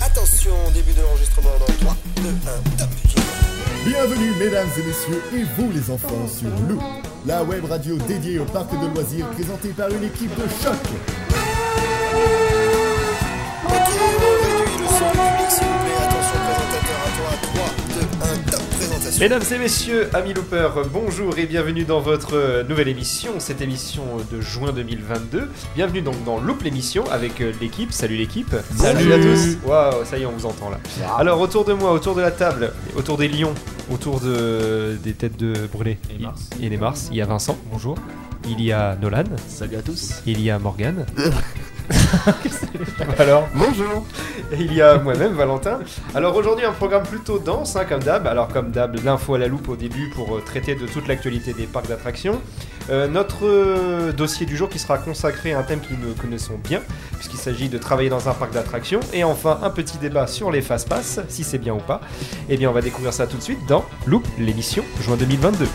[0.00, 2.88] Attention, début de l'enregistrement dans 3, 2, 1, top
[3.84, 6.80] Bienvenue mesdames et messieurs et vous les enfants sur Loop,
[7.26, 10.78] la web radio dédiée au parc de loisirs présentée par une équipe de choc.
[19.20, 24.40] Mesdames et messieurs, amis loopers, bonjour et bienvenue dans votre nouvelle émission, cette émission de
[24.40, 25.48] juin 2022.
[25.74, 27.92] Bienvenue donc dans Loop l'émission avec euh, l'équipe.
[27.92, 28.54] Salut l'équipe.
[28.76, 29.12] Salut.
[29.12, 29.56] à tous.
[29.64, 30.78] Waouh, ça y est, on vous entend là.
[31.18, 33.54] Alors autour de moi, autour de la table, autour des lions,
[33.90, 36.50] autour de des têtes de brûlés Et Mars.
[36.62, 37.56] et les Mars, il y a Vincent.
[37.72, 37.96] Bonjour.
[38.48, 39.24] Il y a Nolan.
[39.48, 40.22] Salut à tous.
[40.26, 41.06] Il y a Morgane.
[43.18, 44.06] Alors, Bonjour.
[44.52, 45.80] Et il y a moi-même, Valentin.
[46.14, 48.26] Alors aujourd'hui, un programme plutôt dense, hein, comme d'hab.
[48.26, 51.52] Alors, comme d'hab, l'info à la loupe au début pour euh, traiter de toute l'actualité
[51.52, 52.40] des parcs d'attractions.
[52.90, 56.58] Euh, notre euh, dossier du jour qui sera consacré à un thème que nous connaissons
[56.62, 56.80] bien,
[57.14, 59.00] puisqu'il s'agit de travailler dans un parc d'attractions.
[59.12, 62.00] Et enfin, un petit débat sur les fast-pass, si c'est bien ou pas.
[62.48, 65.66] Eh bien, on va découvrir ça tout de suite dans Loop, l'émission juin 2022.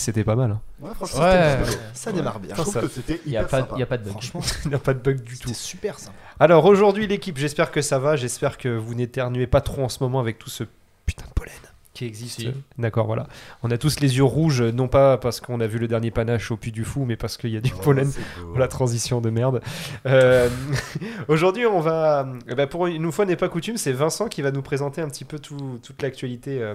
[0.00, 0.50] C'était pas mal.
[0.50, 0.60] hein.
[0.80, 1.58] Ouais, franchement, Ouais.
[1.64, 2.54] c'était- ça démarre bien.
[2.56, 4.10] Je trouve que c'était Il n'y a, pas- y a pas de bug.
[4.12, 5.52] Franchement, Il n'y a pas de bug du tout.
[5.54, 6.16] super sympa.
[6.38, 10.02] Alors aujourd'hui l'équipe, j'espère que ça va, j'espère que vous n'éternuez pas trop en ce
[10.02, 10.64] moment avec tout ce
[11.06, 11.52] putain de pollen
[11.92, 12.40] qui existe.
[12.40, 12.54] Si.
[12.78, 13.26] D'accord, voilà.
[13.64, 16.50] On a tous les yeux rouges, non pas parce qu'on a vu le dernier panache
[16.52, 18.10] au Puy du Fou, mais parce qu'il y a du pollen.
[18.54, 19.60] Oh, la transition de merde.
[20.06, 20.48] Euh,
[21.28, 24.50] aujourd'hui on va, eh ben, pour une fois n'est pas coutume, c'est Vincent qui va
[24.52, 26.74] nous présenter un petit peu tout- toute l'actualité euh,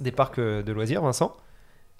[0.00, 1.02] des parcs euh, de loisirs.
[1.02, 1.34] Vincent,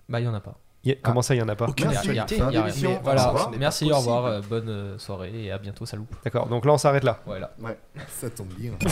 [0.08, 0.58] Bah, il n'y en a pas.
[0.84, 2.36] Y a- comment ça il y en a pas Aucune Y a- y a- actualité,
[2.36, 2.60] y a fin rien.
[2.62, 2.90] d'émission.
[2.90, 3.50] Mais Voilà, Au revoir.
[3.58, 6.14] merci, au revoir, euh, bonne euh, soirée et à bientôt, ça loupe.
[6.22, 7.20] D'accord, donc là on s'arrête là.
[7.26, 7.50] Voilà.
[8.08, 8.72] Ça tombe bien.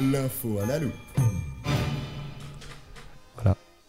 [0.00, 0.92] L'info à la loupe.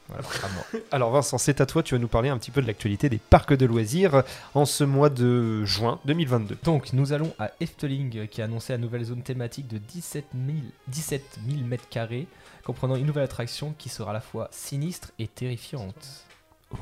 [0.07, 0.23] Voilà.
[0.43, 0.65] à mort.
[0.91, 3.17] Alors Vincent, c'est à toi, tu vas nous parler un petit peu de l'actualité des
[3.17, 4.23] parcs de loisirs
[4.53, 6.57] en ce mois de juin 2022.
[6.63, 10.25] Donc, nous allons à Efteling euh, qui a annoncé la nouvelle zone thématique de 17
[10.33, 10.57] 000,
[10.87, 12.25] 17 000 m2,
[12.63, 16.25] comprenant une nouvelle attraction qui sera à la fois sinistre et terrifiante.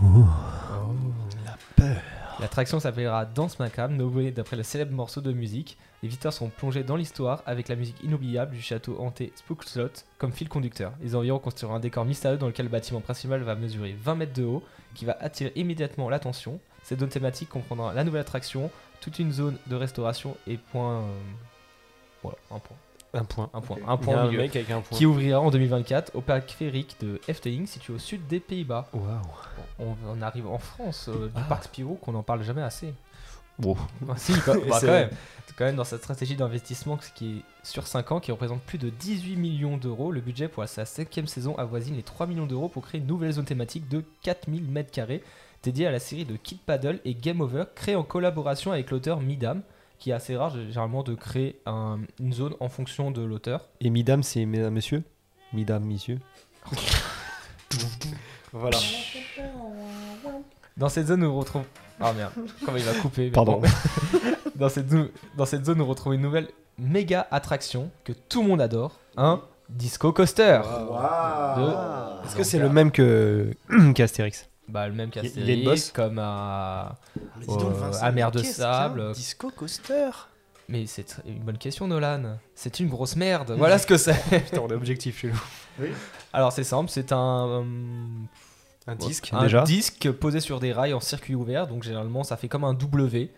[0.02, 1.34] La
[2.39, 5.77] L'attraction s'appellera Danse Macabre, nommée d'après le célèbre morceau de musique.
[6.03, 9.89] Les visiteurs sont plongés dans l'histoire avec la musique inoubliable du château hanté Spook Slot
[10.17, 10.91] comme fil conducteur.
[11.01, 14.33] Les environs constitueront un décor mystérieux dans lequel le bâtiment principal va mesurer 20 mètres
[14.33, 14.63] de haut,
[14.95, 16.59] qui va attirer immédiatement l'attention.
[16.83, 21.03] Cette zone thématique comprendra la nouvelle attraction, toute une zone de restauration et point.
[21.03, 21.17] euh,
[22.22, 22.77] Voilà, un point.
[23.16, 23.50] Un point.
[23.53, 23.78] Un point.
[23.88, 24.38] Un y a point un milieu.
[24.40, 24.98] mec avec un point.
[24.98, 28.88] Qui ouvrira en 2024 au parc féerique de Efteling, situé au sud des Pays-Bas.
[28.94, 29.06] Waouh.
[29.80, 31.46] On, on arrive en France, euh, du Ah.
[31.50, 32.94] parc Spirou, qu'on n'en parle jamais assez.
[33.58, 33.76] Bon.
[34.09, 35.09] Ah, si, quand, bah, C'est- quand même.
[35.58, 38.90] Quand même, dans cette stratégie d'investissement qui est sur 5 ans, qui représente plus de
[38.90, 42.84] 18 millions d'euros, le budget pour sa cinquième saison avoisine les 3 millions d'euros pour
[42.86, 45.22] créer une nouvelle zone thématique de 4000 m2
[45.64, 49.22] dédiée à la série de Kid Paddle et Game Over, créée en collaboration avec l'auteur
[49.22, 49.62] Midam,
[50.00, 53.67] qui est assez rare généralement de créer un- une zone en fonction de l'auteur.
[53.81, 55.03] Et mesdames, c'est mesdames, messieurs
[55.53, 56.19] Mesdames, messieurs.
[58.51, 58.78] voilà.
[60.78, 61.66] Dans cette zone, nous retrouvons.
[62.00, 62.34] Ah merde,
[62.66, 63.61] comment il va couper Pardon.
[63.61, 63.67] bon.
[64.55, 68.50] dans, cette zone, dans cette zone, nous retrouvons une nouvelle méga attraction que tout le
[68.50, 70.59] monde adore un disco coaster.
[70.61, 73.53] De- Est-ce que c'est le même que
[73.95, 74.50] qu'Astérix?
[74.68, 76.96] Bah, le même qu'Astérix, comme à.
[77.40, 79.12] Mais dis donc, Euh, Vincent, à mer de sable.
[79.14, 80.09] Disco coaster.
[80.68, 82.38] Mais c'est une bonne question, Nolan.
[82.56, 83.52] C'est une grosse merde.
[83.58, 84.20] Voilà ce que c'est.
[84.46, 85.86] Putain, on est objectif chez nous.
[86.34, 87.48] Alors, c'est simple, c'est un.
[87.48, 87.64] euh,
[88.88, 92.38] Un disque, un déjà disque posé sur des rails en circuit ouvert, donc généralement ça
[92.38, 93.32] fait comme un W.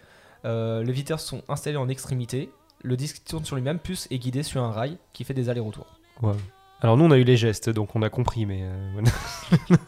[0.45, 2.49] Euh, les viteurs sont installés en extrémité.
[2.83, 5.87] Le disque tourne sur lui-même, plus est guidé sur un rail qui fait des allers-retours.
[6.21, 6.33] Ouais.
[6.81, 8.59] Alors nous, on a eu les gestes, donc on a compris, mais...
[8.63, 9.01] euh.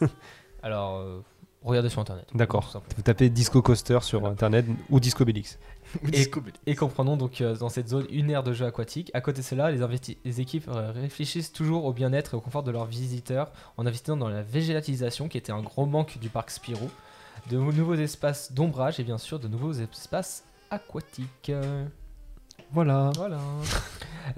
[0.62, 1.20] Alors, euh,
[1.62, 2.26] regardez sur internet.
[2.34, 2.82] D'accord.
[2.96, 5.58] Vous tapez Disco Coaster sur Internet ou Disco Bellix.
[6.12, 6.30] Et,
[6.66, 9.10] et comprenons donc euh, dans cette zone une aire de jeu aquatique.
[9.12, 9.84] À côté de cela, les,
[10.24, 14.16] les équipes euh, réfléchissent toujours au bien-être et au confort de leurs visiteurs en investissant
[14.16, 16.88] dans la végétalisation qui était un gros manque du parc Spirou,
[17.50, 21.50] de nouveaux espaces d'ombrage et bien sûr de nouveaux espaces aquatiques.
[22.72, 23.10] Voilà.
[23.16, 23.40] Voilà.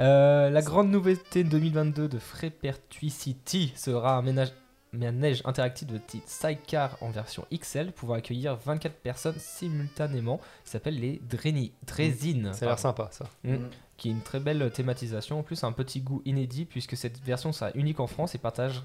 [0.00, 4.52] Euh, la grande nouveauté 2022 de Frépertuis sera un ménage
[4.92, 10.98] manège interactif de type sidecar en version XL pouvant accueillir 24 personnes simultanément qui s'appelle
[10.98, 12.52] les Dreni, Drésines.
[12.52, 13.26] Ça a l'air sympa, ça.
[13.44, 13.56] Mm.
[13.96, 15.38] Qui est une très belle thématisation.
[15.38, 18.82] En plus, un petit goût inédit puisque cette version sera unique en France et partage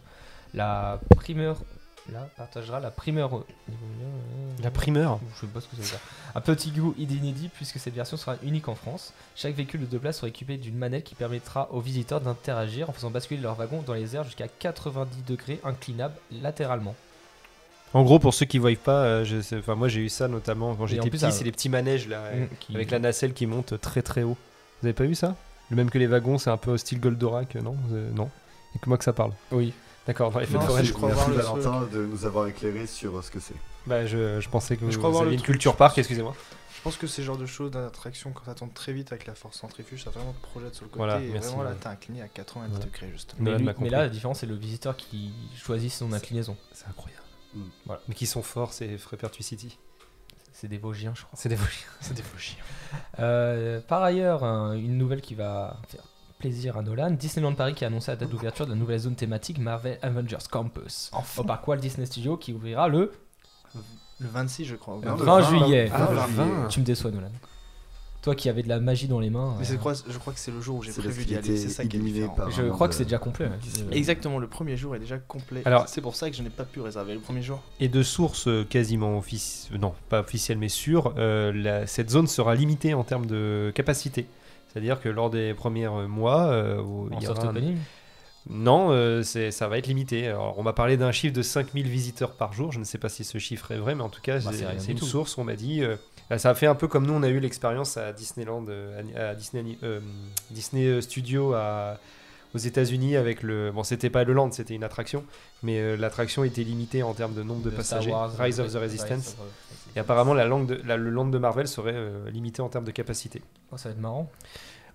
[0.54, 1.58] la primeur
[2.12, 3.36] là partagera la primeur.
[3.36, 3.44] euh,
[4.64, 5.20] La primeur.
[5.36, 6.00] Je sais pas ce que ça veut dire.
[6.36, 9.14] Un petit goût inédit puisque cette version sera unique en France.
[9.36, 12.94] Chaque véhicule de deux places sera équipé d'une manette qui permettra aux visiteurs d'interagir en
[12.94, 16.96] faisant basculer leur wagon dans les airs jusqu'à 90 degrés inclinable latéralement.
[17.94, 20.28] En gros, pour ceux qui voient pas, euh, je sais- enfin, moi j'ai eu ça
[20.28, 22.76] notamment quand j'étais en plus, petit, ça- c'est les petits manèges là, euh, Mm, qui-
[22.76, 24.36] avec la nacelle qui monte très très haut.
[24.82, 25.36] Vous avez pas vu ça?
[25.70, 27.76] Le même que les wagons, c'est un peu style Goldorak, non?
[27.94, 28.30] Euh, Non.
[28.76, 29.32] Et que moi que ça parle.
[29.52, 29.74] Oui.
[30.08, 32.48] D'accord, dans les feux de Non, forêt, c'est- je crois Merci Valentin de nous avoir
[32.48, 33.56] éclairé sur ce que c'est.
[33.86, 36.34] Bah, je, je pensais que Je vous, crois voir aviez le une culture parc, excusez-moi.
[36.76, 39.26] Je pense que c'est le genre de choses d'attraction quand ça tourne très vite avec
[39.26, 41.72] la force centrifuge, ça vraiment te projette sur le côté Voilà, et merci, vraiment là
[41.72, 41.76] ouais.
[41.82, 42.86] t'es incliné à 90 Voilà.
[42.86, 43.42] degrés justement.
[43.42, 46.56] Mais, lui- là, la différence, c'est le visiteur qui choisit son inclinaison.
[46.72, 47.24] C'est incroyable.
[47.56, 47.62] Mm.
[47.86, 48.02] Voilà.
[48.08, 49.78] Mais qui sont forts, c'est Frépertu City.
[50.54, 51.38] C'est des Vosgiens, je crois.
[51.38, 51.88] C'est des Vosgiens.
[52.00, 52.64] C'est des chiens.
[53.20, 56.04] Euh, par ailleurs, un- une nouvelle qui va faire
[56.40, 59.16] plaisir à Nolan, Disneyland Paris qui a annoncé la date d'ouverture de la nouvelle zone
[59.16, 61.10] thématique Marvel Avengers Campus.
[61.14, 61.42] Enfin.
[61.42, 63.12] Au parc Walt Disney Studio qui ouvrira le
[64.20, 65.00] Le 26 je crois.
[65.04, 65.90] Non, le 20 20, juillet.
[65.94, 66.22] Ah, le le
[66.62, 66.68] 20.
[66.70, 67.32] Tu me déçois Nolan.
[68.24, 69.56] Toi qui avais de la magie dans les mains.
[69.60, 71.86] Mais euh, je crois que c'est le jour où j'ai prévu d'y aller, c'est ça
[71.86, 72.36] qui est différent.
[72.50, 73.46] je crois que c'est déjà complet.
[73.46, 73.52] ouais.
[73.84, 75.62] Euh, Exactement, le premier jour est déjà complet.
[75.66, 77.62] Alors- c'est pour ça que je n'ai pas pu réserver le premier jour.
[77.80, 82.28] Et de sources euh, quasiment officielles, non, pas officielles mais sûres, euh, la- cette zone
[82.28, 84.28] sera limitée en termes de capacité.
[84.72, 86.82] C'est-à-dire que lors des premiers euh, mois, euh,
[87.18, 87.54] il y aura un-.
[88.50, 90.28] Non, euh, ça va être limité.
[90.28, 92.72] Alors, on m'a parlé d'un chiffre de 5000 visiteurs par jour.
[92.72, 94.92] Je ne sais pas si ce chiffre est vrai, mais en tout cas, Bah, c'est
[94.94, 95.06] une tout.
[95.06, 95.38] source.
[95.38, 95.84] On m'a dit.
[95.84, 95.96] euh,
[96.30, 98.66] là, ça a fait un peu comme nous, on a eu l'expérience à Disneyland,
[99.18, 99.78] à, Disney,
[100.52, 101.98] Disney Studio à-
[102.56, 103.72] aux États-Unis avec le.
[103.72, 105.26] Bon, c'était pas le land, c'était une attraction,
[105.62, 108.12] mais l'attraction était limitée en termes de nombre de, passagers.
[108.12, 109.10] Wars, Rise of the Rise Resistance.
[109.10, 109.87] of the Resistance.
[109.98, 112.86] Et apparemment, la langue de- la- le land de Marvel serait euh, limité en termes
[112.86, 113.42] de capacité.
[113.72, 114.30] Oh, ça va être marrant.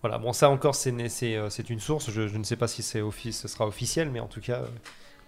[0.01, 0.93] Voilà, bon, ça encore, c'est
[1.37, 2.11] euh, c'est une source.
[2.11, 4.61] Je, je ne sais pas si c'est offi- ce sera officiel, mais en tout cas,
[4.61, 4.67] euh,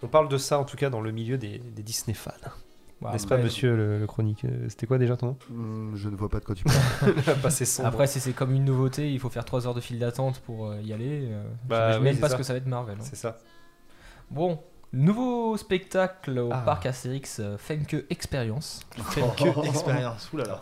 [0.03, 2.31] on parle de ça en tout cas dans le milieu des, des Disney fans.
[3.03, 5.37] Bah, N'est-ce pas, monsieur le, le chronique C'était quoi déjà ton nom?
[5.51, 6.65] Hmm, je ne vois pas de quoi tu
[7.01, 7.51] parles.
[7.51, 7.89] Sombre.
[7.89, 10.73] Après, si c'est comme une nouveauté, il faut faire 3 heures de file d'attente pour
[10.77, 11.27] y aller.
[11.31, 12.35] euh, Bah, j'imagine oui, même pas ça.
[12.35, 12.97] ce que ça va être Marvel.
[12.99, 13.03] hein.
[13.05, 13.39] c'est ça.
[14.31, 14.61] Bon,
[14.95, 16.59] nouveau spectacle au Ah.
[16.65, 18.81] parc Astérix euh, Fenke Experience.
[18.95, 20.33] que expérience.
[20.33, 20.61] Oulala.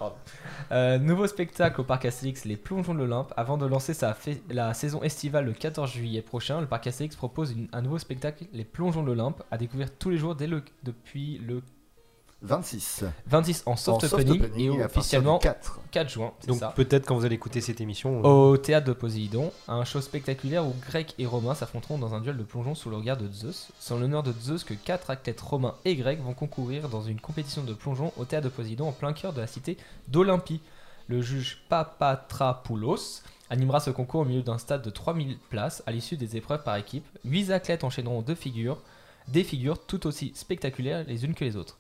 [0.73, 3.33] Euh, nouveau spectacle au parc Astérix Les Plongeons de l'Olympe.
[3.37, 7.15] Avant de lancer sa fai- la saison estivale le 14 juillet prochain, le parc Astérix
[7.17, 10.47] propose une- un nouveau spectacle Les Plongeons de l'Olympe à découvrir tous les jours dès
[10.47, 11.63] le, depuis le
[12.43, 13.05] 26.
[13.27, 15.81] 26 en soft, En soft opening, opening, et officiellement du 4.
[15.93, 16.33] 4 juin.
[16.49, 20.01] Donc peut-être quand vous allez écouter cette émission, euh, Au théâtre de Poséidon, un show
[20.01, 23.31] spectaculaire où Grecs et Romains s'affronteront dans un duel de plongeon sous le regard de
[23.33, 23.69] Zeus.
[23.79, 27.21] C'est en l'honneur de Zeus que quatre athlètes romains et grecs vont concourir dans une
[27.21, 29.77] compétition de plongeon au théâtre de Poséidon en plein cœur de la cité
[30.09, 30.61] d'Olympie.
[31.09, 36.17] Le juge Papatrapoulos animera ce concours au milieu d'un stade de 3000 places à l'issue
[36.17, 37.05] des épreuves par équipe.
[37.25, 38.79] 8 athlètes enchaîneront deux figures,
[39.29, 41.79] des figures tout aussi spectaculaires les unes que les autres.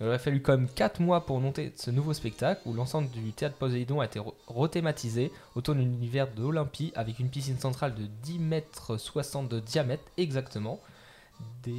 [0.00, 3.32] Il aurait fallu quand même 4 mois pour monter ce nouveau spectacle où l'ensemble du
[3.32, 7.94] théâtre Poséidon a été re- rethématisé autour de l'univers de l'Olympie avec une piscine centrale
[7.94, 10.80] de 10 mètres 60 de diamètre exactement.
[11.62, 11.74] Des.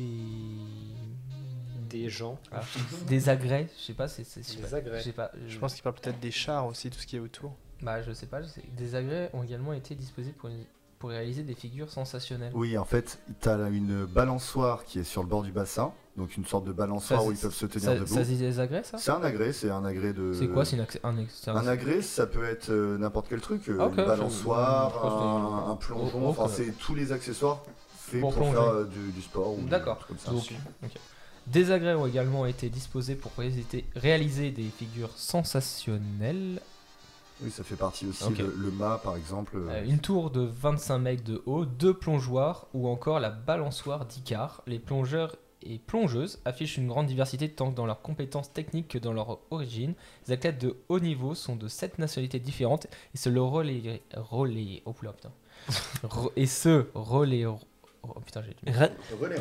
[1.90, 2.38] des gens.
[2.52, 2.62] Ah,
[3.08, 4.24] des agrès, je sais pas, c'est.
[4.24, 5.00] c'est- je sais Des agrès.
[5.00, 7.20] je sais pas, Je pense qu'il parle peut-être des chars aussi, tout ce qui est
[7.20, 7.56] autour.
[7.81, 10.50] Bah, je sais pas, je sais- des agrès ont également été disposés pour,
[11.00, 12.52] pour réaliser des figures sensationnelles.
[12.56, 15.92] Oui, en fait, tu as une balançoire qui est sur le bord du bassin.
[16.18, 18.14] Donc une sorte de balançoire Ça, où ils c'est- peuvent se tenir Ça, debout.
[18.16, 18.98] ça dit des agrès, ça?
[18.98, 20.34] C'est un agrès, c'est un agrès de.
[20.34, 20.88] C'est quoi C'est un,
[21.30, 23.70] c'est un- agrès, ça peut être euh, n'importe quel truc.
[23.70, 26.51] euh, Ah, une balançoire, un, un plongeon, Oh, enfin ok.
[26.56, 27.63] c'est tous les accessoires
[28.00, 30.00] faits Pour faire euh, du, du sport ou D'accord.
[30.08, 30.32] comme ça.
[30.32, 30.51] Donc.
[31.46, 36.60] Des agrès ont également été disposés pour réaliser, réaliser des figures sensationnelles.
[37.41, 38.24] Oui, ça fait partie aussi.
[38.34, 39.58] Le, le mât, par exemple.
[39.58, 44.06] euh, Euh, une tour de 25 mètres de haut, deux plongeoires ou encore la balançoire
[44.06, 44.63] d'Icar.
[44.65, 49.13] Les plongeurs et plongeuses affichent une grande diversité tant dans leurs compétences techniques que dans
[49.13, 49.94] leur origine.
[50.27, 54.82] Les athlètes de haut niveau sont de 7 nationalités différentes et se le relais, relais,
[54.86, 55.32] oh putain,
[56.36, 57.60] et se relais, oh
[58.25, 58.56] putain j'ai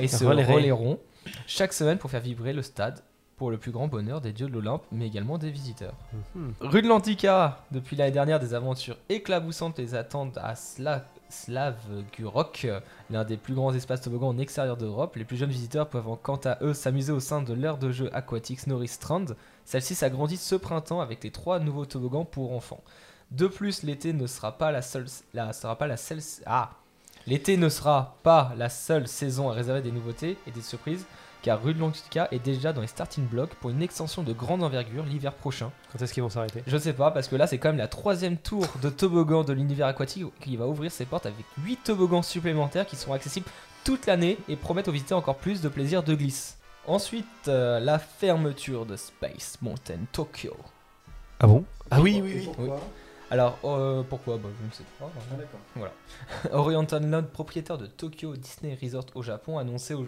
[0.03, 0.25] et se
[0.55, 0.99] relayeront
[1.47, 3.01] chaque semaine pour faire vibrer le stade
[3.37, 5.95] pour le plus grand bonheur des dieux de l'Olympe, mais également des visiteurs.
[6.35, 6.55] Mhm.
[6.61, 12.69] Rue de l'Antica, depuis l'année dernière, des aventures éclaboussantes les attendent à Sla Slavgurok,
[13.11, 15.17] l'un des plus grands espaces toboggans en extérieur d'Europe.
[15.17, 18.09] Les plus jeunes visiteurs peuvent quant à eux s'amuser au sein de l'aire de jeu
[18.15, 19.27] aquatique Snorri Strand.
[19.65, 22.83] Celle-ci s'agrandit ce printemps avec les trois nouveaux toboggans pour enfants.
[23.33, 26.71] De plus, l'été ne sera pas la seule, la, sera pas la seule, ah,
[27.27, 31.07] l'été ne sera pas la seule saison à réserver des nouveautés et des surprises,
[31.47, 34.65] car Rue de l'Antica est déjà dans les starting blocks pour une extension de grande
[34.65, 35.71] envergure l'hiver prochain.
[35.93, 36.65] Quand est-ce qu'ils vont s'arrêter?
[36.67, 39.53] Je sais pas, parce que là c'est quand même la troisième tour de toboggan de
[39.53, 43.47] l'univers aquatique qui va ouvrir ses portes avec 8 toboggans supplémentaires qui seront accessibles
[43.85, 46.59] toute l'année et promettent aux visiteurs encore plus de plaisir de glisse.
[46.89, 50.57] Ensuite, euh, la fermeture de Space Mountain Tokyo.
[51.39, 51.65] Ah bon?
[51.93, 52.51] Ah oui, oui, oui.
[52.59, 52.71] Oui.
[53.31, 54.37] Alors, euh, pourquoi?
[54.37, 55.09] Bah, Je ne sais pas.
[55.77, 55.93] Voilà.
[56.53, 60.07] Oriental Land, propriétaire de Tokyo Disney Resort au Japon, a annoncé au-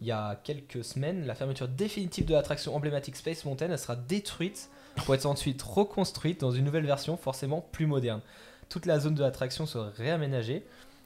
[0.00, 3.68] il y a quelques semaines la fermeture définitive de l'attraction emblématique Space Mountain.
[3.70, 8.20] Elle sera détruite pour être ensuite reconstruite dans une nouvelle version, forcément plus moderne.
[8.68, 10.64] Toute la zone de l'attraction sera réaménagée.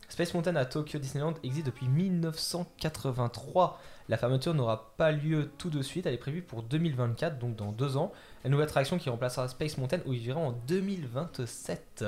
[0.08, 3.80] Space Mountain à Tokyo Disneyland existe depuis 1983.
[4.08, 7.72] La fermeture n'aura pas lieu tout de suite, elle est prévue pour 2024, donc dans
[7.72, 8.12] deux ans.
[8.44, 12.04] La nouvelle attraction qui remplacera Space Mountain ouvrirà en 2027.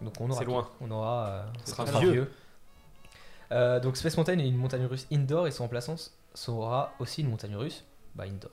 [0.00, 0.68] Donc on aura C'est loin.
[0.80, 1.26] On aura.
[1.28, 2.30] euh, ce sera vieux.
[3.54, 5.94] Euh, donc Space Mountain est une montagne russe indoor et son remplaçant
[6.34, 7.84] sera aussi une montagne russe,
[8.14, 8.50] bah indoor,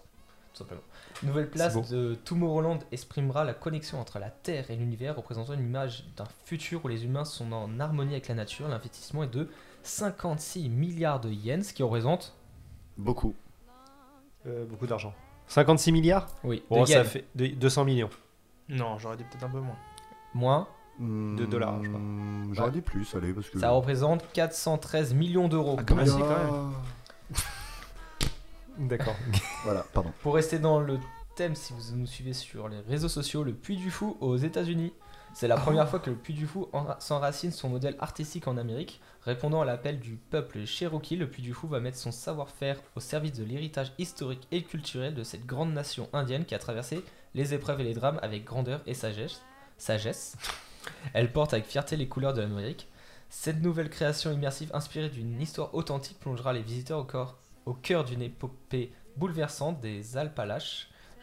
[0.53, 0.81] tout simplement.
[1.23, 6.05] Nouvelle place de Tomorrowland exprimera la connexion entre la Terre et l'univers, représentant une image
[6.15, 8.67] d'un futur où les humains sont en harmonie avec la nature.
[8.67, 9.49] L'investissement est de
[9.83, 12.35] 56 milliards de yens, ce qui représente
[12.97, 13.33] Beaucoup.
[14.45, 15.13] Euh, beaucoup d'argent.
[15.47, 16.27] 56 milliards?
[16.43, 17.07] Oui, Bon, de ça yens.
[17.07, 18.09] fait de- 200 millions.
[18.69, 19.75] Non, j'aurais dit peut-être un peu moins.
[20.33, 20.67] moins.
[20.99, 21.99] De dollars, je crois.
[21.99, 22.73] Hmm, J'aurais Ouais.
[22.73, 23.59] dit plus, allez, parce que.
[23.59, 25.77] Ça représente 413 millions d'euros.
[25.79, 26.05] Ah, quand même.
[26.07, 26.13] Oula.
[26.15, 26.71] si, quand même.
[28.89, 29.15] D'accord.
[29.63, 30.11] Voilà, pardon.
[30.21, 30.99] Pour rester dans le
[31.35, 34.91] thème, si vous nous suivez sur les réseaux sociaux, le Puy du Fou aux États-Unis.
[35.33, 38.57] C'est la première fois que le Puy du Fou enra- s'enracine son modèle artistique en
[38.57, 38.99] Amérique.
[39.23, 42.99] Répondant à l'appel du peuple Cherokee, le Puy du Fou va mettre son savoir-faire au
[42.99, 47.01] service de l'héritage historique et culturel de cette grande nation indienne qui a traversé
[47.33, 49.41] les épreuves et les drames avec grandeur et sagesse.
[49.77, 50.35] sagesse.
[51.13, 52.87] Elle porte avec fierté les couleurs de l'Amérique.
[53.29, 58.03] Cette nouvelle création immersive inspirée d'une histoire authentique plongera les visiteurs au, corps- au cœur
[58.03, 60.41] d'une épopée bouleversante des Alpes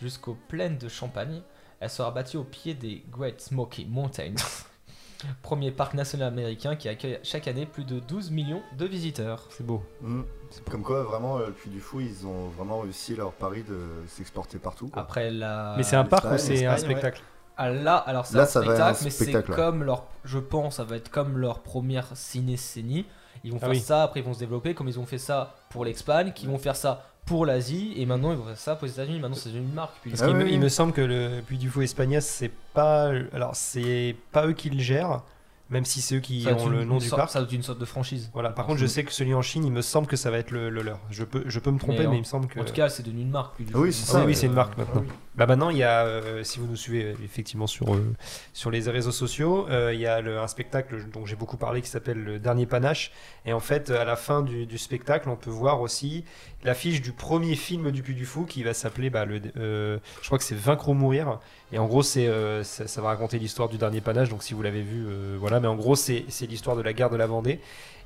[0.00, 1.42] jusqu'aux plaines de Champagne.
[1.80, 4.34] Elle sera bâtie au pied des Great Smoky Mountains,
[5.42, 9.46] premier parc national américain qui accueille chaque année plus de 12 millions de visiteurs.
[9.50, 9.82] C'est beau.
[10.00, 10.22] Hmm.
[10.70, 13.78] Comme quoi, vraiment, euh, le Puy du Fou, ils ont vraiment réussi leur pari de
[14.06, 14.88] s'exporter partout.
[14.88, 15.02] quoi.
[15.02, 15.74] Après la...
[15.76, 17.22] Mais c'est un parc ou c'est un spectacle?
[17.58, 19.82] Ah, là, alors c'est Là, un ça va être spectacle, un mais spectacle, c'est comme
[19.84, 23.04] leur, je pense, ça va être comme leur première ciné-scénie.
[23.44, 23.80] Ils vont Ah faire oui.
[23.80, 26.58] ça, après ils vont se développer, comme ils ont fait ça pour l'Espagne, qui vont
[26.58, 29.20] faire ça pour l'Asie, et maintenant ils vont faire ça pour les États-Unis.
[29.20, 29.92] Maintenant c'est une marque.
[30.02, 30.54] Puis Parce Ah qu'il oui, me, oui.
[30.54, 33.10] il me semble que le Puy du Fou Espagnas, c'est pas.
[33.32, 35.22] Alors, c'est pas eux qui le gèrent,
[35.70, 37.20] même si c'est eux qui ça va être ont une- le nom une du sorte-
[37.20, 37.30] parc.
[37.30, 38.30] Ça va être une sorte de franchise.
[38.32, 40.38] Voilà, par contre, je sais que celui en Chine, il me semble que ça va
[40.38, 40.98] être le, le leur.
[41.10, 42.60] Je peux, je peux me tromper, Mais mais, en- il me semble que.
[42.60, 43.56] En tout cas, c'est devenu une marque.
[43.56, 45.04] Puy du Ah oui, c'est Ah ça, oui, oui, c'est une marque maintenant.
[45.38, 48.12] Bah maintenant, il y a, euh, si vous nous suivez euh, effectivement sur, euh,
[48.52, 51.80] sur les réseaux sociaux, euh, il y a le- un spectacle dont j'ai beaucoup parlé
[51.80, 53.12] qui s'appelle Le Dernier Panache.
[53.46, 56.24] Et en fait, à la fin du, du spectacle, on peut voir aussi
[56.64, 60.26] l'affiche du premier film du Puy du Fou qui va s'appeler, bah, le, euh, je
[60.26, 61.38] crois que c'est Vaincre ou Mourir.
[61.72, 64.30] Et en gros, c'est, euh, ça, ça va raconter l'histoire du Dernier Panache.
[64.30, 65.60] Donc si vous l'avez vu, euh, voilà.
[65.60, 67.60] Mais en gros, c'est, c'est l'histoire de la guerre de la Vendée.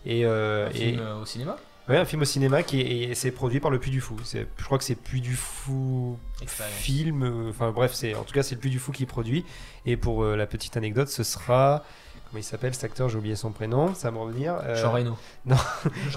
[0.05, 1.57] Et, euh, Un et- film au cinéma?
[1.89, 4.17] Ouais, un film au cinéma qui est, et c'est produit par le Puy du Fou.
[4.25, 6.77] C'est, je crois que c'est Puy du Fou Expérience.
[6.77, 7.23] film.
[7.23, 9.45] euh, Enfin bref, c'est en tout cas c'est le Puy du Fou qui produit.
[9.87, 11.85] Et pour euh, la petite anecdote, ce sera
[12.31, 13.09] comment il s'appelle cet acteur?
[13.09, 13.95] J'ai oublié son prénom.
[13.95, 14.55] Ça va me revenir.
[14.63, 15.17] Euh, Jean Reno.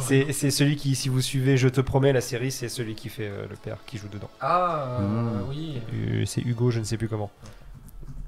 [0.01, 3.09] c'est, c'est celui qui, si vous suivez, je te promets la série, c'est celui qui
[3.09, 4.29] fait euh, le père qui joue dedans.
[4.41, 5.49] Ah, Mm.
[5.49, 5.81] oui.
[6.25, 7.31] C'est Hugo, je ne sais plus comment.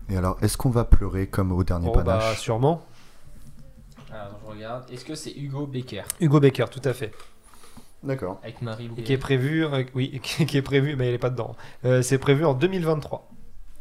[0.09, 2.85] Et alors, est-ce qu'on va pleurer comme au dernier Oh, bah, panache sûrement.
[4.21, 4.91] Alors, je regarde.
[4.91, 7.13] Est-ce que c'est Hugo Becker Hugo Becker, tout à fait.
[8.03, 8.39] D'accord.
[8.43, 11.55] avec Marie qui est prévu, euh, oui, qui est prévu, mais elle est pas dedans.
[11.83, 13.27] Euh, c'est prévu en 2023.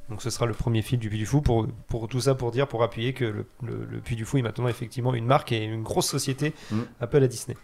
[0.08, 2.50] Donc ce sera le premier film du Puy du Fou pour, pour tout ça pour
[2.50, 5.52] dire, pour appuyer que le, le, le Puy du Fou est maintenant effectivement une marque
[5.52, 6.80] et une grosse société Mm.
[7.00, 7.56] un peu à la Disney.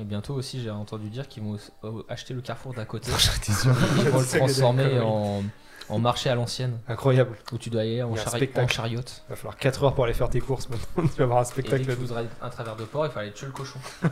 [0.00, 1.56] Et bientôt aussi, j'ai entendu dire qu'ils vont
[2.08, 3.10] acheter le carrefour d'à côté.
[3.18, 3.74] J'étais sûr.
[3.98, 5.42] Ils vont le transformer en,
[5.88, 7.36] en marché à l'ancienne, Incroyable.
[7.52, 8.64] où tu dois y aller en, chari- spectacle.
[8.64, 9.00] en chariot.
[9.00, 11.08] Il va falloir 4 heures pour aller faire tes courses maintenant.
[11.08, 12.12] tu vas avoir un Et dès spectacle que tu
[12.42, 13.78] un travers de porc, il fallait tuer le cochon.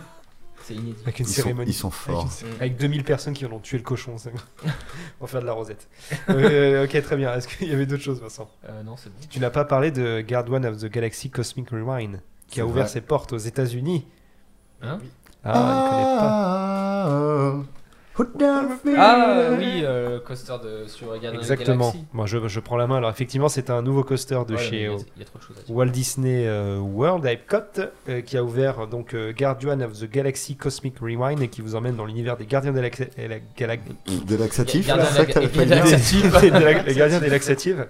[0.62, 0.96] C'est inédit.
[1.02, 1.70] avec une Ils sont, cérémonie.
[1.70, 2.20] ils sont forts.
[2.26, 4.16] Avec, une- avec 2000 personnes qui en ont tué le cochon.
[4.16, 4.30] c'est-
[5.20, 5.88] On va faire de la rosette.
[6.30, 7.34] Euh, ok, très bien.
[7.34, 8.48] Est-ce qu'il y avait d'autres choses, Vincent?
[8.68, 9.16] Euh, non, c'est bon.
[9.28, 12.84] Tu n'as pas parlé de Guard One of the Galaxy Cosmic Rewind, qui a ouvert
[12.84, 12.92] vrai.
[12.92, 14.06] ses portes aux États-Unis.
[14.80, 15.00] Hein?
[15.44, 15.50] Ah,
[15.84, 17.04] il connaît pas.
[17.04, 17.64] Ah, fear.
[18.96, 21.92] Ah oui, euh, le coaster de, sur the Exactement.
[22.12, 22.98] Moi, je, je prends la main.
[22.98, 25.24] Alors, effectivement, c'est un nouveau coaster de Ouais, chez il y a- euh, y, a
[25.24, 25.68] à.
[25.68, 27.56] Walt Disney euh, World, Epcot,
[28.08, 31.74] euh, qui a ouvert donc euh, Guardian of the Galaxy Cosmic Rewind et qui vous
[31.74, 32.88] emmène dans l'univers des Gardiens de la.
[32.88, 36.22] De laxatif, Gardien là, de ça la- que t'avais et pas Gardien dit.
[36.22, 36.86] de la- Laxative.
[36.86, 37.86] les Gardiens des Laxatives.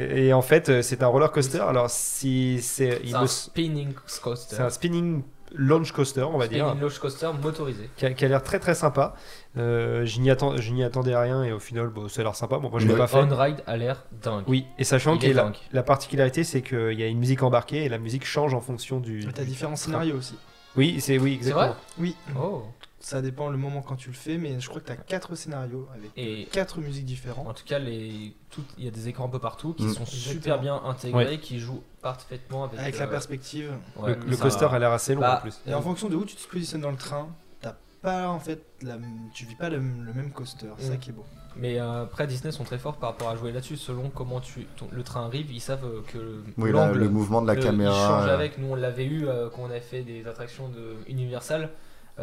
[0.00, 1.60] Et en fait, c'est un roller coaster.
[1.60, 4.56] Alors, si c'est un spinning coaster.
[4.56, 5.22] c'est un spinning
[5.54, 6.66] launch coaster, on va dire.
[6.66, 7.90] Spinning launch coaster motorisé.
[7.96, 9.14] qui a, qui a l'air très très sympa.
[9.56, 12.34] Euh, je n'y attend- je n'y attendais rien et au final, bon, ça a l'air
[12.34, 12.58] sympa.
[12.58, 13.18] Bon, moi je l'ai pas fait.
[13.18, 14.44] On-ride a l'air dingue.
[14.46, 15.26] Oui, et sachant que
[15.72, 19.00] la, particularité, c'est qu'il y a une musique embarquée et la musique change en fonction
[19.00, 19.22] du.
[19.26, 20.34] Mais t'as différents scénarios aussi.
[20.76, 21.66] Oui, c'est oui, C'est exactement.
[21.66, 22.16] vrai Oui.
[22.38, 22.62] Oh.
[23.00, 25.36] Ça dépend le moment quand tu le fais, mais je crois que tu as 4
[25.36, 27.46] scénarios avec Et 4 musiques différentes.
[27.46, 29.94] en tout cas, les, tout- il y a des écrans un peu partout qui Mm.
[29.94, 33.70] sont super bien intégrés, qui jouent parfaitement avec, Avec euh, la perspective.
[33.96, 35.60] ouais, le, coaster a l'air assez long Bah, en plus.
[35.66, 37.28] Et en fonction de où tu te positionnes dans le train,
[37.60, 38.96] t'as pas en fait la,
[39.32, 40.98] tu vis pas le, le même coaster, c'est ça Mm.
[40.98, 41.24] qui est beau.
[41.56, 43.76] Mais euh, après, Disney sont très forts par rapport à jouer là-dessus.
[43.76, 47.08] Selon comment tu, ton- le train arrive, ils savent euh, que Oui, là, l'angle, le
[47.08, 47.92] mouvement de la le- caméra.
[47.92, 48.58] Il change euh, avec.
[48.58, 51.66] Nous, on l'avait eu euh, quand on a fait des attractions de Universal euh,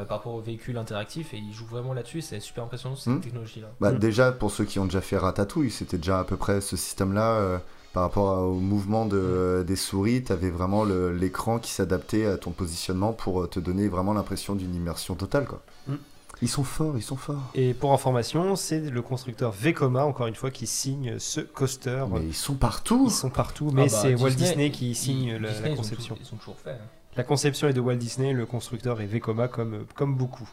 [0.04, 2.22] par rapport aux véhicules interactifs et ils jouent vraiment là-dessus.
[2.22, 3.22] C'est super impressionnant cette Hmm.
[3.22, 3.68] technologie-là.
[3.80, 4.00] Bah, Mm.
[4.00, 7.32] Déjà, pour ceux qui ont déjà fait Ratatouille, c'était déjà à peu près ce système-là.
[7.36, 7.58] euh,
[7.94, 12.38] par rapport à- au mouvement de, des souris, tu avais vraiment l'écran qui s'adaptait à
[12.38, 15.46] ton positionnement pour euh, te donner vraiment l'impression d'une immersion totale.
[15.46, 15.62] Quoi.
[15.88, 15.94] Mm.
[16.42, 17.50] Ils sont forts, ils sont forts.
[17.56, 22.04] Et pour information, c'est le constructeur Vekoma, encore une fois, qui signe ce coaster.
[22.12, 23.06] Mais ils sont partout.
[23.08, 25.70] Ils sont partout, mais Ah bah, c'est Walt Disney, qui Ils- signe la, Disney, la
[25.70, 26.16] ils ont conception.
[26.16, 26.78] tout- Ils sont toujours faits.
[26.82, 26.86] hein.
[27.17, 30.50] La conception est de Walt Disney, le constructeur est Vekoma comme, comme beaucoup.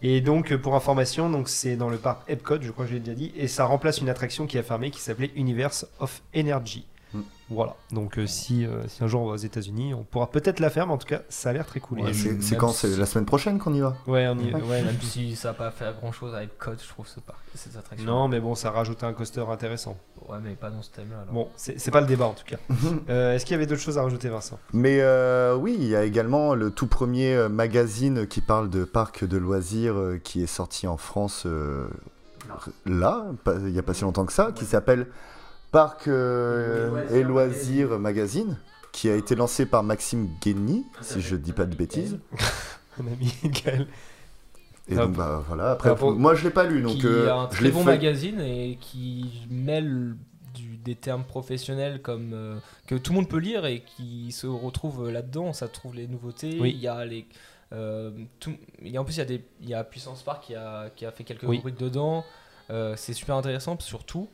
[0.00, 2.94] Et donc, euh, pour information, donc c'est dans le parc Epcot, je crois que je
[2.94, 6.22] l'ai déjà dit, et ça remplace une attraction qui a fermé qui s'appelait Universe of
[6.36, 6.86] Energy.
[7.50, 7.76] Voilà.
[7.92, 10.70] Donc, euh, si, euh, si un jour on va aux États-Unis, on pourra peut-être la
[10.70, 12.00] faire, mais en tout cas, ça a l'air très cool.
[12.00, 14.52] Ouais, Et- c'est quand si- C'est la semaine prochaine qu'on y va ouais, on y-
[14.52, 17.38] ouais, Même si ça n'a pas fait grand chose avec Code, je trouve ce parc,
[17.54, 18.06] ces attractions.
[18.10, 19.96] Non, mais bon, ça rajoute un coaster intéressant.
[20.26, 21.26] Ouais, mais pas dans ce thème-là.
[21.30, 22.56] Bon, c'est pas le débat en tout cas.
[23.10, 24.58] Euh, Est-ce qu'il y avait d'autres choses à rajouter, Vincent?
[24.72, 29.24] Mais euh, oui, il y a également le tout premier magazine qui parle de parcs
[29.24, 31.86] de loisirs qui est sorti en France euh,
[32.86, 33.26] là,
[33.58, 35.06] il n'y a pas si longtemps que ça, qui s'appelle
[35.74, 38.56] Parc euh, et Loisirs Magazine,
[38.92, 42.20] qui a été lancé par Maxime Guény, si je dis pas de bêtises.
[42.98, 43.88] Mon ami Gaël.
[44.88, 47.34] Et donc bah voilà, après ah, moi je l'ai pas lu donc qui euh, a
[47.34, 47.86] un je très bon fait.
[47.86, 50.14] magazine et qui mêle
[50.54, 52.54] du- des termes professionnels comme euh,
[52.86, 55.52] que tout le monde peut lire et qui se retrouve là-dedans.
[55.52, 56.58] Ça trouve les nouveautés.
[56.60, 56.70] Oui.
[56.76, 57.26] Il y a les
[57.72, 60.22] euh, tout- il y a, en plus il y a des il y a Puissance
[60.22, 61.56] Park qui a, qui a fait quelques Oui.
[61.56, 62.24] rubriques dedans.
[62.70, 64.28] Euh, c'est super intéressant surtout.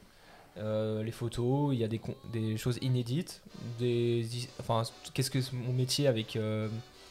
[0.59, 3.40] Euh, les photos, il y a des, choses inédites,
[3.78, 4.26] des,
[4.60, 4.82] enfin,
[5.15, 6.69] qu'est-ce que mon métier avec euh,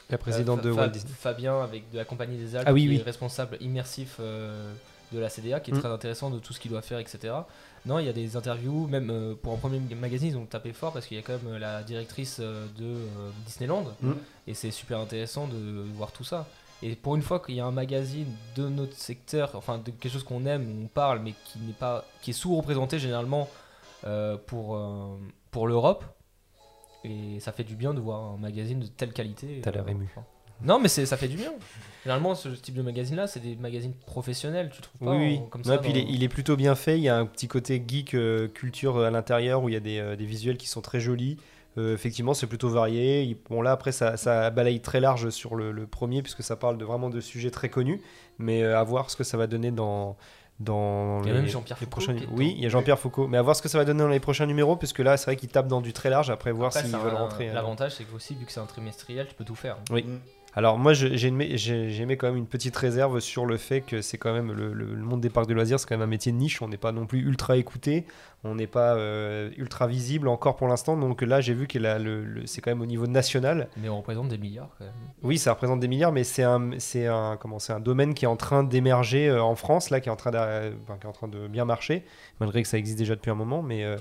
[0.09, 1.07] La présidente euh, de Fa-.
[1.17, 2.97] Fabien avec de la compagnie des Alpes, Ah oui, qui oui.
[2.97, 5.79] est responsable immersif de la CDA, qui est Mm.
[5.79, 7.33] très intéressant de tout ce qu'il doit faire, etc.
[7.85, 10.93] Non, il y a des interviews, même pour un premier magazine, ils ont tapé fort
[10.93, 12.95] parce qu'il y a quand même la directrice de
[13.45, 14.11] Disneyland, Mm.
[14.47, 16.47] et c'est super intéressant de voir tout ça.
[16.81, 20.09] Et pour une fois qu'il y a un magazine de notre secteur, enfin de quelque
[20.11, 23.49] chose qu'on aime, où on parle, mais qui n'est pas, qui est sous-représenté généralement
[24.05, 25.17] euh, pour euh,
[25.51, 26.05] pour l'Europe,
[27.03, 29.59] et ça fait du bien de voir un magazine de telle qualité.
[29.61, 30.07] T'as l'air Euh, ému.
[30.11, 30.25] enfin,
[30.61, 31.53] non, mais ça fait du bien.
[32.03, 35.37] Généralement, ce type de magazine-là, c'est des magazines professionnels, tu trouves pas Oui, oui.
[35.37, 36.97] en- comme ça puis il, est, dans- il est plutôt bien fait.
[36.97, 39.81] Il y a un petit côté geek euh, culture à l'intérieur où il y a
[39.81, 41.37] des, des visuels qui sont très jolis.
[41.79, 43.23] Euh, effectivement, c'est plutôt varié.
[43.23, 46.55] Il- bon, là, après, ça, ça balaye très large sur le, le premier puisque ça
[46.55, 48.01] parle de, vraiment de sujets très connus.
[48.37, 50.17] Mais euh, à voir ce que ça va donner dans.
[50.59, 53.27] Dans Il y a les, même Jean-Pierre Foucault prochains- Oui, il y a Jean-Pierre Foucault.
[53.29, 55.23] Mais à voir ce que ça va donner dans les prochains numéros, puisque là, c'est
[55.27, 56.29] vrai qu'il tape dans du très large.
[56.29, 57.49] Après, voir s'ils veulent un- rentrer.
[57.49, 59.77] euh, L'avantage, c'est que aussi, vu que c'est un trimestriel, tu peux tout faire.
[59.89, 60.05] Oui.
[60.55, 63.57] Alors moi je- j'ai aimé, j'ai- j'ai aimé quand même une petite réserve sur le
[63.57, 65.95] fait que c'est quand même le, le- le monde des parcs de loisirs, c'est quand
[65.95, 68.05] même un métier de niche, on n'est pas non plus ultra écouté,
[68.43, 71.99] on n'est pas euh, ultra visible encore pour l'instant, donc là j'ai vu que la-
[71.99, 73.67] le- le- c'est quand même au niveau national.
[73.77, 74.93] Mais on représente des milliards quand même.
[75.21, 78.25] Oui ça représente des milliards, mais c'est un, c'est un, comment, c'est un domaine qui
[78.25, 81.09] est en train d'émerger euh, en France, là qui est, en train enfin, qui est
[81.09, 82.03] en train de bien marcher,
[82.39, 83.97] malgré que ça existe déjà depuis un moment, mais euh,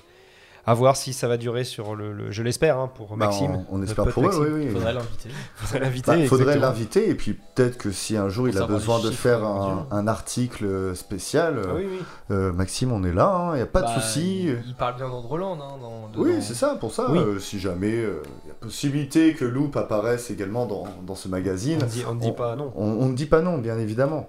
[0.69, 3.65] à voir si ça va durer sur le, le- je l'espère hein, pour Bah, Maxime.
[3.71, 4.71] on, espère pour eux, oui, oui.
[4.73, 5.29] Faudrait l'inviter.
[5.57, 9.01] Faudrait l'inviter, Bah, faudrait l'inviter et puis peut-être que si un jour il a besoin
[9.01, 11.99] de faire un, article spécial, Ah euh, oui, oui.
[12.31, 14.45] euh, Maxime on est là, il n'y a pas Bah, de souci.
[14.45, 15.59] Il, il parle bien d'Andreland.
[15.61, 17.11] Hein, dans, Oui, c'est ça, pour ça.
[17.11, 17.19] Oui.
[17.19, 21.29] euh, si jamais euh, il y a possibilité que Loop apparaisse également dans, dans ce
[21.29, 22.73] magazine, On dit, on ne dit pas non.
[22.77, 24.29] on on ne dit pas non, bien évidemment.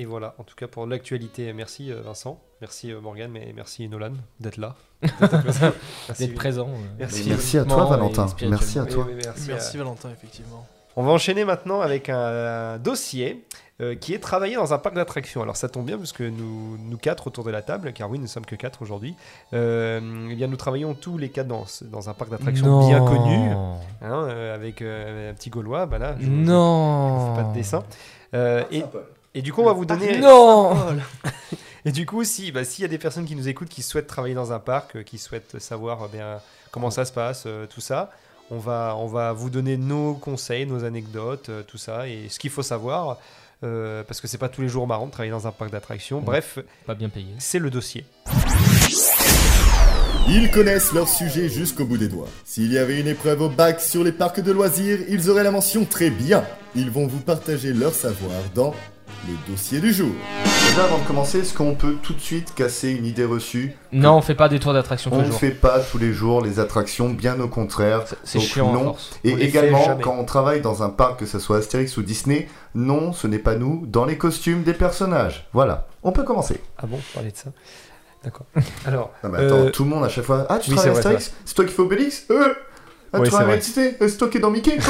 [0.00, 3.88] Et voilà, en tout cas pour l'actualité, merci euh, Vincent, merci euh, Morgane, mais merci
[3.88, 4.76] Nolan d'être là.
[5.02, 6.26] Merci.
[6.26, 6.68] D'être présent.
[6.68, 7.06] euh.
[7.28, 7.58] Merci.
[7.58, 8.26] À toi, Valentin.
[8.48, 9.04] Merci à toi.
[9.08, 10.66] oui, merci, Merci Valentin, effectivement.
[10.96, 13.44] On va enchaîner maintenant avec un, dossier
[13.80, 15.40] euh, qui est travaillé dans un parc d'attractions.
[15.42, 18.18] Alors ça tombe bien parce que nous, nous quatre autour de la table, car oui,
[18.18, 19.14] nous sommes que quatre aujourd'hui,
[19.52, 23.76] euh, eh bien nous travaillons tous les quatre dans, un parc d'attractions bien connu, hein,
[24.02, 27.20] euh, avec euh, un petit Gaulois, bah là, je, je- Non.
[27.20, 27.84] je fais pas de dessin.
[28.34, 28.82] Euh, et,
[29.34, 30.18] et du coup, on va vous donner.
[30.18, 30.74] Non.
[31.84, 34.08] Et du coup, si, bah, s'il y a des personnes qui nous écoutent, qui souhaitent
[34.08, 37.66] travailler dans un parc, euh, qui souhaitent savoir euh, bien comment ça se passe, euh,
[37.66, 38.10] tout ça,
[38.50, 42.38] on va, on va vous donner nos conseils, nos anecdotes, euh, tout ça, et ce
[42.38, 43.18] qu'il faut savoir,
[43.64, 46.20] euh, parce que c'est pas tous les jours marrant de travailler dans un parc d'attractions.
[46.20, 47.28] Bref, Pas bien payé.
[47.38, 48.04] c'est le dossier.
[50.28, 52.28] Ils connaissent leur sujet jusqu'au bout des doigts.
[52.44, 55.50] S'il y avait une épreuve au bac sur les parcs de loisirs, ils auraient la
[55.50, 56.44] mention très bien.
[56.74, 58.74] Ils vont vous partager leur savoir dans
[59.26, 60.10] le dossier du jour.
[60.68, 64.16] Déjà, avant de commencer, est-ce qu'on peut tout de suite casser une idée reçue Non,
[64.16, 65.40] on fait pas des tours d'attraction tous On les ne jours.
[65.40, 68.04] fait pas tous les jours les attractions, bien au contraire.
[68.24, 68.84] C'est- Donc, chiant non.
[68.84, 69.10] force.
[69.24, 70.02] Et On les fait également, jamais.
[70.02, 73.38] quand on travaille dans un parc, que ce soit Astérix ou Disney, non, ce n'est
[73.38, 75.48] pas nous dans les costumes des personnages.
[75.52, 76.60] Voilà, on peut commencer.
[76.78, 77.50] Ah bon, parler de ça.
[78.24, 78.46] D'accord.
[78.86, 80.46] Alors, Ah bah attends, Euh, tout le monde à chaque fois.
[80.48, 82.24] Ah, tu oui, travailles à c'est vrai, Astérix C'est toi qui fais Obélix?
[82.30, 82.54] Euh
[83.12, 84.82] Ah, Oui, tu travailles à c'est Disney Euh, C'est toi qui es dans Mickey Euh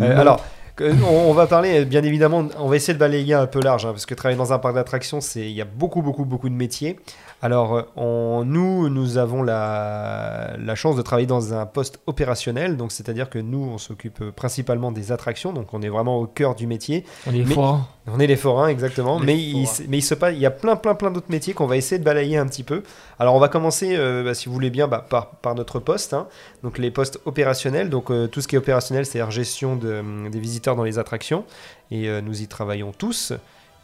[0.00, 0.20] Euh, Non.
[0.20, 0.44] alors,
[0.80, 4.06] on, va parler, bien évidemment, on va essayer de balayer un peu large, hein, parce
[4.06, 6.98] que travailler dans un parc d'attractions, il y a beaucoup, beaucoup, beaucoup de métiers.
[7.40, 12.90] Alors, on- nous, nous avons la, la chance de travailler dans un poste opérationnel, donc
[12.90, 16.66] c'est-à-dire que nous, on s'occupe principalement des attractions, donc on est vraiment au cœur du
[16.66, 17.04] métier.
[17.28, 17.88] On est Mais- fort.
[18.10, 19.20] On est les forains, exactement.
[19.20, 19.84] Les mais il, forains.
[19.88, 21.98] mais il se passe, il y a plein, plein, plein d'autres métiers qu'on va essayer
[21.98, 22.82] de balayer un petit peu.
[23.20, 26.14] Alors, on va commencer, euh, bah, si vous voulez bien, bah, par, par notre poste.
[26.14, 26.26] hein.
[26.64, 27.90] Donc, les postes opérationnels.
[27.90, 31.44] Donc, euh, tout ce qui est opérationnel, c'est-à-dire gestion de, des visiteurs dans les attractions.
[31.90, 33.32] Et euh, nous y travaillons tous.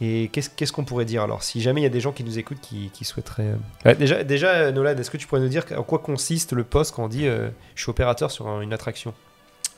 [0.00, 2.24] Et qu'est-ce qu'est-ce qu'on pourrait dire alors Si jamais il y a des gens qui
[2.24, 3.44] nous écoutent qui, qui souhaiteraient.
[3.52, 6.52] euh, Ouais, déjà, déjà euh, Nolan, est-ce que tu pourrais nous dire en quoi consiste
[6.52, 9.14] le poste quand on dit euh, je suis opérateur sur un- une attraction?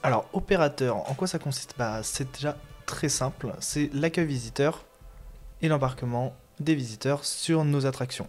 [0.02, 1.74] Alors, opérateur, en quoi ça consiste?
[1.78, 3.52] Bah, c'est déjà très simple.
[3.60, 4.84] C'est l'accueil visiteur
[5.62, 8.28] et l'embarquement des visiteurs sur nos attractions.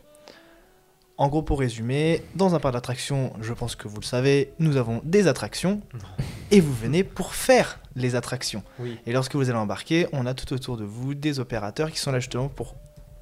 [1.19, 4.77] En gros, pour résumer, dans un parc d'attractions, je pense que vous le savez, nous
[4.77, 5.81] avons des attractions
[6.51, 8.61] et vous venez pour faire les attractions.
[8.77, 8.99] Oui.
[9.07, 12.11] Et lorsque vous allez embarquer, on a tout autour de vous des opérateurs qui sont
[12.11, 12.75] là justement pour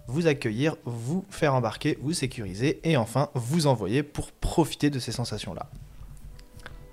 [0.08, 5.14] vous accueillir, vous faire embarquer, vous sécuriser et enfin vous envoyer pour profiter de ces
[5.14, 5.70] sensations-là.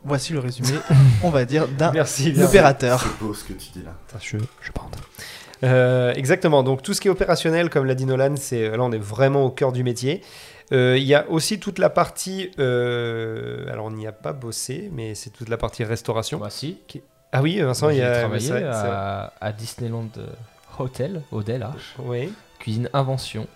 [0.04, 0.78] Voici le résumé,
[1.24, 1.92] on va dire, d'un
[2.42, 3.02] opérateur.
[3.02, 3.96] C'est beau ce que tu dis là.
[4.20, 4.70] Je, je.
[5.64, 6.62] Euh, exactement.
[6.62, 9.44] Donc tout ce qui est opérationnel, comme l'a dit Nolan, c'est là on est vraiment
[9.44, 10.22] au cœur du métier.
[10.72, 12.51] Euh, Il y a aussi toute la partie.
[12.59, 16.38] euh, alors on n'y a pas bossé, mais c'est toute la partie restauration.
[16.38, 16.79] Bah si.
[17.33, 18.18] Ah oui, Vincent, il y a.
[18.20, 20.09] travaillé c'est vrai, c'est à, à Disneyland
[20.79, 21.68] Hotel, au Del H.
[22.01, 22.33] Oui.
[22.59, 23.46] Cuisine invention.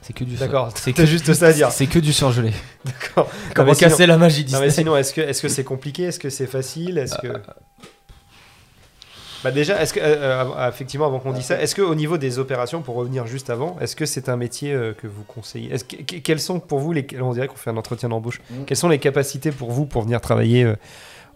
[0.00, 0.70] C'est que du D'accord.
[0.76, 1.72] C'est que juste ça à dire.
[1.72, 2.52] C'est que du surgelé.
[2.84, 3.28] D'accord.
[3.54, 6.04] Comment sinon- casser la magie Non Disney mais sinon, est-ce que est-ce que c'est compliqué?
[6.04, 6.98] Est-ce que c'est facile?
[6.98, 7.28] Est-ce que
[9.44, 12.18] bah déjà, est-ce que euh, euh, effectivement avant qu'on dise ça, est-ce que au niveau
[12.18, 15.72] des opérations, pour revenir juste avant, est-ce que c'est un métier euh, que vous conseillez?
[15.72, 18.40] Est-ce que, que- quelles sont pour vous les On dirait qu'on fait un entretien d'embauche.
[18.50, 18.64] Mm.
[18.66, 20.74] Quelles sont les capacités pour vous pour venir travailler euh,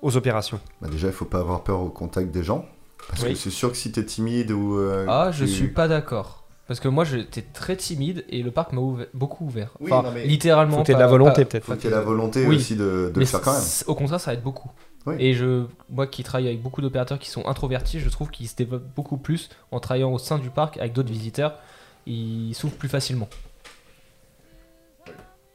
[0.03, 0.61] aux opérations?
[0.81, 2.65] Bah déjà, il faut pas avoir peur au contact des gens.
[3.09, 3.31] Parce Oui.
[3.31, 4.79] que c'est sûr que si t'es timide ou.
[4.79, 6.39] euh, Ah, je tu- suis pas d'accord.
[6.69, 9.71] Parce que moi j'étais très timide et le parc m'a ouvert- beaucoup ouvert.
[9.81, 10.79] Oui, enfin, non, mais- littéralement.
[10.85, 11.65] Faut pas- la volonté pas- peut-être.
[11.65, 12.57] Faut ait la volonté Oui.
[12.57, 13.63] aussi de, de le faire quand même.
[13.89, 14.71] Au contraire, ça aide beaucoup.
[15.07, 15.15] Oui.
[15.19, 18.55] Et je, moi qui travaille avec beaucoup d'opérateurs qui sont introvertis, je trouve qu'ils se
[18.55, 21.59] développent beaucoup plus en travaillant au sein du parc avec d'autres visiteurs.
[22.07, 23.29] Ils s'ouvrent plus facilement.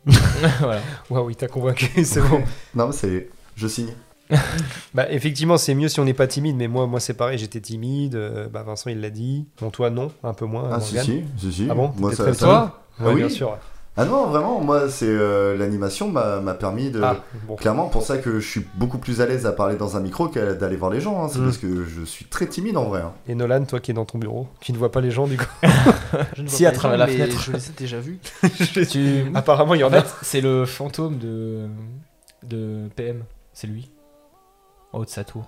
[0.60, 0.82] voilà.
[1.10, 2.42] Waouh, il t'a convaincu, c'est bon.
[2.76, 3.30] Non, mais c'est.
[3.56, 3.94] Je signe.
[4.94, 7.62] bah effectivement, c'est mieux si on n'est pas timide, mais moi, moi c'est pareil, j'étais
[7.62, 8.16] timide.
[8.16, 9.48] euh, bah Vincent il l'a dit.
[9.62, 10.70] Bon toi non, un peu moins.
[10.72, 11.24] Ah, si, Morgane.
[11.38, 11.68] si, si, si.
[11.70, 13.20] Ah bon Moi, ça, très ça- Toi Ah Ouais, oui.
[13.22, 13.58] bien sûr.
[14.00, 17.02] Ah non, vraiment, moi, c'est euh, l'animation m'a permis de.
[17.02, 17.56] Ah, bon.
[17.56, 20.28] Clairement, pour ça que je suis beaucoup plus à l'aise à parler dans un micro
[20.28, 21.24] qu'à d'aller voir les gens.
[21.24, 21.30] hein.
[21.32, 21.44] C'est Mm.
[21.46, 23.02] parce que je suis très timide en vrai.
[23.02, 23.14] hein.
[23.28, 25.38] Et Nolan, toi qui es dans ton bureau, qui ne vois pas les gens du
[25.38, 25.46] coup.
[26.36, 27.42] Je ne vois Si, pas à travers la mais fenêtre.
[27.42, 28.20] Je les ai déjà vus.
[28.92, 29.26] Tu...
[29.34, 30.04] Apparemment, il y en En a.
[30.22, 31.68] c'est le fantôme de,
[32.44, 33.24] de PM.
[33.54, 33.90] C'est lui.
[34.94, 35.46] En haut de sa tour.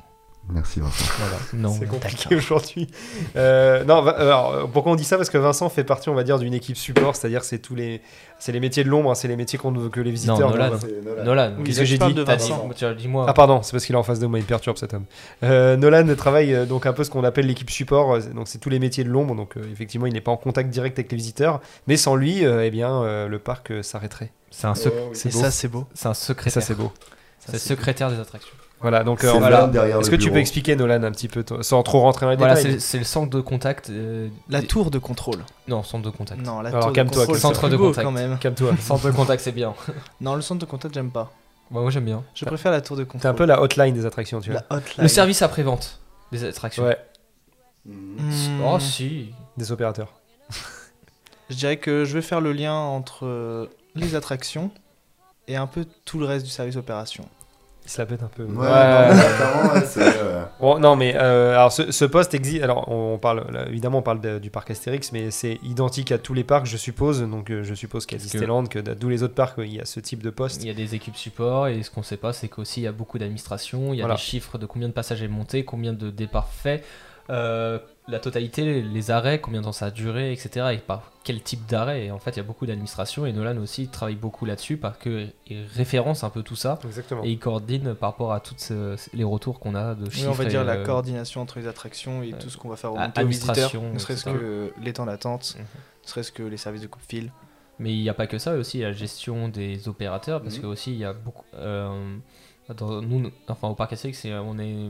[0.51, 1.05] Merci Vincent.
[1.19, 1.35] Voilà.
[1.53, 2.87] Non, C'est compliqué aujourd'hui.
[3.35, 5.15] Euh, non, alors, pourquoi on dit ça?
[5.17, 8.01] Parce que Vincent fait partie, on va dire, d'une équipe support, c'est-à-dire c'est tous les,
[8.39, 10.39] c'est les métiers de l'ombre, hein, c'est les métiers qu'on veut que les visiteurs.
[10.39, 10.71] Non, Nolan.
[10.81, 11.53] C'est Nolan.
[11.59, 13.25] Oui, Qu'est-ce que j'ai dit de as dit moi.
[13.27, 15.05] Ah pardon, c'est parce qu'il est en face de moi, il perturbe cet homme.
[15.43, 18.57] Euh, Nolan travaille euh, donc un peu ce qu'on appelle l'équipe support, euh, donc c'est
[18.57, 21.11] tous les métiers de l'ombre, donc euh, effectivement il n'est pas en contact direct avec
[21.11, 24.31] les visiteurs, mais sans lui, euh, eh bien euh, le parc euh, s'arrêterait.
[24.49, 25.21] C'est un, sec- Oh, oui.
[25.25, 25.85] Et ça, c'est beau.
[25.93, 26.53] c'est un Et secrétaire.
[26.53, 26.91] ça c'est beau.
[27.39, 28.53] C'est secrétaire des attractions.
[28.81, 29.69] Voilà, donc euh, C'est voilà.
[29.99, 32.37] Est-ce que tu peux expliquer Nolan un petit peu, toi, sans trop rentrer dans les
[32.37, 33.89] Voilà, détails c'est c'est le centre de contact.
[33.89, 35.43] euh, La tour de contrôle.
[35.67, 36.41] Non, centre de contact.
[36.41, 38.05] Non, la Alors, tour de calme-toi, contrôle, centre c'est de contact.
[38.05, 38.37] quand même.
[38.39, 38.71] Calme-toi.
[38.79, 39.73] Centre de contact, c'est bien.
[40.21, 41.31] Non, le centre de contact, j'aime pas.
[41.71, 42.23] Bah, moi j'aime bien.
[42.33, 43.21] Je préfère la tour de contrôle.
[43.21, 44.61] T'es un peu la hotline des attractions, tu vois.
[44.69, 45.03] la hotline.
[45.03, 45.99] Le service après-vente
[46.31, 46.83] des attractions.
[46.85, 46.97] Ouais,
[47.85, 48.61] Mm.
[48.65, 49.29] Oh si.
[49.57, 50.13] des opérateurs.
[51.49, 54.69] Je dirais que je vais faire le lien entre euh, les attractions
[55.47, 57.25] et un peu tout le reste du service opération.
[57.89, 58.43] Il se la pète un peu.
[58.43, 62.61] Ouais, non, mais euh, Bon, non, mais euh, alors ce, ce poste existe.
[62.63, 66.19] Alors, on parle là, évidemment, on parle de- du parc Astérix, mais c'est identique à
[66.19, 67.21] tous les parcs, je suppose.
[67.23, 69.79] Donc, euh, je suppose qu'à que- Disneyland, que dans tous les autres parcs, il y
[69.81, 70.61] a ce type de poste.
[70.63, 72.87] Il y a des équipes support et ce qu'on sait pas, c'est qu'aussi il y
[72.87, 73.91] a beaucoup d'administration.
[73.91, 74.15] Il y a Voilà.
[74.17, 76.83] des chiffres de combien de passages est monté, combien de départs faits,
[77.31, 80.67] euh, la totalité, les arrêts, combien de temps ça a duré, etc.
[80.73, 82.05] Et par quel type d'arrêt.
[82.05, 84.97] Et en fait, il y a beaucoup d'administration et Nolan aussi travaille beaucoup là-dessus parce
[84.97, 85.31] qu'il
[85.75, 87.23] référence un peu tout ça Exactement.
[87.23, 88.71] et il coordonne par rapport à tous
[89.13, 90.29] les retours qu'on a de Oui, chiffres.
[90.29, 92.69] on va dire et, la euh, coordination entre les attractions et euh, tout ce qu'on
[92.69, 95.63] va faire remonter aux visiteurs, ne serait-ce que les temps d'attente, Mhm.
[96.03, 97.31] ne serait-ce que les services de coup de fil.
[97.77, 100.41] Mais il n'y a pas que ça, aussi il y a la gestion des opérateurs,
[100.41, 100.61] parce Mhm.
[100.61, 101.45] que aussi il y a beaucoup.
[101.55, 102.17] euh,
[102.75, 104.89] dans- nous, enfin au parc Astérix, c'est- on est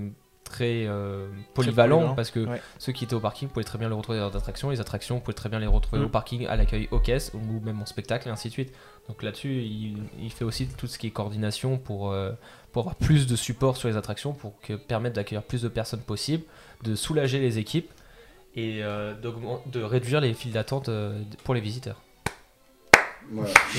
[0.49, 2.61] très euh, polyvalent, parce que ouais.
[2.77, 5.19] ceux qui étaient au parking pouvaient très bien les retrouver dans les attractions, les attractions
[5.21, 8.27] pouvez très bien les retrouver au parking, à l'accueil, aux caisses, ou même en spectacle,
[8.27, 8.73] et ainsi de suite.
[9.07, 12.31] Donc là-dessus, il, il fait aussi tout ce qui est coordination pour, euh,
[12.71, 16.01] pour avoir plus de support sur les attractions, pour que, permettre d'accueillir plus de personnes
[16.01, 16.43] possible,
[16.83, 17.91] de soulager les équipes
[18.55, 20.89] et euh, de réduire les files d'attente
[21.43, 22.01] pour les visiteurs.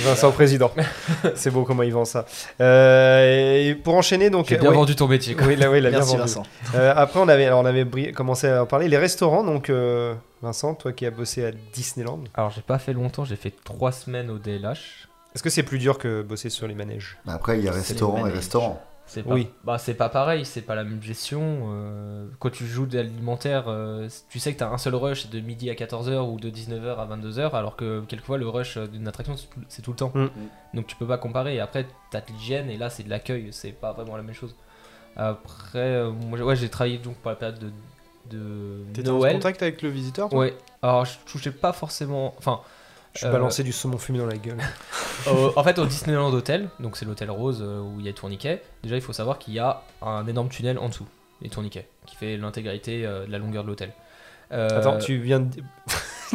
[0.05, 0.71] Vincent Président.
[1.35, 2.27] c'est beau comment il vend ça.
[2.61, 4.47] Euh, et pour enchaîner, donc.
[4.49, 4.75] J'ai bien ouais.
[4.77, 5.35] vendu ton métier.
[5.35, 5.47] quoi.
[5.47, 6.21] Oui, là, oui, il a bien Merci vendu.
[6.23, 6.43] Vincent.
[6.75, 8.89] Euh, après, on avait, alors, on avait bri- commencé à en parler.
[8.89, 12.93] Les restaurants, donc, euh, Vincent, toi qui as bossé à Disneyland, Alors j'ai pas fait
[12.93, 15.09] longtemps, j'ai fait trois semaines au DLH.
[15.35, 17.19] est-ce que c'est plus dur que bosser sur les manèges?
[17.27, 18.83] Après, il y a restaurant et restaurant.
[19.13, 19.49] C'est pas, Oui.
[19.65, 21.71] bah, c'est pas pareil, c'est pas la même gestion.
[21.73, 25.41] euh, quand tu joues de l'alimentaire, euh, tu sais que t'as un seul rush de
[25.41, 29.35] midi à 14h ou de 19h à 22h, alors que quelquefois le rush d'une attraction
[29.69, 30.13] c'est tout- le temps.
[30.15, 30.27] Mm.
[30.75, 31.59] Donc tu peux pas comparer.
[31.59, 34.55] Après, t'as de l'hygiène et là c'est de l'accueil, c'est pas vraiment la même chose.
[35.17, 37.71] Après, euh, moi j'ai- ouais, j'ai travaillé donc pour la période de,
[38.31, 39.33] de T'étais en Noël.
[39.35, 40.39] contact avec le visiteur toi?
[40.39, 42.33] Ouais, alors je touchais pas forcément.
[42.39, 42.61] Enfin,
[43.15, 44.59] Je suis Euh, balancé du saumon fumé dans la gueule.
[45.57, 48.15] En fait, au Disneyland Hotel, donc c'est l'hôtel rose euh, où il y a les
[48.15, 51.07] tourniquets, déjà il faut savoir qu'il y a un énorme tunnel en dessous
[51.43, 53.91] des tourniquets qui fait l'intégralité euh, de la longueur de l'hôtel.
[54.51, 55.63] Attends, tu viens de.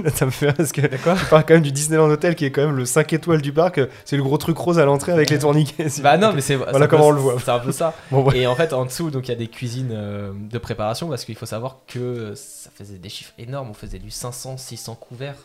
[0.03, 0.97] Là, ça me fait parce que tu
[1.29, 3.79] parles quand même du Disneyland Hotel qui est quand même le 5 étoiles du parc.
[4.03, 5.87] C'est le gros truc rose à l'entrée avec les tourniquets.
[6.01, 7.35] Bah non, mais c'est Voilà peu- comment on le voit.
[7.39, 7.93] C'est un peu ça.
[8.11, 8.39] Bon, ouais.
[8.39, 11.23] Et en fait, en dessous, donc il y a des cuisines euh, de préparation parce
[11.25, 13.69] qu'il faut savoir que ça faisait des chiffres énormes.
[13.69, 15.35] On faisait du 500, 600 couverts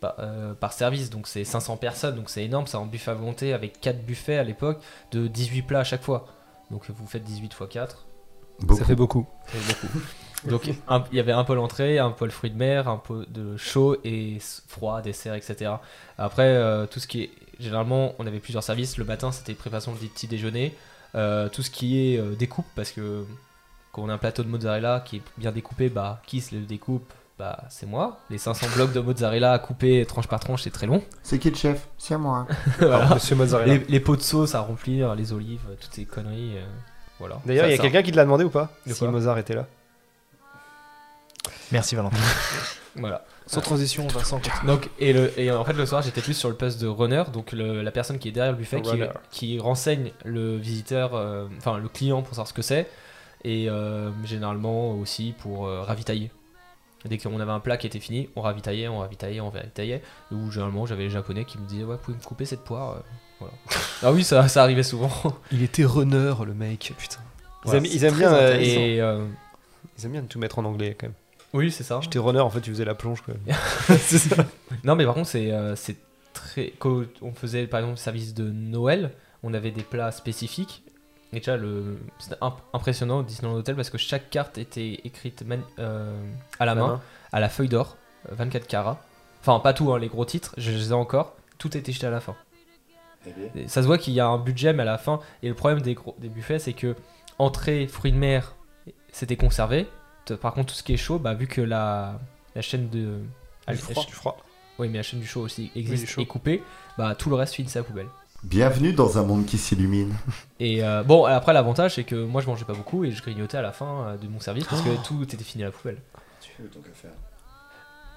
[0.00, 2.66] par, euh, par service, donc c'est 500 personnes, donc c'est énorme.
[2.66, 4.80] C'est un buffet à volonté avec 4 buffets à l'époque
[5.12, 6.26] de 18 plats à chaque fois.
[6.70, 8.06] Donc vous faites 18 x 4.
[8.60, 8.78] Beaucoup.
[8.78, 9.26] Ça fait beaucoup.
[10.48, 13.26] Donc un- il y avait un pôle entrée, un pôle fruits de mer, un pôle
[13.28, 15.72] de chaud et froid, dessert, etc.
[16.16, 17.30] Après, euh, tout ce qui est.
[17.58, 18.98] Généralement, on avait plusieurs services.
[18.98, 20.76] Le matin, c'était préparation du petit déjeuner.
[21.16, 23.24] Euh, tout ce qui est euh, découpe, parce que
[23.90, 26.60] quand on a un plateau de mozzarella qui est bien découpé, bah, qui se le
[26.60, 28.18] découpe bah, c'est moi.
[28.30, 31.02] Les 500 blocs de mozzarella à couper tranche par tranche, c'est très long.
[31.22, 31.88] C'est qui le chef?
[31.96, 32.46] C'est moi.
[32.78, 33.14] Voilà.
[33.14, 33.74] Monsieur Mozzarella.
[33.74, 36.56] Les, les pots de sauce à remplir, les olives, toutes ces conneries.
[36.58, 36.64] euh,
[37.18, 37.40] voilà.
[37.46, 39.38] D'ailleurs, il y a ça- quelqu'un qui te l'a demandé ou pas De Si Mozart
[39.38, 39.66] était là?
[41.72, 42.16] Merci Valentin.
[42.96, 43.24] Voilà.
[43.46, 44.38] Sans transition, Vincent.
[44.40, 44.66] continue.
[44.66, 47.22] Donc, et, le, et en fait, le soir, j'étais plus sur le poste de runner,
[47.32, 51.46] donc le- la personne qui est derrière le buffet, qui, qui renseigne le visiteur, euh,
[51.58, 52.88] enfin le client pour savoir ce que c'est,
[53.44, 56.32] et euh, généralement aussi pour euh, ravitailler.
[57.04, 60.02] Dès qu'on avait un plat qui était fini, on ravitaillait, on ravitaillait, on ravitaillait.
[60.32, 62.92] Ou généralement, j'avais les japonais qui me disaient Ouais, vous pouvez me couper cette poire
[62.96, 63.00] euh,
[63.38, 63.54] voilà.
[64.02, 65.10] Ah oui, ça, ça arrivait souvent.
[65.52, 66.92] Il était runner, le mec.
[66.98, 67.18] Putain.
[67.20, 68.58] Ils Voilà, aiment, ils bien, euh.
[68.58, 69.24] Et euh,
[69.98, 71.14] ils aiment bien de tout mettre en anglais quand même.
[71.52, 72.00] oui, c'est ça.
[72.02, 73.20] J'étais runner, en fait, tu faisais la plonge.
[73.22, 73.34] Quoi.
[73.98, 74.44] C'est ça.
[74.84, 75.96] Non, mais par contre, c'est euh, c'est
[76.32, 76.72] très.
[76.78, 80.82] Quand on faisait par exemple le service de Noël, on avait des plats spécifiques.
[81.32, 81.98] Et déjà, le...
[82.18, 86.10] c'était imp- impressionnant au Disneyland Hotel parce que chaque carte était écrite man- euh,
[86.58, 87.00] à la main, main.
[87.32, 87.96] à la feuille d'or,
[88.30, 88.98] euh, 24 carats.
[89.40, 91.34] Enfin, pas tout, hein, les gros titres, je les ai encore.
[91.58, 92.34] Tout était jeté à la fin.
[93.54, 95.20] Et ça se voit qu'il y a un budget, mais à la fin.
[95.42, 96.96] Et le problème des, gros, des buffets, c'est que
[97.38, 98.54] entrée, fruits de mer,
[99.12, 99.86] c'était conservé.
[100.40, 102.18] Par contre, tout ce qui est chaud, bah, vu que la,
[102.54, 103.18] la chaîne de.
[103.66, 104.04] La- du froid.
[104.06, 104.38] Du froid.
[104.78, 106.20] oui, mais la chaîne du show aussi existe chaud.
[106.22, 106.62] et coupée,
[106.96, 108.08] bah tout le reste finissait à la poubelle.
[108.44, 110.14] Bienvenue dans un monde qui s'illumine.
[110.60, 113.58] Et euh, bon, après l'avantage c'est que moi je mangeais pas beaucoup et je grignotais
[113.58, 114.90] à la fin euh, de mon service parce Oh.
[114.90, 115.98] que tout était fini à la poubelle.
[116.40, 117.10] Tu fais autant qu'à faire.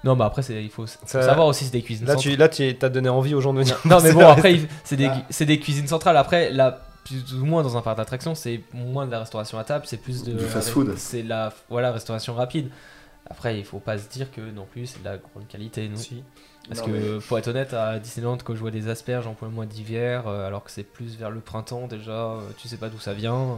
[0.04, 2.32] Non, bah après c'est il faut, faut Ça- savoir aussi c'est des cuisines Là, centrales.
[2.34, 3.78] tu là, tu t'as donné envie aux gens de venir.
[3.84, 5.22] Non mais bon après c'est des, Ah.
[5.28, 6.16] c'est des cuisines centrales.
[6.16, 9.64] Après là plus ou moins dans un parc d'attractions c'est moins de la restauration à
[9.64, 10.94] table, c'est plus de Du fast-food.
[10.98, 12.70] C'est la voilà restauration rapide.
[13.32, 15.96] Après il faut pas se dire que non plus c'est de la grande qualité non.
[15.96, 16.22] Si.
[16.68, 19.48] Parce Non, que, pour être honnête, à Disneyland, quand je vois des asperges en plein
[19.48, 22.88] mois d'hiver, euh, alors que c'est plus vers le printemps déjà, euh, tu sais pas
[22.88, 23.34] d'où ça vient.
[23.34, 23.56] euh,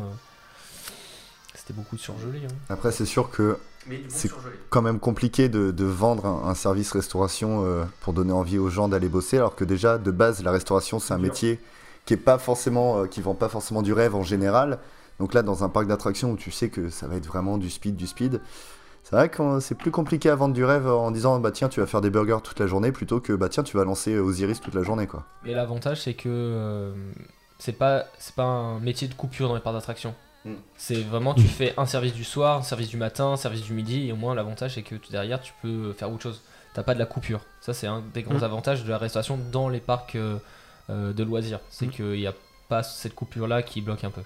[1.54, 2.40] C'était beaucoup de surgelé.
[2.46, 2.54] Hein.
[2.68, 4.30] Après, c'est sûr que Mais C'est-
[4.70, 8.70] quand même compliqué de, de vendre un, un service restauration euh, pour donner envie aux
[8.70, 11.26] gens d'aller bosser, alors que déjà de base la restauration c'est un Dur.
[11.28, 11.60] métier
[12.06, 14.78] qui est pas forcément, euh, qui vend pas forcément du rêve en général.
[15.20, 17.68] Donc là, dans un parc d'attractions où tu sais que ça va être vraiment du
[17.70, 18.40] speed, du speed,
[19.04, 21.78] c'est vrai que c'est plus compliqué à vendre du rêve en disant bah tiens tu
[21.80, 24.60] vas faire des burgers toute la journée plutôt que bah tiens tu vas lancer Osiris
[24.60, 25.24] toute la journée quoi.
[25.44, 26.92] Et l'avantage, c'est que euh,
[27.58, 30.14] c'est pas, c'est pas un métier de coupure dans les parcs d'attractions.
[30.44, 30.54] Mm.
[30.76, 33.72] C'est vraiment, tu fais un service du soir, un service du matin, un service du
[33.74, 36.42] midi, et au moins l'avantage c'est que derrière tu peux faire autre chose.
[36.74, 37.40] T'as pas de la coupure.
[37.60, 38.44] Ça, c'est un des grands Mm.
[38.44, 40.38] avantages de la restauration dans les parcs euh,
[40.90, 41.60] euh, de loisirs.
[41.70, 41.90] C'est Mm.
[41.90, 42.34] qu'il n'y a
[42.68, 44.22] pas cette coupure là qui bloque un peu.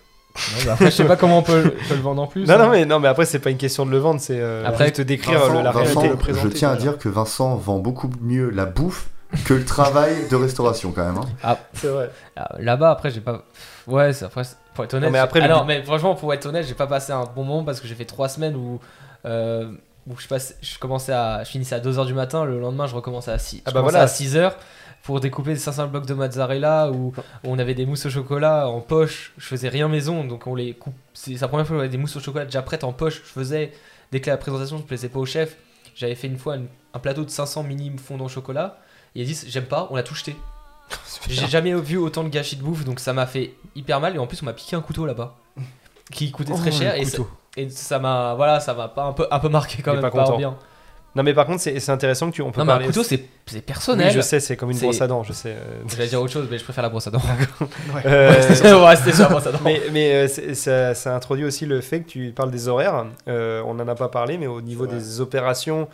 [0.59, 2.47] Non, bah après, je sais pas comment on peut, peut le vendre en plus.
[2.47, 2.59] Non, hein.
[2.59, 4.87] non, mais, non, mais après, c'est pas une question de le vendre, c'est euh, Après,
[4.89, 6.09] juste décrire Vincent, le- la Vincent, réalité.
[6.09, 9.09] le présenter, je tiens à dire que Vincent vend beaucoup mieux la bouffe
[9.45, 11.21] que le travail de restauration quand même.
[11.45, 11.57] hein.
[11.75, 12.11] C'est vrai.
[12.37, 13.43] Ah, Là-bas, après, j'ai pas.
[13.87, 14.43] Ouais, c'est- après,
[14.75, 15.09] pour être honnête.
[15.09, 17.65] Non, mais après, Alors, mais franchement, pour être honnête, j'ai pas passé un bon moment
[17.65, 18.81] parce que j'ai fait trois semaines où.
[19.27, 19.71] euh,
[20.11, 21.45] où je, passe, je commençais à.
[21.45, 24.01] Je finissais à 2h du matin, le lendemain, je recommençais à 6 Ah bah voilà.
[24.01, 24.53] à 6h
[25.03, 27.13] pour découper 500 blocs de mozzarella où, où
[27.45, 29.33] on avait des mousses au chocolat en poche.
[29.39, 30.95] Je faisais rien maison, donc on les coupe.
[31.15, 33.17] C'est la première fois que j'avais des mousses au chocolat déjà prêtes en poche.
[33.25, 33.73] Je faisais.
[34.13, 35.57] Dès que la présentation ne plaisait pas au chef,
[35.95, 38.79] j'avais fait une fois une- un plateau de 500 mini fondants au chocolat.
[39.15, 40.37] Et ils disent J'aime pas, on l'a tout jeté.
[41.29, 44.15] J'ai jamais vu autant de gâchis de bouffe, donc ça m'a fait hyper mal.
[44.17, 45.37] Et en plus, on m'a piqué un couteau là-bas,
[46.11, 46.95] qui coûtait très Oh, cher.
[46.95, 47.19] Et ça,
[47.57, 50.03] et ça m'a, voilà, ça m'a pas un peu, un peu marqué quand Il même.
[50.03, 50.37] pas content.
[50.39, 50.57] bien.
[51.19, 52.87] Non, mais par contre, c'est c'est intéressant que tu on peut Non, mais un parler.
[52.87, 54.07] couteau, c'est, c'est personnel.
[54.07, 55.51] Oui, je sais, c'est comme une C'est- brosse à dents, je sais.
[55.51, 55.83] euh.
[55.89, 57.21] J'allais dire autre chose, mais je préfère la brosse à dents.
[58.07, 58.33] Euh,
[58.65, 59.59] on va rester sur la brosse à dents.
[59.65, 63.07] Mais, mais euh, c'est- ça, ça introduit aussi le fait que tu parles des horaires.
[63.29, 65.89] Euh, on n'en a pas parlé, mais au niveau des opérations,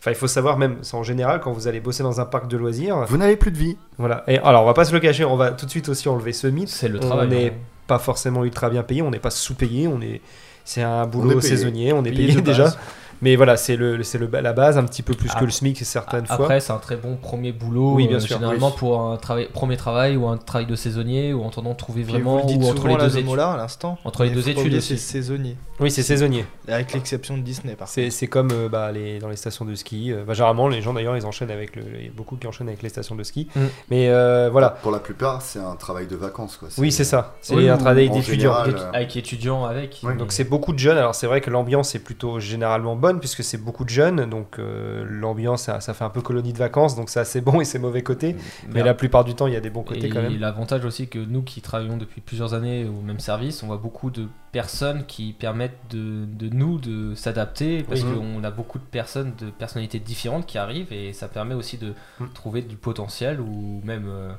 [0.00, 2.48] enfin, il faut savoir même, c'est en général, quand vous allez bosser dans un parc
[2.48, 3.76] de loisirs, Vous n'avez plus de vie.
[3.98, 4.22] voilà.
[4.28, 6.32] Et alors, on va pas se le cacher, on va tout de suite aussi enlever
[6.32, 6.68] ce mythe.
[6.68, 7.34] C'est le On travail.
[7.34, 7.52] est hein.
[7.88, 10.20] pas forcément ultra bien payé, on n'est pas sous-payé, on est,
[10.64, 11.48] c'est un boulot est payé.
[11.56, 12.64] saisonnier, on est Payé payé, déjà.
[12.64, 12.78] base.
[13.22, 15.50] Mais voilà, c'est le, c'est le, la base, un petit peu plus Ah, que le
[15.50, 16.36] SMIC certaines fois.
[16.36, 17.94] Après, c'est un très bon premier boulot.
[17.94, 18.74] Oui, bien euh, sûr, Généralement oui.
[18.78, 22.02] pour un travail, premier travail ou un travail de saisonnier ou en attendant de trouver
[22.02, 23.26] Puis vraiment vous le dites ou entre les là, deux ce études.
[23.26, 23.98] mot-là à l'instant.
[24.04, 24.80] Entre les deux études.
[24.80, 25.56] C'est saisonnier.
[25.80, 26.44] Oui, c'est saisonnier.
[26.68, 27.94] Avec l'exception de Disney par contre.
[27.94, 30.12] C'est c'est comme euh, bah, les, dans les stations de ski.
[30.12, 31.82] Euh, bah, généralement, les gens d'ailleurs, ils enchaînent avec le.
[31.98, 33.48] Il y a beaucoup qui enchaînent avec les stations de ski.
[33.54, 33.60] Mm.
[33.90, 34.70] Mais euh, voilà.
[34.70, 36.56] Pour la plupart, c'est un travail de vacances.
[36.56, 36.68] Quoi.
[36.78, 37.36] Oui, c'est ça.
[37.40, 38.52] C'est Oui, un travail d'étudiant.
[38.92, 40.00] Avec- étudiants, avec.
[40.02, 40.16] Oui.
[40.16, 40.98] Donc c'est beaucoup de jeunes.
[40.98, 44.28] Alors c'est vrai que l'ambiance est plutôt généralement bonne puisque c'est beaucoup de jeunes.
[44.28, 46.94] Donc euh, l'ambiance, ça, ça fait un peu colonie de vacances.
[46.96, 48.36] Donc ça c'est bon et c'est mauvais côtés.
[48.68, 50.38] Mais la plupart du temps, il y a des bons côtés Et quand même.
[50.38, 54.10] l'avantage aussi que nous qui travaillons depuis plusieurs années au même service, on voit beaucoup
[54.10, 58.08] de personnes qui permettent de, de nous de s'adapter parce Oui.
[58.14, 61.94] qu'on a beaucoup de personnes de personnalités différentes qui arrivent et ça permet aussi de
[62.20, 62.24] Mm.
[62.34, 64.30] trouver du potentiel ou même euh,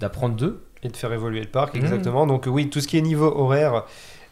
[0.00, 0.62] d'apprendre d'eux.
[0.82, 2.26] Et de faire évoluer le parc, exactement.
[2.26, 3.84] Donc oui, tout ce qui est niveau horaire.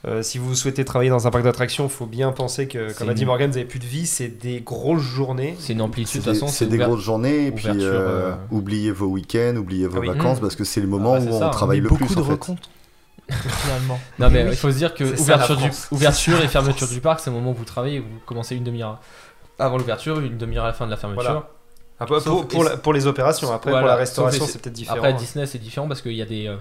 [0.07, 3.09] Euh, si vous souhaitez travailler dans un parc d'attractions, il faut bien penser que, comme
[3.09, 5.57] a dit Morgan, vous n'avez plus de vie, c'est des grosses journées.
[5.59, 8.31] C'est une amplitude, C'est de toute des, façon, c'est des grosses journées et puis euh,
[8.31, 10.09] euh, oubliez vos week-ends, oubliez vos Ah oui.
[10.09, 10.43] vacances Mmh.
[10.43, 12.15] parce que c'est le moment Ah bah, c'est où ça, on travaille le beaucoup plus
[12.15, 12.31] de en fait.
[12.33, 12.71] recomptes.
[13.31, 13.99] Finalement.
[14.21, 14.51] Non mais Oui.
[14.53, 15.65] il faut se dire que ouverture, du,
[16.45, 19.01] et fermeture du parc, c'est le moment où vous travaillez, vous commencez une demi-heure
[19.59, 21.23] avant l'ouverture, une demi-heure à la fin de la fermeture.
[21.25, 21.49] Voilà.
[21.99, 24.75] Ah, bah, pour, pour, la- pour les opérations, après Voilà, pour la restauration, c'est peut-être
[24.75, 24.99] différent.
[24.99, 26.57] Après Disney c'est différent parce qu'il y a des euh,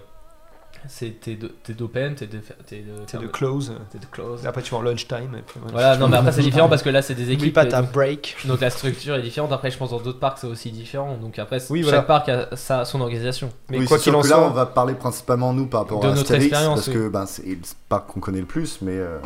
[0.87, 1.37] c'est t'es
[1.73, 3.73] d'open, t'es de t'es de c'est de close.
[3.91, 4.45] t'es de close.
[4.45, 5.35] Après, tu vas en lunchtime.
[5.37, 7.65] Et puis, Voilà, non mais après c'est différent parce que là c'est des équipes pas
[7.65, 8.35] ta break.
[8.45, 9.51] donc la structure est différente.
[9.51, 11.17] Après je pense dans d'autres parcs c'est aussi différent.
[11.17, 13.49] Donc après Oui, chaque parc a sa, son organisation.
[13.69, 15.99] Mais oui, quoi qu'il en que là, soit, on va parler principalement nous par rapport
[15.99, 16.93] De à notre Astérix expérience, parce oui.
[16.93, 17.57] que ben, c'est le
[17.89, 19.17] parc qu'on connaît le plus, mais, euh,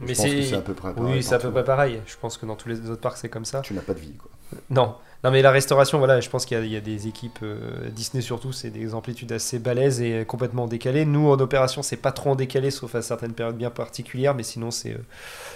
[0.00, 1.12] Mais c'est- c'est à peu près pareil.
[1.14, 2.00] oui, c'est à peu près pareil.
[2.06, 3.60] Je pense que dans tous les autres parcs, c'est comme ça.
[3.60, 4.14] Tu n'as pas de vie.
[4.14, 4.30] Quoi.
[4.70, 4.94] Non,
[5.26, 7.40] non, mais la restauration, voilà, je pense qu'il y, a- il y a des équipes
[7.42, 11.04] euh, Disney surtout, c'est des amplitudes assez balèzes et complètement décalées.
[11.04, 14.42] Nous, en opération, c'est pas trop en décalé, sauf à certaines périodes bien particulières, mais
[14.42, 14.98] sinon, c'est euh,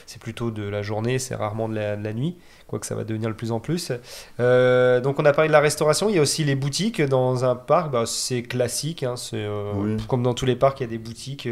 [0.07, 3.05] c'est plutôt de la journée, c'est rarement de la, de la nuit, quoique ça va
[3.05, 3.93] devenir de plus en plus.
[4.41, 7.45] Euh, donc, on a parlé de la restauration, il y a aussi les boutiques dans
[7.45, 9.97] un parc, bah, c'est classique, hein, c'est Oui.
[10.09, 11.49] comme dans tous les parcs, il y a des boutiques.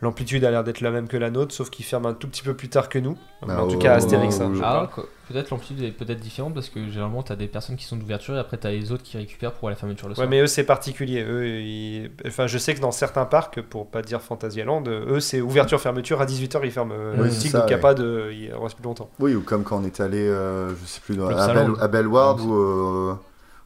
[0.00, 2.42] L'amplitude a l'air d'être la même que la nôtre, sauf qu'ils ferment un tout petit
[2.42, 3.18] peu plus tard que nous.
[3.44, 4.38] Bah, en tout au cas, Astérix.
[4.38, 4.52] où hein.
[4.62, 4.88] Ah,
[5.28, 8.38] peut-être l'amplitude est peut-être différente parce que généralement t'as des personnes qui sont d'ouverture et
[8.38, 10.28] après t'as les autres qui récupèrent pour la fermeture le Ouais, soir.
[10.28, 11.24] mais eux, c'est particulier.
[11.28, 15.40] Eux, ils- enfin, je sais que dans certains parcs, pour pas dire Fantasyland, eux, c'est
[15.40, 16.20] ouverture-fermeture.
[16.20, 17.82] À 18h, ils ferment Oui, boutique, ça, donc il n'y a ouais.
[17.82, 18.30] pas de.
[18.32, 19.10] Il reste plus longtemps.
[19.18, 21.52] Oui, ou comme quand on était allé, euh, je sais plus, dans- à.
[21.52, 23.14] Bell- à Bellward, Ouais,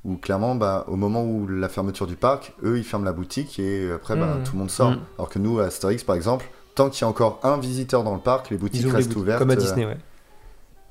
[0.04, 3.58] où, clairement, bah, au moment où la fermeture du parc, eux, ils ferment la boutique
[3.60, 4.44] et après, bah, Mhm.
[4.44, 4.90] tout le monde sort.
[4.90, 5.00] Mhm.
[5.18, 8.14] Alors que nous, à Astérix, par exemple, tant qu'il y a encore un visiteur dans
[8.14, 9.38] le parc, les boutiques les restent boutiques, ouvertes.
[9.38, 9.96] comme à euh, Disney, ouais.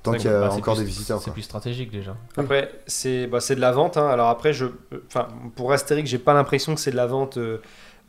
[0.03, 1.21] Tant qu'il y a Bah, encore plus- des visiteurs.
[1.21, 2.15] C'est plus stratégique déjà.
[2.35, 3.97] Après, c'est bah, c'est de la vente.
[3.97, 4.07] hein.
[4.07, 4.65] Alors après, je,
[5.07, 7.37] enfin, pour Astérix, j'ai pas l'impression que c'est de la vente.
[7.37, 7.59] euh,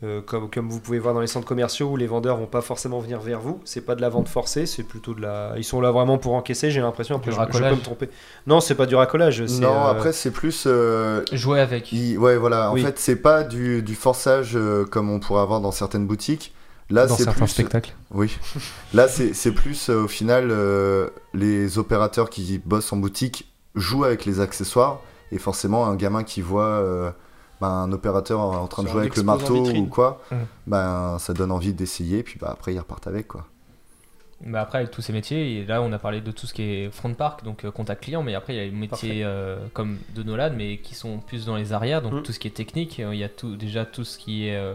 [0.03, 2.61] euh, comme, comme vous pouvez voir dans les centres commerciaux où les vendeurs vont pas
[2.61, 5.53] forcément venir vers vous, c'est pas de la vente forcée, c'est plutôt de la.
[5.57, 7.15] Ils sont là vraiment pour encaisser, j'ai l'impression.
[7.15, 7.71] Après, je, je racolage.
[7.71, 8.09] peux me tromper.
[8.47, 9.41] Non, c'est pas du racolage.
[9.59, 10.65] Non, euh, après, c'est plus.
[10.67, 11.91] euh, Jouer avec.
[11.93, 12.69] il- Ouais, voilà.
[12.71, 12.81] En Oui.
[12.83, 16.53] fait, c'est pas du, du forçage euh, comme on pourrait avoir dans certaines boutiques.
[16.89, 17.51] Là, dans c'est certains plus.
[17.51, 17.93] spectacles.
[18.11, 18.37] Oui.
[18.93, 24.25] Là, c'est plus euh, au final euh, les opérateurs qui bossent en boutique jouent avec
[24.25, 24.99] les accessoires
[25.31, 27.15] et forcément un gamin qui voit
[27.63, 30.45] ben, un opérateur en train de jouer avec le marteau ou quoi, Mhm.
[30.67, 33.45] ben ça donne envie d'essayer, puis bah, après ils repartent avec quoi.
[34.45, 36.63] Mais après, avec tous ces métiers, et là on a parlé de tout ce qui
[36.63, 39.57] est front park, donc euh, contact client, mais après il y a les métiers euh,
[39.73, 42.23] comme de Nolan, mais qui sont plus dans les arrières, donc Mm.
[42.23, 44.55] tout ce qui est technique, euh, il y a tout, déjà tout ce qui est
[44.57, 44.73] euh,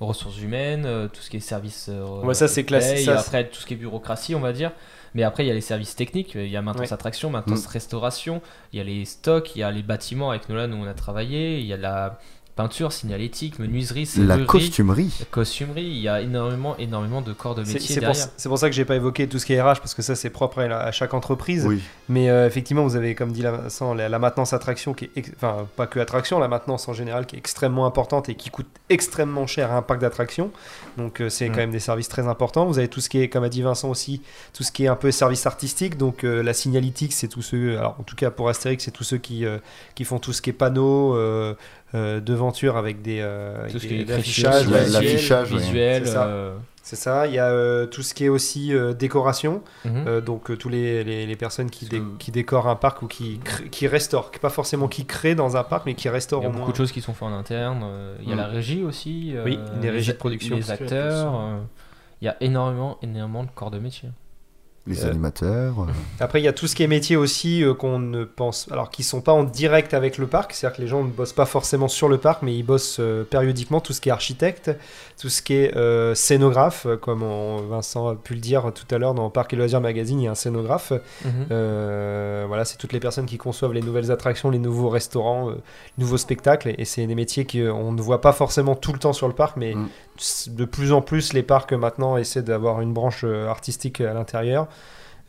[0.00, 1.86] ressources humaines, euh, tout ce qui est service.
[1.88, 4.72] euh, Ouais, ça, c'est classique, ça, après tout ce qui est bureaucratie, on va dire.
[5.16, 6.92] Mais après, il y a les services techniques, il y a maintenance Ouais.
[6.92, 7.70] attraction, maintenance Mm.
[7.72, 8.42] restauration,
[8.72, 10.92] il y a les stocks, il y a les bâtiments avec Nolan où on a
[10.92, 12.18] travaillé, il y a la
[12.56, 15.14] peinture, signalétique, menuiserie, La serrurerie, costumerie.
[15.20, 18.28] la costumerie, il y a énormément, énormément de corps de métier c'est pour, derrière.
[18.36, 20.16] c'est pour ça que j'ai pas évoqué tout ce qui est RH parce que ça
[20.16, 21.66] c'est propre à, à chaque entreprise.
[21.66, 21.82] Oui.
[22.08, 25.34] Mais euh, effectivement, vous avez, comme dit la, Vincent, la, la maintenance attraction qui est,
[25.36, 28.66] enfin pas que attraction, la maintenance en général qui est extrêmement importante et qui coûte
[28.88, 30.50] extrêmement cher à un parc d'attractions.
[30.96, 31.52] Donc euh, c'est Mm.
[31.52, 32.64] quand même des services très importants.
[32.66, 34.22] Vous avez tout ce qui est, comme a dit Vincent aussi,
[34.54, 35.98] tout ce qui est un peu service artistique.
[35.98, 39.04] Donc euh, la signalétique, c'est tous ceux, alors en tout cas pour Astérix, c'est tous
[39.04, 39.58] ceux qui, euh,
[39.94, 41.14] qui font tout ce qui est panneaux.
[41.94, 44.90] Euh, devanture avec des, euh, Tout ce des- affichages, visuels.
[44.92, 45.58] l'affichage, ouais.
[45.58, 46.02] visuel.
[46.06, 46.24] C'est ça.
[46.26, 47.26] euh, C'est ça.
[47.28, 49.62] Il y a euh, tout ce qui est aussi euh, décoration.
[49.84, 50.04] mhm.
[50.06, 52.76] Euh, donc euh, tous les, les, les personnes qui, dé- Parce que- qui décorent un
[52.76, 56.10] parc ou qui, qui restaurent, pas forcément qui créent dans un parc, mais qui Il
[56.10, 56.72] restaurent y a au beaucoup moins.
[56.72, 57.84] de choses qui sont faites en interne.
[58.22, 58.38] Il y a Mm.
[58.38, 59.32] la régie aussi.
[59.36, 60.56] euh, Oui, les régies de production.
[60.56, 61.34] Les acteurs.
[61.40, 61.58] euh,
[62.20, 64.08] Il y a énormément, énormément de corps de métier.
[64.86, 65.80] Les Euh, animateurs.
[65.80, 68.68] euh, Après, il y a tout ce qui est métier aussi euh, qu'on ne pense,
[68.70, 71.32] alors qui sont pas en direct avec le parc, c'est-à-dire que les gens ne bossent
[71.32, 73.80] pas forcément sur le parc, mais ils bossent euh, périodiquement.
[73.80, 74.70] Tout ce qui est architecte,
[75.20, 78.98] tout ce qui est euh, scénographe, comme on- Vincent a pu le dire tout à
[78.98, 80.92] l'heure dans Parc et Loisirs Magazine, il y a un scénographe.
[81.50, 85.54] Euh, voilà, c'est toutes les personnes qui conçoivent les nouvelles attractions, les nouveaux restaurants, euh,
[85.98, 86.74] les nouveaux spectacles.
[86.78, 89.56] Et c'est des métiers qu'on ne voit pas forcément tout le temps sur le parc,
[89.56, 89.88] mais Mm.
[90.48, 94.66] De plus en plus, les parcs maintenant essaient d'avoir une branche euh, artistique à l'intérieur.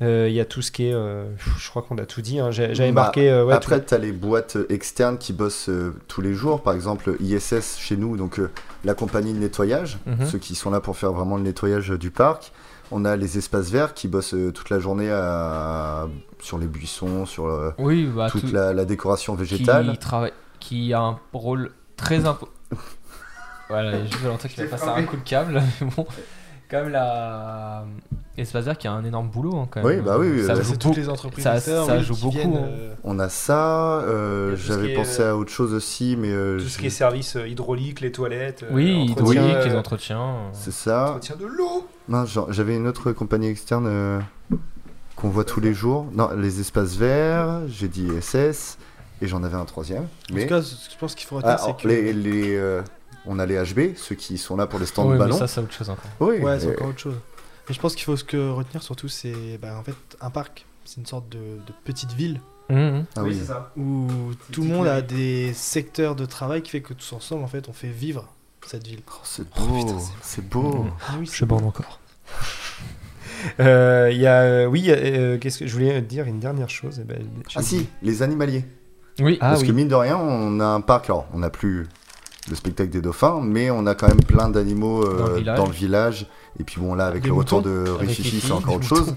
[0.03, 0.93] Euh, Il y a tout ce qui est.
[0.93, 1.25] euh,
[1.57, 2.39] je crois qu'on a tout dit.
[2.39, 2.51] hein.
[2.51, 3.31] J'ai- J'avais Bah, marqué.
[3.31, 6.61] euh, ouais, Après, tu as les boîtes externes qui bossent euh, tous les jours.
[6.61, 8.51] Par exemple, ISS chez nous, donc euh,
[8.85, 10.25] la compagnie de nettoyage, Mhm.
[10.27, 12.51] ceux qui sont là pour faire vraiment le nettoyage euh, du parc.
[12.91, 16.07] On a les espaces verts qui bossent euh, toute la journée à-
[16.39, 19.97] sur les buissons, sur euh, Oui, bah, toute tout- la, la décoration qui, végétale.
[19.97, 22.53] travaille, qui a un rôle très important.
[23.69, 25.61] Voilà, il y a juste Valentin qui va passer un coup de câble.
[25.81, 26.05] mais bon,
[26.69, 27.85] quand même, la.
[28.37, 29.55] Espace Vert qui a un énorme boulot.
[29.55, 30.05] hein, quand Oui, même.
[30.05, 30.99] bah oui, oui, ça euh, joue C'est toutes beaucoup.
[30.99, 32.67] les entreprises ça- ça oui, joue beaucoup, viennent, hein.
[32.69, 33.99] euh, On a ça.
[34.01, 36.89] euh, J'avais pensé euh, à autre chose aussi, mais euh, tout ce je- qui est
[36.91, 38.61] service hydraulique, les toilettes.
[38.61, 40.35] euh, Oui, hydraulique, les entretiens.
[40.53, 41.07] c'est ça.
[41.09, 41.87] entretien de l'eau.
[42.09, 44.19] Non, j'avais une autre compagnie externe euh,
[45.15, 46.05] qu'on voit tous les jours.
[46.13, 48.77] Non, les espaces verts, j'ai dit SS,
[49.23, 50.03] et j'en avais un troisième.
[50.03, 51.87] En Mais tout cas, ce que je pense qu'il faut Ah, retenir, c'est que.
[51.87, 52.83] les, les, euh,
[53.27, 55.37] on a les HB, ceux qui sont là pour les stands de mais ballon.
[55.37, 56.09] ça, c'est autre chose encore.
[56.19, 57.15] Oui, Ouais, c'est encore autre chose.
[57.69, 60.65] Mais je pense qu'il faut ce que retenir surtout, c'est bah, en fait un parc.
[60.85, 63.05] C'est une sorte de, de petite ville Mhm.
[63.15, 63.33] ah oui.
[63.39, 63.71] c'est ça.
[63.77, 64.07] où
[64.51, 67.69] tout le monde a des secteurs de travail qui fait que tous ensemble, en fait,
[67.69, 68.25] on fait vivre
[68.65, 68.99] cette ville.
[69.09, 70.85] Oh, c'est Oh, beau, putain, c'est- c'est beau.
[71.07, 71.99] Ah oui, Je bande encore.
[73.59, 76.99] Euh, Il y a, euh, oui, euh, qu'est-ce que je voulais dire une dernière chose.
[77.01, 77.19] eh ben,
[77.55, 77.79] Ah oublié.
[77.81, 78.65] si, les animaliers.
[79.19, 79.67] Oui, Ah Parce oui.
[79.67, 81.87] que mine de rien, on a un parc, alors on n'a plus
[82.49, 85.65] le spectacle des dauphins, mais on a quand même plein d'animaux euh, Dans le dans
[85.65, 86.27] le village.
[86.59, 89.15] Et puis bon, là, avec Des le retour de Fifi, c'est encore autre chose.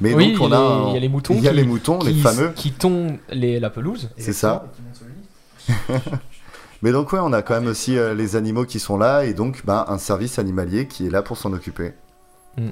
[0.00, 1.34] Mais oui, donc on a, il y a les moutons.
[1.34, 2.52] il y a qui- les moutons, les qui, fameux.
[2.56, 2.74] Qui
[3.30, 4.10] les, la pelouse.
[4.16, 4.66] C'est ça.
[6.82, 9.34] Mais donc ouais, on a quand même aussi euh, les animaux qui sont là et
[9.34, 11.92] donc ben, un service animalier qui est là pour s'en occuper.
[12.58, 12.68] Mm.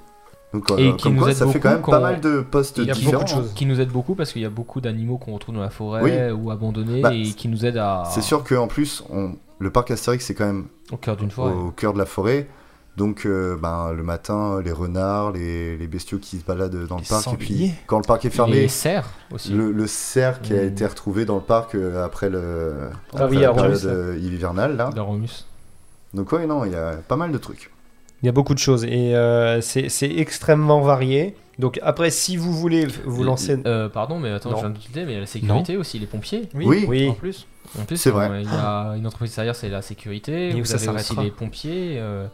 [0.53, 2.03] Donc euh, Et qui comme nous quoi, aide ça fait quand même quand pas on-
[2.03, 3.23] mal de postes différents.
[3.43, 3.47] de.
[3.55, 6.33] Qui nous aide beaucoup parce qu'il y a beaucoup d'animaux qu'on retrouve dans la forêt
[6.33, 8.03] ou abandonnés Bah, et qui nous aident à.
[8.11, 9.35] C'est sûr qu'en plus, on...
[9.61, 11.53] le parc Astérix c'est quand même Au cœur d'une forêt.
[11.53, 12.49] au cœur de la forêt.
[12.97, 17.03] Donc euh, ben, le matin, les renards, les, les bestiaux qui se baladent dans le
[17.03, 17.33] Les parc.
[17.33, 19.53] Et puis quand le parc est Les fermé, cerfs aussi.
[19.53, 20.67] le, le cerf qui a Mm.
[20.67, 22.75] été retrouvé dans le parc euh, après, le,
[23.17, 24.77] Ah oui, la période Romus, euh, hivernale.
[24.77, 24.91] Là.
[26.15, 27.71] Donc ouais, non, il y a pas mal de trucs.
[28.23, 31.35] Il y a beaucoup de choses et euh, c'est c'est extrêmement varié.
[31.59, 34.57] Donc après, si vous voulez vous lancer, Euh, pardon, mais attends, Non.
[34.57, 36.49] je viens de quitter, mais la sécurité aussi, les pompiers.
[36.55, 36.85] Oui.
[36.89, 37.47] oui, En plus.
[37.79, 38.29] En plus, C'est vrai.
[38.31, 40.51] euh, Il y a une entreprise derrière, c'est la sécurité.
[40.51, 41.97] Et où vous ça avez aussi les pompiers.
[41.99, 42.27] euh,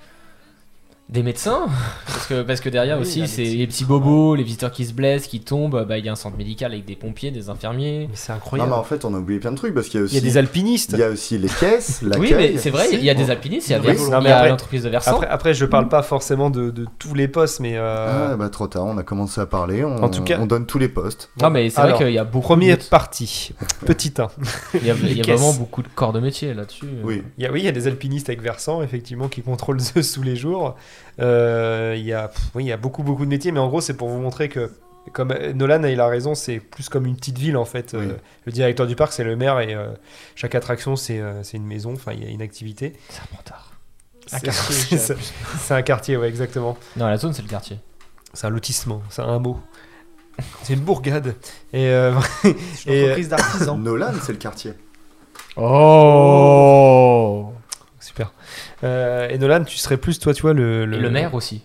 [1.09, 1.68] des médecins
[2.04, 4.92] parce que, parce que derrière Oui, aussi c'est les petits bobos les visiteurs qui se
[4.92, 8.09] blessent qui tombent bah, il y a un centre médical avec des pompiers des infirmiers
[8.11, 8.70] mais c'est Non, incroyable.
[8.70, 10.14] mais en fait, on a oublié plein de trucs parce qu'il y a Il aussi,
[10.16, 10.90] y a des alpinistes.
[10.94, 13.68] il y a aussi les caisses, oui mais c'est vrai il y a des alpinistes
[13.68, 15.28] il y a, Oui, des- non, il mais y a après- l'entreprise de Versant Après,
[15.28, 18.66] après, je parle pas forcément de, de tous les postes, mais euh, Ah bah trop
[18.66, 21.30] tard, on a commencé à parler, on, En tout cas- on donne tous les postes.
[21.40, 23.52] non mais c'est Alors, vrai qu'il y a beaucoup première de- partie,
[23.86, 24.26] petit 1.
[24.74, 27.22] il y a, il y vraiment beaucoup de corps de métier là-dessus Oui.
[27.38, 30.12] Il y a, oui, il y a des alpinistes avec versant, effectivement, qui contrôlent Zeus
[30.12, 30.74] tous les jours.
[31.20, 33.68] Euh, il, y a, pff, oui, il y a beaucoup, beaucoup de métiers, mais en
[33.68, 34.70] gros, c'est pour vous montrer que
[35.12, 37.92] comme Nolan, il a raison, c'est plus comme une petite ville en fait.
[37.97, 38.07] Oui.
[38.07, 39.86] Euh, le directeur du parc, c'est le maire et euh,
[40.34, 42.92] chaque attraction, c'est euh, c'est une maison, enfin, il y a une activité.
[43.09, 43.72] Serpentard.
[44.32, 45.16] Un C'est- quartier, c'est
[45.61, 46.76] C'est un quartier, ouais, exactement.
[46.97, 47.78] Non, la zone, c'est le quartier.
[48.34, 49.59] C'est un lotissement, c'est un mot.
[50.64, 51.36] C'est une bourgade.
[51.72, 52.12] Et euh,
[52.74, 53.80] C'est une entreprise d'artisans.
[53.82, 54.72] Nolan, c'est le quartier.
[55.57, 57.53] Oh.
[58.85, 60.85] Euh, et Nolan, tu serais plus, toi, tu vois, le.
[60.87, 61.62] Le maire aussi.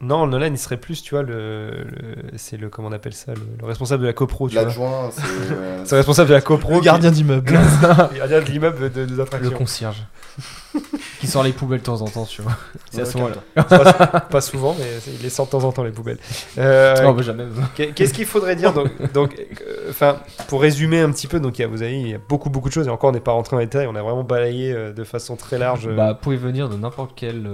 [0.00, 1.70] Non, Nolan, il serait plus, tu vois, le.
[1.84, 2.68] le- c'est le.
[2.68, 4.64] Comment on appelle ça le, le responsable de la copro, tu vois.
[4.64, 5.22] L'adjoint, c'est.
[5.52, 6.74] euh, C'est le responsable de la copro.
[6.74, 7.52] Le gardien d'immeuble.
[7.52, 9.50] le gardien de l'immeuble de, des Le attractions.
[9.52, 10.02] concierge.
[11.20, 12.52] qui sort les poubelles de temps en temps, tu vois.
[12.90, 13.62] C'est à ce moment-là.
[13.64, 16.18] pas, pas souvent, mais il les sort de temps en temps, les poubelles.
[16.58, 17.44] Euh, Non, mais jamais.
[17.74, 20.12] Qu'est- Qu'est-ce qu'il faudrait dire donc, donc, euh,
[20.48, 22.50] pour résumer un petit peu, donc il y a, vous avez, il y a beaucoup
[22.50, 24.24] beaucoup de choses et encore on n'est pas rentré dans les détails, on a vraiment
[24.24, 25.88] balayé euh, de façon très large.
[25.88, 27.46] Bah, vous pouvez venir de n'importe quel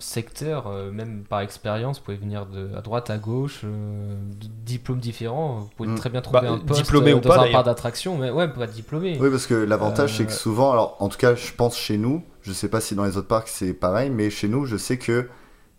[0.00, 4.46] secteur, euh, même par expérience, vous pouvez venir de à droite, à gauche, euh, de
[4.64, 5.60] diplômes différents.
[5.60, 5.94] Vous pouvez Mm.
[5.96, 8.30] très bien trouver Bah, un poste diplômé euh, ou dans pas, un parc d'attraction, mais
[8.30, 9.18] ouais, pas diplômé.
[9.20, 11.98] Oui, parce que l'avantage, c'est que Euh, souvent, alors en tout cas, je pense chez
[11.98, 14.76] nous, je sais pas si dans les autres parcs c'est pareil, mais chez nous, je
[14.76, 15.28] sais que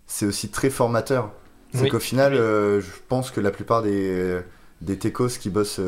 [0.08, 1.32] c'est aussi très formateur.
[1.74, 1.90] C'est Oui.
[1.90, 4.42] qu'au final, je pense que la plupart des,
[4.82, 5.80] des techos qui bossent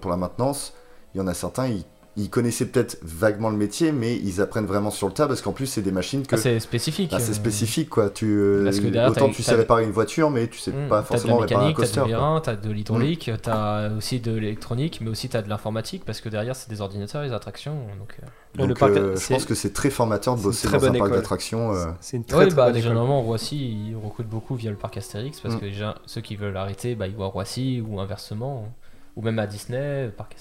[0.00, 0.74] pour la maintenance,
[1.14, 1.84] il y en a certains, ils,
[2.16, 5.52] ils connaissaient peut-être vaguement le métier, mais ils apprennent vraiment sur le tas parce qu'en
[5.52, 6.34] plus, c'est des machines que.
[6.34, 7.10] Ah, c'est spécifique.
[7.10, 8.10] bah, c'est euh, spécifique quoi.
[8.10, 10.88] Tu, euh, Parce que derrière, autant tu sais réparer une voiture, mais tu sais Hmm,
[10.88, 12.00] pas forcément la réparer un mécanique, t'as coaster.
[12.00, 16.28] de t'as de l'hydraulique, t'as aussi de l'électronique, mais aussi t'as de l'informatique parce que
[16.28, 17.74] derrière c'est des ordinateurs, les attractions.
[17.98, 20.78] Donc, euh, le Donc, parc, euh, je pense que c'est très formateur de bosser très
[20.78, 21.72] dans un parc d'attractions.
[21.74, 22.82] euh, c'est une très, ouais, très bah bonne école.
[22.82, 23.56] généralement Roissy
[23.90, 25.58] ils recrutent beaucoup via le parc Astérix parce Mm.
[25.58, 28.68] que déjà, ceux qui veulent arrêter, bah, ils vont à Roissy ou inversement,
[29.16, 30.36] ou même à Disney, parc.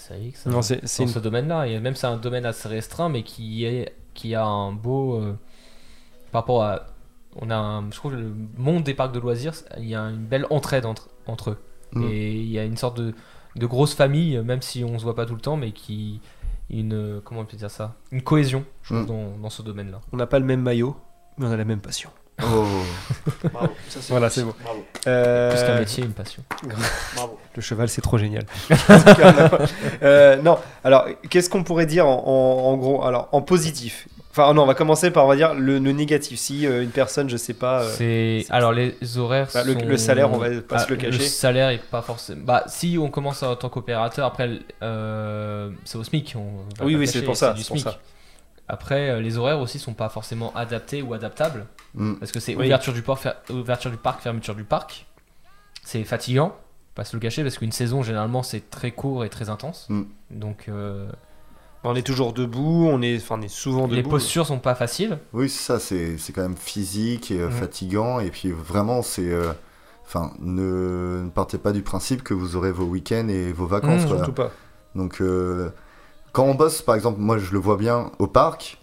[0.46, 1.68] Non, euh, c'est c'est dans une- ce domaine-là.
[1.68, 5.16] Et même c'est un domaine assez restreint, mais qui, est, qui a un beau.
[5.16, 5.38] euh,
[6.32, 6.88] par rapport à.
[7.36, 10.02] On a un- je trouve que le monde des parcs de loisirs, il y a
[10.02, 11.58] une belle entraide entre, entre eux.
[11.94, 12.04] Mm.
[12.10, 13.14] Et il y a une sorte de,
[13.56, 16.20] de grosse famille, même si on se voit pas tout le temps, mais qui.
[16.70, 17.96] Une, comment on peut dire ça?
[18.12, 19.08] Une cohésion, je trouve, Mm.
[19.08, 20.00] dans, dans ce domaine-là.
[20.14, 20.96] On n'a pas le même maillot,
[21.38, 22.10] mais on a la même passion.
[22.44, 22.66] Oh.
[23.54, 23.68] Bravo.
[23.88, 24.34] Ça, c'est Voilà, beau.
[24.34, 24.54] c'est bon.
[24.64, 24.84] Bravo.
[25.08, 26.44] Euh, Plus qu'un métier, une passion.
[27.16, 27.38] Bravo.
[27.56, 28.44] Le cheval, c'est trop génial.
[30.04, 34.08] Euh, non, alors, qu'est-ce qu'on pourrait dire en, en- en gros Alors, en positif?
[34.32, 36.40] Enfin, non, on va commencer par, on va dire, le, le négatif.
[36.40, 37.82] Si euh, une personne, je sais pas.
[37.84, 39.50] euh, C'est alors les horaires.
[39.54, 41.20] bah, le, sont- le salaire, on va pas Ah, se le cacher.
[41.28, 42.42] salaire est pas forcément.
[42.46, 44.50] Bah, si on commence en tant qu'opérateur, après,
[44.82, 46.34] euh, c'est au SMIC.
[46.38, 46.40] On
[46.80, 47.94] va Oui, oui, cacher, c'est pour ça, du c'est pour SMIC.
[47.94, 48.00] ça.
[48.74, 52.14] Après, euh, les horaires aussi sont pas forcément adaptés ou adaptables Mm.
[52.16, 52.68] parce que c'est Oui.
[52.68, 55.08] ouverture du port, fer- ouverture du parc, fermeture du parc.
[55.84, 56.56] C'est fatigant,
[56.96, 59.88] pas se le cacher, parce qu'une saison généralement c'est très court et très intense.
[59.90, 60.04] Mm.
[60.32, 61.10] Donc euh,
[61.84, 63.96] On est toujours debout, on est, enfin, on est souvent debout.
[63.96, 65.18] les postures sont pas faciles.
[65.34, 67.52] Oui, c'est ça, c'est c'est quand même physique et euh, Mhm.
[67.54, 68.20] fatigant.
[68.22, 69.30] Et puis vraiment, c'est.
[69.30, 69.52] euh,
[70.14, 74.06] Enfin, ne, ne partez pas du principe que vous aurez vos week-ends et vos vacances.
[74.06, 74.18] Quoi.
[74.18, 74.52] Surtout pas.
[74.94, 75.70] Donc, euh,
[76.32, 78.78] quand on bosse, par exemple, moi je le vois bien au parc,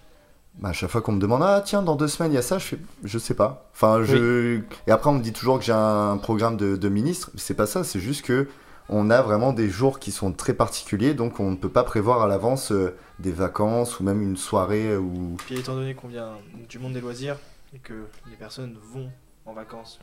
[0.58, 2.42] bah, à chaque fois qu'on me demande Ah, tiens, dans deux semaines il y a
[2.42, 3.68] ça, je fais Je sais pas.
[3.72, 4.60] Enfin, je...
[4.86, 7.30] Et après, on me dit toujours que j'ai un programme de, de ministre.
[7.36, 8.48] C'est pas ça, c'est juste que
[8.88, 12.22] on a vraiment des jours qui sont très particuliers, donc on ne peut pas prévoir
[12.22, 15.36] à l'avance euh, des vacances ou même une soirée ou.
[15.46, 16.38] Puis étant donné qu'on vient
[16.68, 17.36] du monde des loisirs
[17.74, 19.10] et que les personnes vont
[19.44, 19.98] en vacances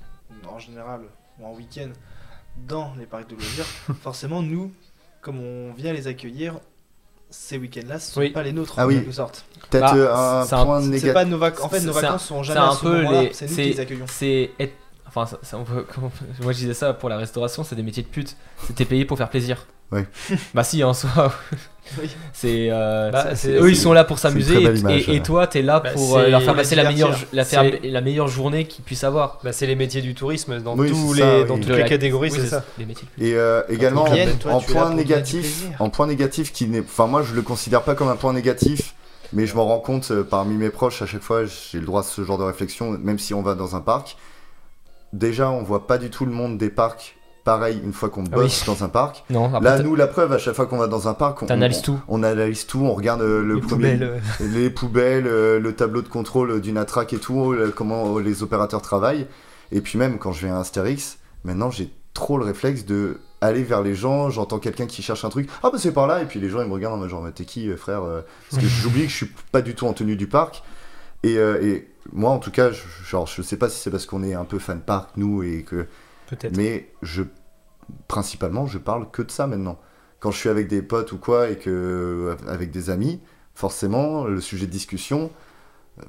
[0.48, 1.02] en général
[1.40, 1.90] ou en week-end
[2.68, 3.66] dans les parcs de loisirs,
[4.02, 4.72] forcément nous,
[5.22, 6.60] comme on vient les accueillir,
[7.38, 8.30] ces week-ends-là, ce sont Oui.
[8.30, 8.96] pas les nôtres Ah en oui.
[8.96, 9.46] quelque sorte.
[9.70, 11.14] Peut-être Bah, euh, un c'est un- point C'est négatif.
[11.14, 11.66] pas nos vacances.
[11.66, 13.34] En fait, nos vacances un- sont C'est jamais à un ce peu moment-là, les.
[13.34, 14.06] C'est nous qui les accueillons.
[14.08, 14.74] C'est être-
[15.08, 16.12] Enfin, ça- ça, on peut- comment-
[16.42, 18.36] moi je disais ça pour la restauration, c'est des métiers de pute.
[18.68, 19.66] C'était payé pour faire plaisir.
[19.92, 20.02] Oui.
[20.54, 21.34] bah si, en soi.
[22.02, 22.10] Oui.
[22.34, 22.70] C'est.
[22.72, 25.92] euh, Bah, eux, ils sont là pour s'amuser et, et- et toi, t'es là Bah,
[25.92, 29.04] pour euh, leur faire passer la meilleure, la, faire- C'est- la meilleure journée qu'ils puissent
[29.04, 29.40] avoir.
[29.44, 31.60] Bah, c'est les métiers du tourisme dans, Oui, tous les, ça, dans oui.
[31.62, 32.64] toutes les la- catégories, oui, c'est ça.
[32.80, 33.08] Les métiers.
[33.20, 37.06] Et euh, également, Ils viennent, en, toi, point négatif, en point négatif qui n'est, enfin
[37.06, 38.96] moi je le considère pas comme un point négatif,
[39.34, 42.02] mais je m'en rends compte euh, parmi mes proches à chaque fois, j'ai le droit
[42.02, 44.18] à ce genre de réflexion, même si on va dans un parc.
[45.14, 47.16] Déjà, on voit pas du tout le monde des parcs
[47.46, 49.24] pareil une fois qu'on Ah bosse dans un parc.
[49.30, 51.80] Non, Là, nous, la preuve, à chaque fois qu'on va dans un parc, on, t'analyses
[51.80, 52.00] on, tout.
[52.10, 55.74] on analyse tout, on regarde euh, le Les premier- poubelles, euh, les poubelles, euh, le
[55.74, 59.28] tableau de contrôle d'une attraque et tout, comment les opérateurs travaillent.
[59.72, 63.64] Et puis même quand je vais à Astérix, maintenant j'ai trop le réflexe de aller
[63.64, 66.26] vers les gens, j'entends quelqu'un qui cherche un truc, ah bah c'est par là, et
[66.26, 68.02] puis les gens ils me regardent en genre Mais t'es qui frère
[68.50, 70.64] Parce que j'oublie que je suis pas du tout en tenue du parc.
[71.24, 74.24] Et, et moi en tout cas, je, genre je sais pas si c'est parce qu'on
[74.24, 75.88] est un peu fan parc nous et que
[76.28, 76.56] Peut-être.
[76.58, 77.24] mais je
[78.08, 79.80] principalement je parle que de ça maintenant.
[80.20, 83.22] Quand je suis avec des potes ou quoi et que avec des amis,
[83.54, 85.30] forcément le sujet de discussion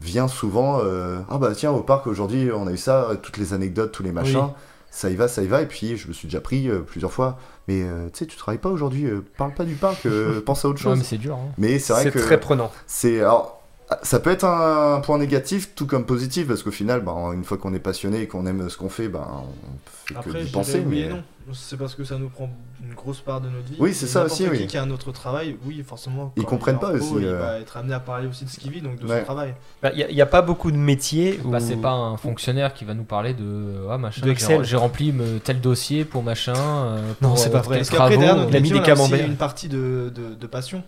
[0.00, 3.52] vient souvent euh, ah bah tiens au parc aujourd'hui on a eu ça toutes les
[3.54, 4.48] anecdotes tous les machins
[4.90, 5.60] ça y va, ça y va.
[5.60, 7.38] Et puis, je me suis déjà pris euh, plusieurs fois.
[7.68, 9.06] Mais euh, tu sais, tu travailles pas aujourd'hui,
[9.36, 10.08] parle pas du parc,
[10.46, 10.96] pense à autre chose.
[10.96, 11.34] mais c'est dur.
[11.36, 11.52] hein.
[11.58, 12.72] mais c'est vrai C'est que très prenant.
[12.86, 13.20] c'est.
[13.20, 13.55] Alors,
[14.03, 17.57] ça peut être un point négatif, tout comme positif, parce qu'au final, ben, une fois
[17.57, 20.49] qu'on est passionné et qu'on aime ce qu'on fait, ben, on fait que Après, d'y
[20.49, 20.72] je penser.
[20.80, 21.14] dirais oui et mais...
[21.14, 21.22] non.
[21.53, 22.51] C'est parce que ça nous prend
[22.84, 23.76] une grosse part de notre vie.
[23.78, 24.66] Oui, c'est ça aussi, qui oui.
[24.66, 26.32] qui a un autre travail, oui, forcément.
[26.37, 27.39] Ils comprennent il pas pro, aussi, Il euh.
[27.39, 29.20] va être amené à parler aussi de ce qu'il vit, donc de Ouais.
[29.20, 29.55] son travail.
[29.95, 31.51] Il n'y Bah, a, pas beaucoup de métiers où...
[31.51, 34.22] Bah, c'est pas un fonctionnaire qui va nous parler de ah, machin.
[34.22, 34.64] De j'ai- Excel.
[34.64, 36.55] J'ai rempli me- tel dossier pour machin.
[36.57, 37.76] euh, Non, pour, c'est euh, pas vrai.
[37.76, 40.82] Parce qu'après, derrière notre métier, des on a aussi une partie de, de, de passion.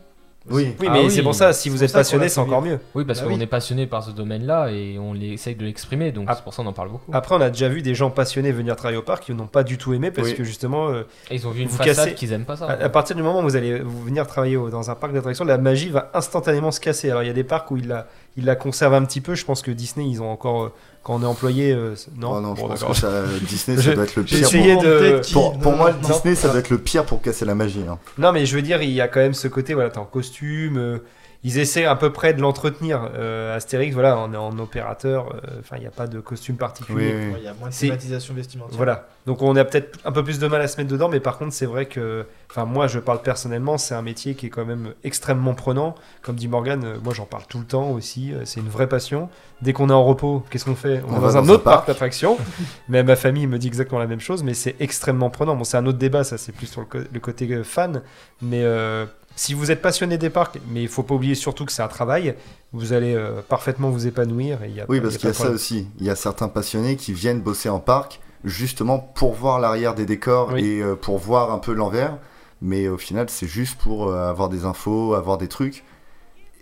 [0.51, 0.75] Oui.
[0.81, 1.11] Oui, Ah mais oui.
[1.11, 2.79] c'est pour ça, si vous êtes passionné, c'est encore mieux.
[2.95, 3.43] Oui, parce Bah qu'on oui.
[3.43, 6.35] est passionné par ce domaine-là et on essaye de l'exprimer, donc Ah.
[6.37, 7.11] c'est pour ça qu'on en parle beaucoup.
[7.13, 9.63] Après, on a déjà vu des gens passionnés venir travailler au parc qui n'ont pas
[9.63, 10.35] du tout aimé parce Oui.
[10.35, 12.67] que justement, euh, Et ils ont vu une Vous façade cassez- qu'ils aiment pas ça.
[12.67, 15.45] à, à partir du moment où vous allez vous venir travailler dans un parc d'attractions,
[15.45, 17.11] la magie va instantanément se casser.
[17.11, 18.07] Alors, il y a des parcs où ils la,
[18.39, 19.35] ils la conservent un petit peu.
[19.35, 20.73] Je pense que Disney, ils ont encore, euh,
[21.03, 23.95] quand on est employé, euh, non, Oh non, je Bon, pense que ça, Disney, ça
[23.95, 24.39] doit être le pire.
[24.39, 27.21] essayé Pour, de- pour, pour non, moi, non, Disney, ça doit être le pire pour
[27.21, 27.85] casser la magie.
[27.89, 27.99] hein.
[28.17, 30.05] Non, mais je veux dire, il y a quand même ce côté, voilà, t'es en
[30.05, 31.01] costume.
[31.45, 33.11] Ils essaient à peu près de l'entretenir.
[33.15, 35.35] Euh, Astérix, voilà, on est en opérateur.
[35.35, 37.13] euh, Enfin, il n'y a pas de costume particulier.
[37.15, 37.35] Oui, Ouais, oui.
[37.39, 38.77] Il y a moins de thématisation vestimentaire.
[38.77, 39.07] Voilà.
[39.27, 41.37] Donc on a peut-être un peu plus de mal à se mettre dedans, mais par
[41.37, 44.65] contre c'est vrai que, enfin moi je parle personnellement, c'est un métier qui est quand
[44.65, 45.95] même extrêmement prenant.
[46.23, 48.33] Comme dit Morgan, euh, moi j'en parle tout le temps aussi.
[48.33, 49.29] euh, C'est une vraie passion.
[49.61, 51.03] Dès qu'on est en repos, qu'est-ce qu'on fait?
[51.07, 52.39] On, On va dans un dans un autre parc d'attractions.
[52.89, 55.57] mais ma famille me dit exactement la même chose, mais c'est extrêmement prenant.
[55.57, 58.01] Bon c'est un autre débat, ça c'est plus sur le, côté fan,
[58.41, 59.05] mais euh,
[59.39, 61.89] si vous êtes passionné des parcs, mais il faut pas oublier surtout que c'est un
[61.89, 62.35] travail,
[62.73, 64.63] vous allez euh, parfaitement vous épanouir.
[64.65, 65.87] Et il y a Oui, pas- parce y qu'il y a ça aussi.
[66.01, 70.07] Il y a certains passionnés qui viennent bosser en parc justement pour voir l'arrière des
[70.07, 70.65] décors Oui.
[70.65, 72.19] et euh, pour voir un peu l'envers.
[72.61, 75.85] Mais au final, c'est juste pour euh, avoir des infos, avoir des trucs.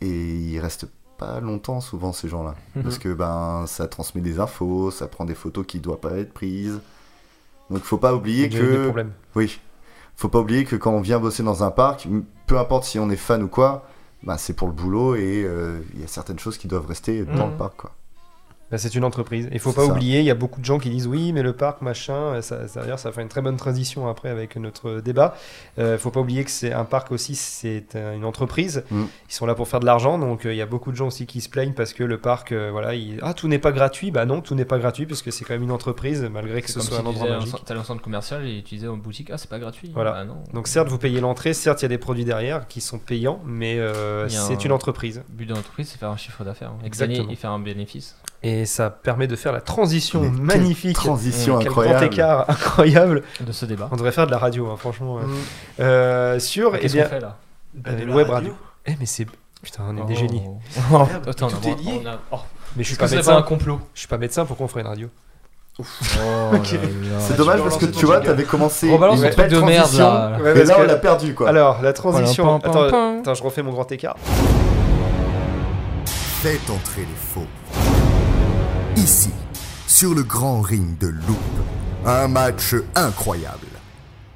[0.03, 2.55] Et ils restent pas longtemps souvent ces gens-là.
[2.74, 2.83] Mhm.
[2.83, 6.35] Parce que ben ça transmet des infos, ça prend des photos qui doivent pas être
[6.35, 6.79] prises.
[7.70, 9.12] Donc faut pas oublier eu des que problèmes.
[9.35, 9.59] oui,
[10.16, 12.08] faut pas oublier que quand on vient bosser dans un parc,
[12.46, 13.86] peu importe si on est fan ou quoi,
[14.22, 17.24] bah, c'est pour le boulot et euh, il y a certaines choses qui doivent rester
[17.24, 17.52] dans Mhm.
[17.52, 17.90] le parc quoi.
[18.70, 19.48] Bah, c'est une entreprise.
[19.52, 19.92] Il faut C'est pas ça.
[19.92, 22.66] oublier, il y a beaucoup de gens qui disent oui, mais le parc, machin, ça,
[22.66, 25.36] ça, d'ailleurs, ça fait une très bonne transition après avec notre débat.
[25.78, 28.82] Il faut pas oublier que c'est un parc aussi, c'est euh, une entreprise.
[28.90, 29.04] Mm.
[29.28, 31.06] Ils sont là pour faire de l'argent, donc euh, il y a beaucoup de gens
[31.06, 33.70] aussi qui se plaignent parce que le parc, euh, voilà, il- ah tout n'est pas
[33.72, 34.10] gratuit.
[34.10, 36.68] Bah non, tout n'est pas gratuit parce que c'est quand même une entreprise, malgré que
[36.68, 37.64] ce comme soit si un tu endroit magique.
[37.64, 39.92] t'allais en centre commercial et tu disais en boutique, ah c'est pas gratuit.
[39.94, 40.10] Voilà.
[40.12, 40.42] Bah non.
[40.54, 43.40] Donc certes, vous payez l'entrée, certes, il y a des produits derrière qui sont payants,
[43.46, 45.22] mais euh, c'est un- une entreprise.
[45.30, 46.70] Le but de l'entreprise, c'est faire un chiffre d'affaires.
[46.70, 47.30] hein, et Exactement.
[47.30, 48.16] Et faire un bénéfice.
[48.42, 50.94] Et ça permet de faire la transition Mais magnifique.
[50.96, 52.04] Transition Quel grand incroyable.
[52.14, 53.22] écart incroyable.
[53.40, 53.88] De ce débat.
[53.92, 55.18] On devrait faire de la radio, hein, franchement.
[55.18, 55.34] Mm.
[55.80, 57.36] Euh, sur, eh Qu'est-ce bien, qu'on fait là
[57.74, 58.50] Bah, euh, de la web radio.
[58.50, 58.54] radio.
[58.86, 59.26] Eh, mais c'est.
[59.62, 60.20] Putain, on est des Oh.
[60.20, 60.42] génies.
[60.92, 62.00] Oh, Merde, Attends, tout on a- est lié.
[62.04, 62.36] on a- oh,
[62.76, 63.32] Mais je suis pas c'est médecin.
[63.32, 65.09] pas un complot Je suis pas médecin, pourquoi on ferait une radio?
[65.78, 66.50] Oh C'est là
[67.30, 67.36] là.
[67.36, 70.38] dommage parce que tu vois, t'avais commencé une belle de merde transition, là.
[70.40, 71.48] Ouais, et là que- on l'a perdu quoi.
[71.50, 72.57] Alors, la transition.
[72.57, 72.84] Attends,
[73.18, 74.16] attends, je refais mon grand écart.
[76.07, 77.46] Faites entrer les faux.
[78.97, 79.30] Ici,
[79.86, 81.36] sur le grand ring de Loop,
[82.05, 83.66] un match incroyable.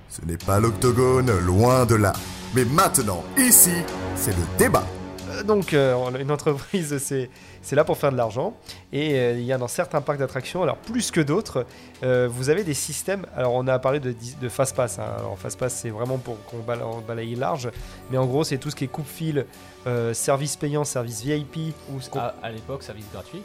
[0.09, 2.13] Ce n'est pas l'octogone, loin de là.
[2.55, 3.71] Mais maintenant, ici,
[4.17, 4.85] c'est le débat.
[5.31, 7.31] Euh, Donc, euh, une entreprise, c'est
[7.63, 8.55] c'est là pour faire de l'argent.
[8.93, 11.67] Et euh, il y a dans certains parcs d'attractions, alors plus que d'autres,
[12.03, 13.27] euh, vous avez des systèmes.
[13.37, 14.99] Alors, on a parlé de, de Fast Pass.
[14.99, 15.05] hein.
[15.19, 17.71] Alors, Fast Pass, c'est vraiment pour qu'on bala- on balaye large.
[18.11, 19.47] Mais en gros, c'est tout ce qui est coupe-fil,
[19.87, 21.75] euh, service payant, service VIP.
[21.93, 23.43] Ou à, à l'époque, service gratuit.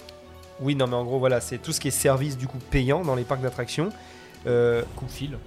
[0.62, 3.02] Oui, non, mais en gros, voilà, c'est tout ce qui est service du coup payant
[3.04, 3.90] dans les parcs d'attractions.
[4.48, 5.38] Euh, Coup de fil.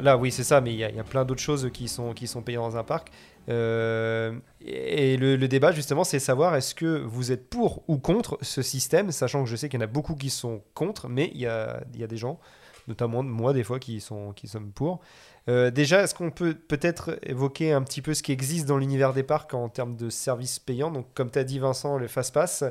[0.00, 1.86] Là, oui, c'est ça, mais il y, a- il y a plein d'autres choses qui
[1.88, 3.10] sont, qui sont payées dans un parc.
[3.48, 4.32] Euh,
[4.64, 8.62] et le, le débat, justement, c'est savoir est-ce que vous êtes pour ou contre ce
[8.62, 11.40] système, sachant que je sais qu'il y en a beaucoup qui sont contre, mais il
[11.40, 12.40] y a, y a des gens,
[12.88, 15.00] notamment moi, des fois, qui sont, qui sont pour.
[15.48, 19.12] Euh, déjà, est-ce qu'on peut peut-être évoquer un petit peu ce qui existe dans l'univers
[19.12, 20.90] des parcs en termes de services payants?
[20.90, 22.64] Donc, comme tu as dit, Vincent, le Fast Pass,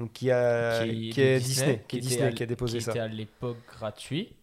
[0.00, 2.84] donc qui, a, qui, est Disney, qui est était Disney à- qui a déposé qui
[2.84, 2.90] ça.
[2.92, 4.34] était à l'époque gratuit,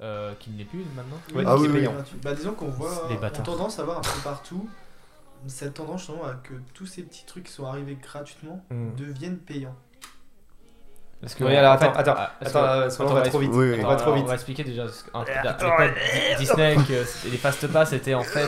[0.00, 1.16] euh, qui ne l'est plus maintenant.
[1.16, 1.94] Ah qui oui, est oui, payant.
[2.22, 4.68] Bah, disons qu'on voit, Les on tendance à voir un peu partout
[5.48, 8.94] cette tendance justement à que tous ces petits trucs qui sont arrivés gratuitement Mm.
[8.96, 9.76] deviennent payants.
[11.20, 13.38] Parce que, Oui, alors, fait, attends, attends, ah, attends, euh, sinon, on attends, va trop
[13.38, 13.50] vite.
[13.52, 13.78] Oui, oui.
[13.82, 14.24] On va Attends, trop alors, vite.
[14.24, 14.84] On va expliquer déjà.
[15.14, 16.76] Attends, Di- Disney,
[17.30, 18.46] les fast pass c'était en fait.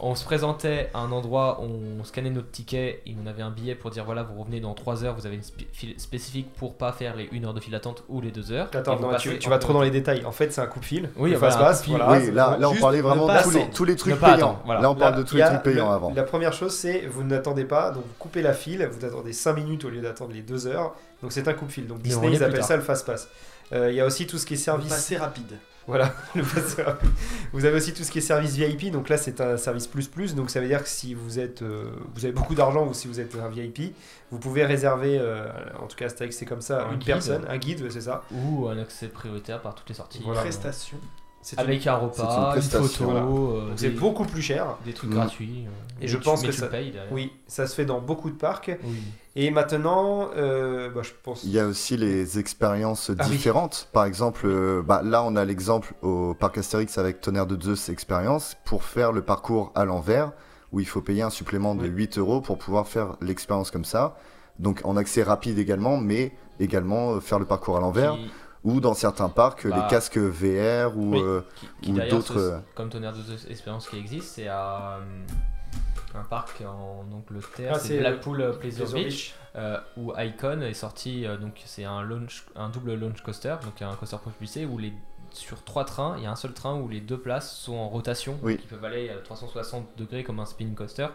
[0.00, 3.74] On se présentait à un endroit, on scannait notre ticket et on avait un billet
[3.74, 5.42] pour dire voilà, vous revenez dans 3 heures, vous avez une
[5.72, 8.68] file spécifique pour pas faire les 1 heure de file d'attente ou les 2 heures.
[8.72, 10.24] Attends, non, tu, vas trop dans les détails.
[10.24, 11.10] En fait, c'est un coup de fil.
[11.16, 11.96] Oui, le voilà, fil.
[11.96, 12.18] voilà.
[12.20, 14.34] oui, là, là on parlait vraiment de tous les, tous les trucs payants.
[14.34, 14.80] attendre, voilà.
[14.80, 16.12] Là on parle Là, de tous les trucs payants le- avant.
[16.14, 19.54] La première chose, c'est vous n'attendez pas, donc vous coupez la file, vous attendez 5
[19.54, 20.94] minutes au lieu d'attendre les 2 heures.
[21.22, 21.86] Donc c'est un coup de fil.
[21.86, 23.28] Donc Disney, ils appellent ça le fast pass.
[23.72, 24.88] Euh, Il y a aussi tout ce qui est service.
[24.88, 25.58] Passé rapide.
[25.88, 27.08] Voilà, le pass rapide.
[27.52, 30.06] Vous avez aussi tout ce qui est service VIP, donc là c'est un service plus
[30.06, 32.92] plus, donc ça veut dire que si vous êtes, euh, vous avez beaucoup d'argent ou
[32.92, 33.94] si vous êtes un VIP,
[34.30, 35.48] vous pouvez réserver, euh,
[35.80, 37.06] en tout cas c'est comme ça, Un une guide.
[37.06, 38.22] personne, un guide, c'est ça.
[38.30, 40.20] Ou un accès prioritaire par toutes les sorties.
[40.22, 40.42] Voilà.
[40.42, 40.98] Prestation.
[41.40, 43.20] C'est une- Avec un une repas, une, photo, voilà.
[43.20, 43.24] euh,
[43.68, 44.76] donc c'est des, beaucoup plus cher.
[44.84, 45.64] des trucs gratuits.
[45.66, 45.70] euh,
[46.04, 46.92] Et je tu- pense que ça- payes.
[47.10, 48.70] Oui, ça se fait dans beaucoup de parcs.
[48.84, 48.96] Oui.
[49.36, 51.44] Et maintenant, euh, bah, je pense.
[51.44, 53.30] Il y a aussi les expériences Ah oui.
[53.30, 53.88] différentes.
[53.92, 57.88] Par exemple, euh, bah, là, on a l'exemple au parc Astérix avec Tonnerre de Zeus
[57.88, 60.32] expérience pour faire le parcours à l'envers,
[60.72, 61.88] où il faut payer un supplément de Oui.
[61.88, 64.16] 8 euros pour pouvoir faire l'expérience comme ça.
[64.58, 68.14] Donc en accès rapide également, mais également euh, faire le parcours à l'envers.
[68.16, 68.30] Qui-
[68.64, 69.76] Ou dans certains parcs, Bah.
[69.76, 71.20] les casques VR ou Oui.
[71.22, 74.98] euh, qui, qui Ou d'autres, euh, comme Tonnerre de Zeus Expérience qui existe, c'est à
[74.98, 79.34] euh, un parc en Angleterre, Ah, c'est c'est Blackpool euh, Pleasure Pleasure Beach, Beach.
[79.56, 83.80] euh, où Icon est sorti, euh, donc c'est un, launch, un double launch coaster, donc
[83.80, 84.92] un coaster propulsé où les,
[85.30, 87.88] sur trois trains, il y a un seul train où les deux places sont en
[87.88, 88.56] rotation, Oui.
[88.56, 91.08] qui peuvent aller à 360 degrés comme un spin coaster.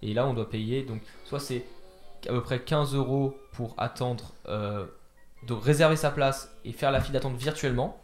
[0.00, 1.64] Et là, on doit payer, donc soit c'est
[2.28, 4.86] à peu près 15 euros pour attendre, euh,
[5.48, 8.00] de réserver sa place et faire la file d'attente virtuellement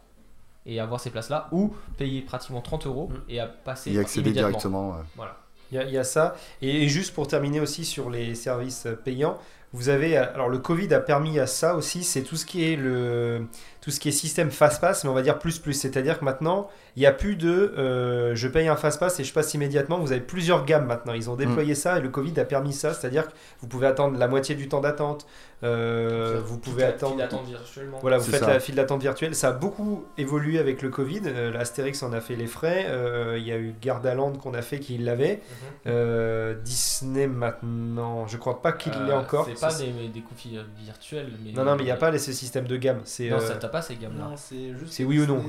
[0.65, 3.13] et avoir ces places là, ou payer pratiquement 30 euros Mm.
[3.29, 4.49] et à passer y accéder immédiatement.
[4.49, 4.97] directement.
[5.15, 5.37] Voilà.
[5.71, 6.35] Il y, a- il y a ça.
[6.61, 9.37] Et juste pour terminer aussi sur les services payants,
[9.73, 12.75] vous avez alors le Covid a permis à ça aussi, c'est tout ce qui est
[12.75, 13.45] le
[13.81, 16.25] tout ce qui est système fast pass, mais on va dire plus plus, c'est-à-dire que
[16.25, 19.53] maintenant il n'y a plus de euh, je paye un fast pass et je passe
[19.53, 19.99] immédiatement.
[19.99, 21.13] Vous avez plusieurs gammes maintenant.
[21.13, 24.17] Ils ont déployé ça et le Covid a permis ça, c'est-à-dire que vous pouvez attendre
[24.17, 25.27] la moitié du temps d'attente.
[25.63, 27.17] euh, vous pouvez attendre.
[27.47, 27.97] virtuellement.
[28.01, 28.53] Voilà, vous faites ça.
[28.53, 29.35] la file d'attente virtuelle.
[29.35, 31.21] Ça a beaucoup évolué avec le Covid.
[31.25, 32.85] Euh, L'Astérix en a fait les frais.
[32.87, 35.41] Euh, Il y a eu Gardaland qu'on a fait qui l'avait.
[35.87, 39.47] Euh, Disney maintenant, je crois pas qu'il l'ait encore.
[39.63, 41.33] Euh, C'est pas des, des config virtuels.
[41.43, 43.01] Mais Non, non, mais il n'y a pas les- ces systèmes de gamme.
[43.05, 44.25] C'est Non, euh, ça t'as pas ces gammes là.
[44.29, 45.43] Non, c'est oui ou non,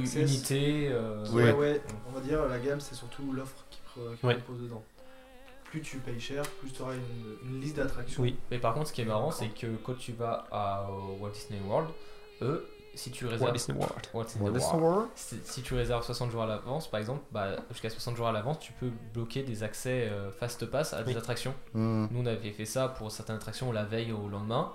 [0.00, 0.22] Access.
[0.30, 0.88] Unité.
[0.90, 1.42] euh, Oui.
[1.44, 4.34] Ouais, ouais, on va dire la gamme, c'est surtout l'offre qui, pro- qui Ouais.
[4.36, 4.82] propose dedans.
[5.64, 8.22] Plus tu payes cher, plus tu auras une, une liste d'attractions.
[8.22, 8.36] Oui.
[8.50, 11.30] Mais par contre, ce qui est marrant, c'est que quand tu vas à au Walt
[11.32, 11.88] Disney World,
[12.40, 12.66] eux,
[12.98, 13.42] si tu réserves
[13.76, 13.96] World?
[14.14, 15.06] World, World?
[15.14, 18.32] si, si tu réserves 60 jours à l'avance, par exemple, bah, jusqu'à 60 jours à
[18.32, 21.18] l'avance, tu peux bloquer des accès euh, fast pass à des Oui.
[21.18, 21.54] attractions.
[21.74, 22.06] Hmm.
[22.10, 24.72] Nous, on avait fait ça pour certaines attractions la veille au lendemain.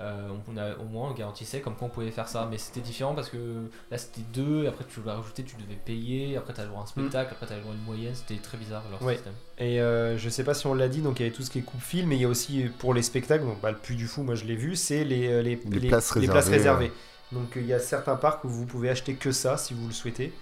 [0.00, 2.48] Euh, on a, au moins, on garantissait comme quoi on pouvait faire ça.
[2.50, 4.66] Mais c'était différent parce que là, c'était deux.
[4.66, 6.36] Après, tu voulais rajouter, tu devais payer.
[6.36, 7.30] Après, tu as le droit à un spectacle.
[7.32, 8.12] Après, tu as le droit à une moyenne.
[8.14, 9.14] C'était très bizarre leur Ouais.
[9.14, 9.34] système.
[9.58, 11.50] Et euh, je sais pas si on l'a dit, donc il y avait tout ce
[11.50, 13.94] qui est coupe-film, mais il y a aussi pour les spectacles, donc bah, le Puy
[13.94, 16.92] du Fou, moi je l'ai vu, c'est les, euh, les, Les places réservées, réservées.
[17.34, 19.86] Donc euh, il y a certains parcs où vous pouvez acheter que ça si vous
[19.86, 20.32] le souhaitez.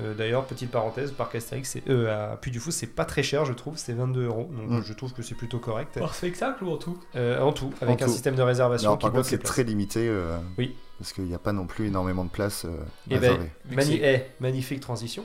[0.00, 3.22] Euh, D'ailleurs, petite parenthèse, parc Astérix, c'est, euh, à Puy du Fou, c'est pas très
[3.22, 4.82] cher, je trouve, c'est 22 euros, donc Mm.
[4.82, 5.98] je trouve que c'est plutôt correct.
[5.98, 6.98] Par spectacle ou en tout?
[7.14, 8.12] Euh, en tout, avec En un tout.
[8.12, 10.08] système de réservation Alors, qui par contre, c'est très limité.
[10.08, 10.74] euh, Oui.
[10.98, 12.70] Parce qu'il n'y a pas non plus énormément de places euh,
[13.10, 13.36] Eh ben,
[13.70, 15.24] Mani- eh, magnifique transition.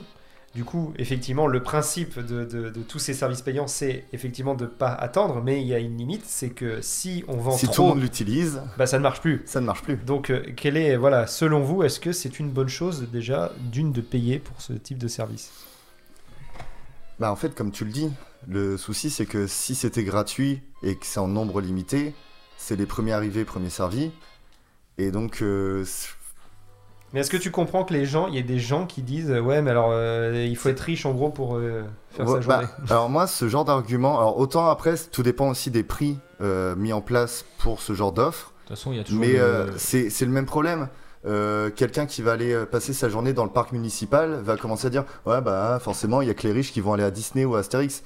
[0.54, 4.66] Du coup, effectivement, le principe de, de- de tous ces services payants, c'est effectivement de
[4.66, 7.82] pas attendre, mais il y a une limite, c'est que si on vend Si tout
[7.82, 9.42] le monde l'utilise, bah, ça ne marche plus.
[9.44, 9.96] ça ne marche plus.
[9.98, 13.92] Donc, euh, quel est, voilà, selon vous, est-ce que c'est une bonne chose déjà d'une
[13.92, 15.50] de payer pour ce type de service?
[17.18, 18.10] Bah en fait, comme tu le dis,
[18.46, 22.14] le souci c'est que si c'était gratuit et que c'est en nombre limité,
[22.56, 24.12] c'est les premiers arrivés, premiers servis.
[24.98, 25.84] Et donc, euh,
[27.12, 29.30] Mais est-ce que tu comprends que les gens, il y a des gens qui disent,
[29.30, 32.42] euh, ouais, mais alors euh, il faut être riche en gros pour euh, faire Ouais,
[32.42, 32.68] sa bah, journée.
[32.90, 36.92] alors moi, ce genre d'argument, alors autant après, tout dépend aussi des prix euh, mis
[36.92, 38.52] en place pour ce genre d'offre.
[38.64, 39.20] De toute façon, il y a toujours.
[39.20, 40.88] Mais euh, c'est le même problème.
[41.26, 44.90] Euh, Quelqu'un qui va aller passer sa journée dans le parc municipal va commencer à
[44.90, 47.44] dire Ouais, bah forcément, il y a que les riches qui vont aller à Disney
[47.46, 48.02] ou à Astérix.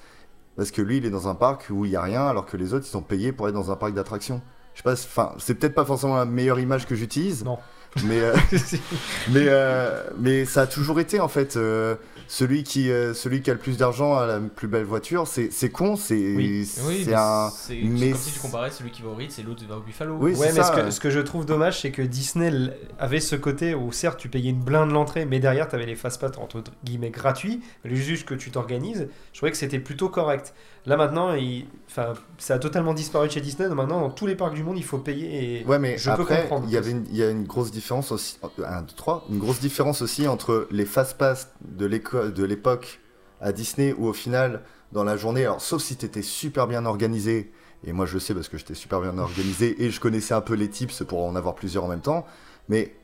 [0.57, 2.57] Parce que lui, il est dans un parc où il y a rien, alors que
[2.57, 4.41] les autres, ils sont payés pour être dans un parc d'attractions.
[4.75, 7.45] Je sais pas, enfin, c'est peut-être pas forcément la meilleure image que j'utilise.
[7.45, 7.59] Non.
[8.05, 8.35] Mais, euh,
[9.31, 11.57] mais, euh, mais ça a toujours été en fait.
[11.57, 11.95] euh,
[12.29, 15.27] celui, qui, euh, celui qui a le plus d'argent a la plus belle voiture.
[15.27, 16.67] C'est c'est con, c'est Oui.
[16.87, 17.51] Oui, c'est mais un.
[17.51, 20.17] c'est comme si tu comparais celui qui va au Ritz et l'autre va au Buffalo.
[20.19, 22.51] Oui, Ouais, mais ça, ce, que, ce que je trouve dommage, c'est que Disney
[22.99, 25.95] avait ce côté où certes tu payais une blinde l'entrée, mais derrière tu avais les
[25.97, 29.09] fast-pass entre guillemets gratuits, le juge que tu t'organises.
[29.35, 30.55] Je trouvais que c'était plutôt correct.
[30.85, 31.67] Là maintenant, il...
[31.89, 33.69] enfin, ça a totalement disparu de chez Disney.
[33.69, 35.61] donc Maintenant, dans tous les parcs du monde, il faut payer.
[35.61, 35.65] Et...
[35.65, 36.65] Ouais, mais Je peux après, comprendre.
[36.67, 38.39] il y avait une, il y a une grosse différence aussi.
[38.43, 39.27] 1, 2, 3.
[39.31, 43.01] Une grosse différence aussi entre les fast-pass de l'éco- de l'époque
[43.41, 46.85] à Disney où au final, dans la journée, alors sauf si tu étais super bien
[46.85, 47.53] organisé,
[47.85, 50.41] et moi je le sais parce que j'étais super bien organisé et je connaissais un
[50.41, 52.27] peu les tips pour en avoir plusieurs en même temps,
[52.69, 52.95] mais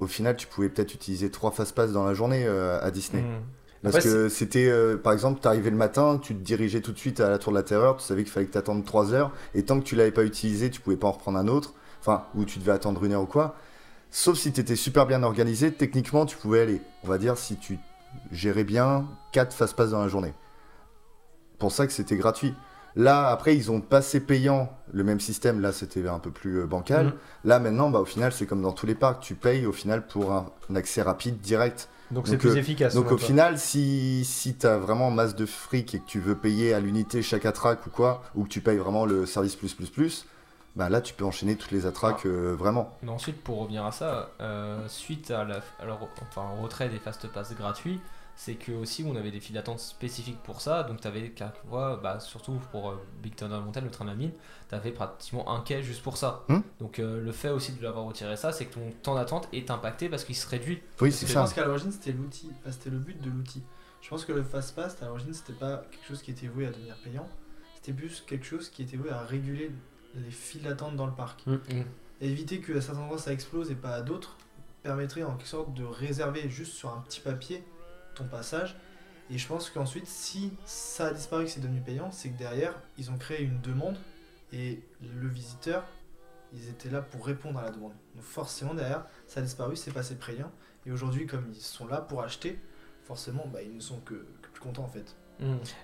[0.00, 3.22] au final, tu pouvais peut-être utiliser trois fast-pass dans la journée euh, à Disney.
[3.22, 3.42] Hmm.
[3.82, 7.20] Parce que c'était, euh, par exemple, t'arrivais le matin, tu te dirigeais tout de suite
[7.20, 9.62] à la Tour de la Terreur, tu savais qu'il fallait que t'attendes 3 heures, et
[9.62, 12.44] tant que tu l'avais pas utilisé, tu pouvais pas en reprendre un autre, enfin, ou
[12.44, 13.54] tu devais attendre une heure ou quoi.
[14.10, 16.80] Sauf si tu étais super bien organisé, techniquement, tu pouvais aller.
[17.04, 17.78] On va dire si tu
[18.32, 20.32] gérais bien 4 fast-pass dans la journée.
[21.58, 22.54] Pour ça que c'était gratuit.
[22.96, 25.60] Là, après, ils ont passé payant le même système.
[25.60, 27.06] Là, c'était un peu plus euh, bancal.
[27.06, 27.12] Mhm.
[27.44, 29.22] Là, maintenant, bah, au final, c'est comme dans tous les parcs.
[29.22, 31.88] Tu payes au final pour un, un accès rapide, direct.
[32.10, 32.94] Donc c'est plus euh, efficace.
[32.94, 33.26] Donc, au toi.
[33.26, 36.80] final, si, si tu as vraiment masse de fric et que tu veux payer à
[36.80, 40.26] l'unité chaque attraque ou quoi, ou que tu payes vraiment le service plus plus plus,
[40.76, 42.96] bah là, tu peux enchaîner toutes les attraques euh, vraiment.
[43.02, 46.98] Mais ensuite, pour revenir à ça, euh, suite à la, alors, enfin, au retrait des
[46.98, 48.00] fast pass gratuits,
[48.38, 50.84] c'est que aussi on avait des files d'attente spécifiques pour ça.
[50.84, 51.34] Donc tu avais
[51.68, 54.30] bah, surtout pour euh, Big Thunder Mountain, le train de la mine,
[54.68, 56.44] tu avais pratiquement un quai juste pour ça.
[56.48, 56.60] Hmm.
[56.78, 59.72] Donc euh, le fait aussi de l'avoir retiré ça, c'est que ton temps d'attente est
[59.72, 60.80] impacté parce qu'il se réduit.
[61.00, 61.32] Oui, c'est ça.
[61.32, 63.64] Je pense qu'à l'origine c'était l'outil, enfin, c'était le but de l'outil.
[64.02, 66.66] Je pense que le fast pass à l'origine c'était pas quelque chose qui était voué
[66.66, 67.26] à devenir payant,
[67.74, 69.72] c'était plus quelque chose qui était voué à réguler
[70.14, 71.44] les files d'attente dans le parc.
[71.44, 71.56] Mm.
[72.20, 74.36] Et éviter que à certains endroits ça explose et pas à d'autres
[74.84, 77.64] permettrait en quelque sorte de réserver juste sur un petit papier
[78.18, 78.76] ton passage.
[79.30, 82.74] Et je pense qu'ensuite, si ça a disparu que c'est devenu payant, c'est que derrière,
[82.96, 83.96] ils ont créé une demande
[84.52, 85.84] et le visiteur,
[86.54, 87.92] ils étaient là pour répondre à la demande.
[88.14, 90.50] Donc forcément, derrière, ça a disparu, c'est passé payant.
[90.86, 92.58] Et aujourd'hui, comme ils sont là pour acheter,
[93.04, 95.14] forcément, bah, ils ne sont que, plus contents en fait.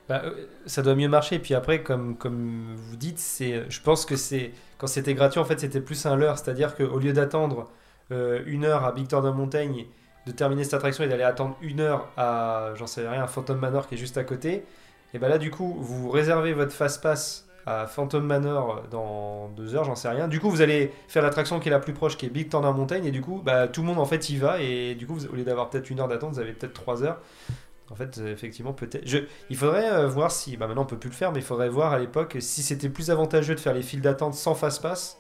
[0.08, 1.38] Bah, euh, ça doit mieux marcher.
[1.38, 5.44] Puis après, comme, comme vous dites, c'est, je pense que c'est quand c'était gratuit, en
[5.44, 6.38] fait, c'était plus un leurre.
[6.38, 7.70] C'est-à-dire qu'au lieu d'attendre
[8.10, 9.74] euh, une heure à Big Thunder Mountain,
[10.26, 13.86] de terminer cette attraction et d'aller attendre une heure à, j'en sais rien, Phantom Manor
[13.88, 14.64] qui est juste à côté,
[15.12, 19.74] et ben là, du coup, vous réservez votre fast pass à Phantom Manor dans deux
[19.74, 20.28] heures, j'en sais rien.
[20.28, 22.72] Du coup, vous allez faire l'attraction qui est la plus proche, qui est Big Thunder
[22.72, 25.14] Mountain, et du coup, bah, tout le monde en fait y va, et du coup,
[25.14, 27.20] vous- au lieu d'avoir peut-être une heure d'attente, vous avez peut-être trois heures.
[27.90, 29.04] En fait, euh, effectivement, peut-être.
[29.50, 30.56] Il faudrait euh, voir si.
[30.56, 32.88] Bah, maintenant, on peut plus le faire, mais il faudrait voir à l'époque si c'était
[32.88, 35.18] plus avantageux de faire les files d'attente sans fast-pass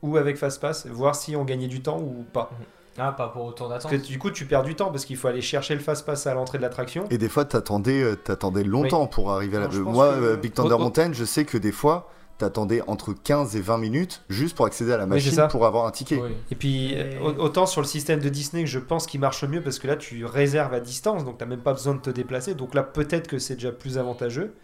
[0.00, 2.50] ou avec fast-pass, voir si on gagnait du temps ou pas.
[2.98, 4.00] Ah, pas pour autant Parce d'attente.
[4.02, 6.34] que du coup, tu perds du temps parce qu'il faut aller chercher le fast-pass à
[6.34, 7.06] l'entrée de l'attraction.
[7.10, 9.68] Et des fois, t'attendais, euh, t'attendais longtemps pour arriver à la.
[9.68, 10.82] Moi, que- euh, Big Thunder Oh, oh.
[10.82, 14.92] Mountain, je sais que des fois, t'attendais entre 15 et 20 minutes juste pour accéder
[14.92, 16.20] à la machine pour avoir un ticket.
[16.20, 16.30] Oui.
[16.50, 19.78] Et puis, Et- autant sur le système de Disney, je pense qu'il marche mieux parce
[19.78, 22.54] que là, tu réserves à distance, donc t'as même pas besoin de te déplacer.
[22.54, 24.54] Donc là, peut-être que c'est déjà plus avantageux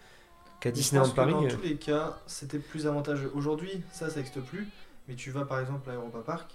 [0.60, 1.32] qu'à Je Disneyland Paris.
[1.32, 1.48] Dans euh.
[1.48, 3.30] tous les cas, c'était plus avantageux.
[3.34, 4.68] Aujourd'hui, ça, ça n'existe plus.
[5.08, 6.50] Mais tu vas par exemple à Europa Park,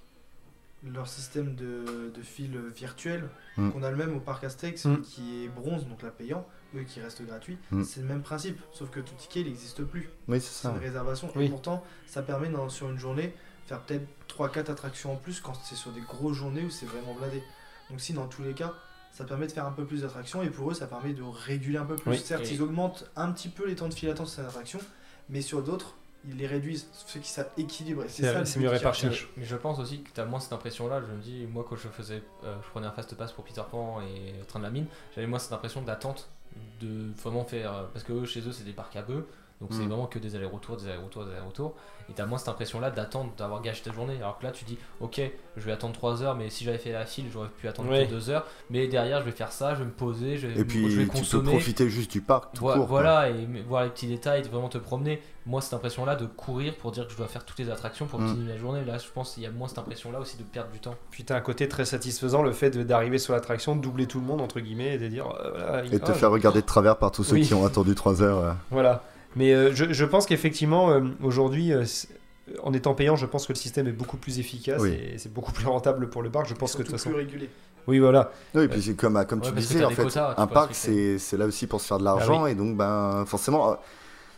[0.93, 3.71] leur système de, de fil virtuel, Mm.
[3.71, 5.01] qu'on a le même au parc Astérix, Mm.
[5.01, 7.83] qui est bronze, donc là payant, eux qui reste gratuit, Mm.
[7.83, 8.59] c'est le même principe.
[8.73, 10.09] Sauf que ton ticket, il n'existe plus.
[10.27, 11.31] Oui, c'est une réservation.
[11.36, 11.45] Oui.
[11.45, 13.33] Et pourtant, ça permet dans- sur une journée
[13.67, 17.13] faire peut-être 3-4 attractions en plus quand c'est sur des grosses journées où c'est vraiment
[17.15, 17.41] blindé.
[17.89, 18.73] Donc si dans tous les cas,
[19.11, 21.77] ça permet de faire un peu plus d'attractions et pour eux, ça permet de réguler
[21.77, 22.11] un peu plus.
[22.11, 22.17] Oui.
[22.19, 24.81] Certes, Et- ils augmentent un petit peu les temps de file d'attente sur ces attractions,
[25.29, 25.95] mais sur d'autres,
[26.28, 28.03] ils les réduisent, ce qui ça équilibre.
[28.03, 29.05] Et C'est- C'est ça le c'est mieux réparti.
[29.38, 31.01] Mais je pense aussi que tu as moins cette impression-là.
[31.01, 33.61] Je me dis, moi, quand je faisais, euh, je prenais un fast pass pour Peter
[33.69, 36.30] Pan et train de la mine, j'avais moins cette impression d'attente,
[36.82, 37.73] de vraiment faire.
[37.73, 39.26] euh, parce que eux, chez eux, c'est des parcs à bœufs.
[39.61, 39.87] Donc c'est Mm.
[39.87, 41.75] vraiment que des allers-retours, des allers-retours, des allers-retours.
[42.09, 44.17] Et t'as moins cette impression-là d'attendre, d'avoir gâché ta journée.
[44.17, 45.21] Alors que là, tu dis, ok,
[45.57, 48.05] je vais attendre 3 heures, mais si j'avais fait la file, j'aurais pu attendre Ouais.
[48.05, 48.45] 2 heures.
[48.69, 51.01] Mais derrière, je vais faire ça, je vais me poser, je vais, Et puis, je
[51.01, 52.85] vais tu peux profiter juste du parc tout Voi- court.
[52.85, 55.21] voilà, et voir les petits détails, de vraiment te promener.
[55.47, 58.19] Moi, cette impression-là de courir pour dire que je dois faire toutes les attractions pour
[58.19, 58.25] Mm.
[58.25, 60.71] optimiser la journée, là, je pense qu'il y a moins cette impression-là aussi de perdre
[60.71, 60.95] du temps.
[61.11, 64.25] Puis t'as un côté très satisfaisant, le fait d'arriver sur l'attraction, de doubler tout le
[64.25, 65.27] monde, entre guillemets, et de dire.
[65.27, 67.47] euh, voilà, Et de te ah, faire regarder de travers par tous ceux Oui.
[67.47, 68.39] qui ont attendu 3 heures.
[68.39, 68.53] euh.
[68.69, 69.01] Voilà.
[69.36, 71.83] Mais euh, je, je pense qu'effectivement, euh, aujourd'hui, euh,
[72.63, 74.91] en étant payant, je pense que le système est beaucoup plus efficace Oui.
[74.93, 76.47] et c'est beaucoup plus rentable pour le parc.
[76.47, 77.09] Je pense que de toute façon.
[77.09, 77.49] plus régulé.
[77.88, 78.31] Oui, voilà.
[78.55, 81.19] Oui, et puis c'est comme, comme Ouais, tu disais, en fait, quotas, un parc, c'est
[81.19, 83.77] c'est là aussi pour se faire de Ah l'argent, et donc, ben, forcément,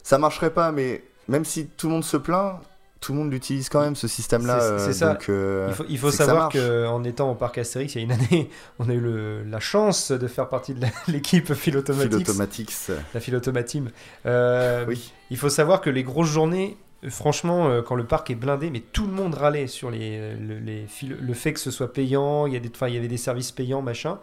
[0.04, 2.60] ça marcherait pas, mais même si tout le monde se plaint,
[3.00, 4.60] tout le monde l'utilise quand même, ce système-là.
[4.60, 5.14] C'est- euh, ça.
[5.14, 8.12] donc, euh, Il faut, il savoir qu'en étant au parc Astérix, il y a une
[8.12, 12.14] année, on a eu le- la chance de faire partie de l'équipe Phil Fil Automatics,
[12.14, 13.90] automatique, c'est- la Phil Automateam.
[14.26, 15.12] Euh, oui.
[15.30, 16.78] Il faut savoir que les grosses journées,
[17.10, 20.58] franchement, euh, quand le parc est blindé, mais tout le monde râlait sur les, le,
[20.60, 22.98] les fil- le fait que ce soit payant, il y, a des, enfin, il y
[22.98, 24.18] avait des services payants, machin.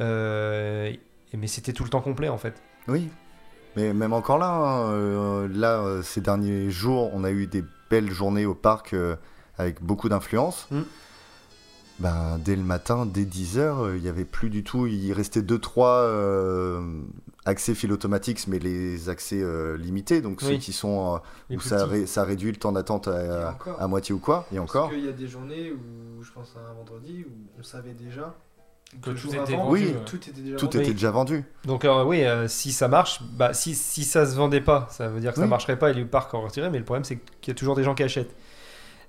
[0.00, 0.92] Euh,
[1.36, 2.54] mais c'était tout le temps complet en fait.
[2.88, 3.08] Oui,
[3.76, 8.46] mais même encore là, hein, là, ces derniers jours, on a eu des belles journées
[8.46, 9.16] au parc euh,
[9.58, 10.66] avec beaucoup d'influence.
[10.70, 10.80] Mm.
[12.00, 14.88] Ben, dès le matin, dès 10h, il n'y avait plus du tout.
[14.88, 16.82] Il restait 2-3
[17.44, 20.48] accès fil automatiques, mais les accès euh, limités, donc Oui.
[20.54, 21.20] ceux qui sont
[21.50, 21.90] euh, où ça, petits.
[21.90, 24.84] ré- ça réduit le temps d'attente à, moitié ou quoi, et encore.
[24.88, 27.92] Parce qu'il y a des journées où, je pense à un vendredi, où on savait
[27.92, 28.34] déjà
[29.02, 29.86] Que tout était avant, vendu, Oui.
[29.88, 30.00] ouais.
[30.06, 30.78] tout était déjà Tout vendu.
[30.78, 31.44] était déjà vendu.
[31.64, 35.08] Donc euh, oui, euh, si ça marche, bah, si, si ça se vendait pas, ça
[35.08, 35.48] veut dire que ça Oui.
[35.48, 37.74] marcherait pas et le parc en retirait, mais le problème c'est qu'il y a toujours
[37.76, 38.34] des gens qui achètent.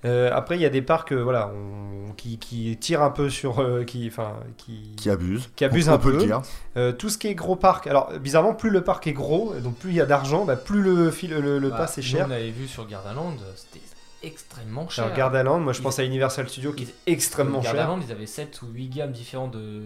[0.04, 3.30] Euh, après, il y a des parcs, euh, voilà, on- qui, qui tirent un peu
[3.30, 5.48] sur, euh, qui, enfin, qui, Qui abuse.
[5.56, 6.18] Qui abuse on, un on peut peu.
[6.18, 6.42] le dire.
[6.76, 7.86] Euh, tout ce qui est gros parc.
[7.86, 10.82] Alors, bizarrement, plus le parc est gros, donc plus il y a d'argent, bah, plus
[10.82, 12.26] le, fil, le, le Bah, pass est cher.
[12.28, 13.80] On avait vu sur Gardaland, c'était
[14.22, 15.04] extrêmement cher.
[15.04, 17.74] Alors, Gardaland, moi je Ils- pense à Universal Studios qui est extrêmement cher.
[17.74, 19.82] Gardaland, ils avaient 7 ou 8 gammes différentes de.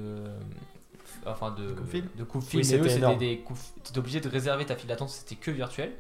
[1.27, 1.67] Enfin, de.
[1.69, 2.27] De.
[2.55, 3.19] Oui, c'était eux, c'était énorme.
[3.19, 5.93] des coupe- T'étais obligé de réserver ta file d'attente, c'était que virtuel.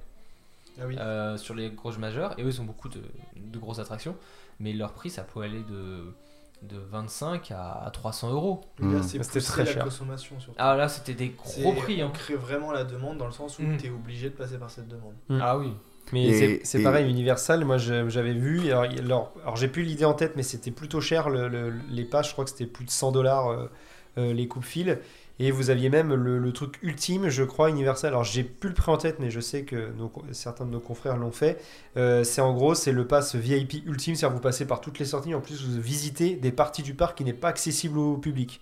[0.81, 0.97] Ah oui.
[0.99, 3.03] euh, sur les grosses majeures et eux ils ont beaucoup de,
[3.37, 4.16] de grosses attractions
[4.61, 6.14] mais leur prix ça peut aller de,
[6.62, 9.03] de 25 à, à 300 euros Mm.
[9.03, 9.85] c'est C'était très la cher.
[9.85, 10.57] consommation surtout.
[10.59, 12.11] ah là c'était des gros prix On hein.
[12.14, 13.76] crée vraiment la demande dans le sens où Mm.
[13.78, 15.14] tu es obligé de passer par cette demande.
[15.43, 15.72] ah oui
[16.13, 20.15] Mais c'est- pareil, Universal, moi j'avais vu, alors, il- alors, alors, j'ai plus l'idée en
[20.15, 22.91] tête, mais c'était plutôt cher le- le- les pages, je crois que c'était plus de
[22.91, 23.69] 100 dollars
[24.17, 24.97] les coupes-fils.
[25.43, 28.09] Et vous aviez même le, le truc ultime, je crois, Universal.
[28.11, 30.81] Alors j'ai plus le prix en tête, mais je sais que nos- certains de nos
[30.81, 31.59] confrères l'ont fait.
[31.97, 35.07] Euh, c'est en gros, c'est le pass VIP ultime, c'est-à-dire vous passez par toutes les
[35.07, 35.35] sorties.
[35.35, 38.61] En plus, vous visitez des parties du parc qui n'est pas accessible au public.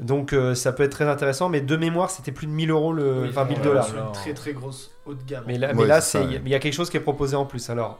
[0.00, 2.92] Donc euh, ça peut être très intéressant, mais de mémoire, c'était plus de 1000 euros,
[2.92, 3.86] le, Oui, enfin 1000 ouais, dollars.
[3.86, 5.44] C'est une très très grosse haut de gamme.
[5.46, 6.42] Mais là, Ouais, là, c'est il ouais.
[6.46, 7.68] y a quelque chose qui est proposé en plus.
[7.70, 7.98] Alors,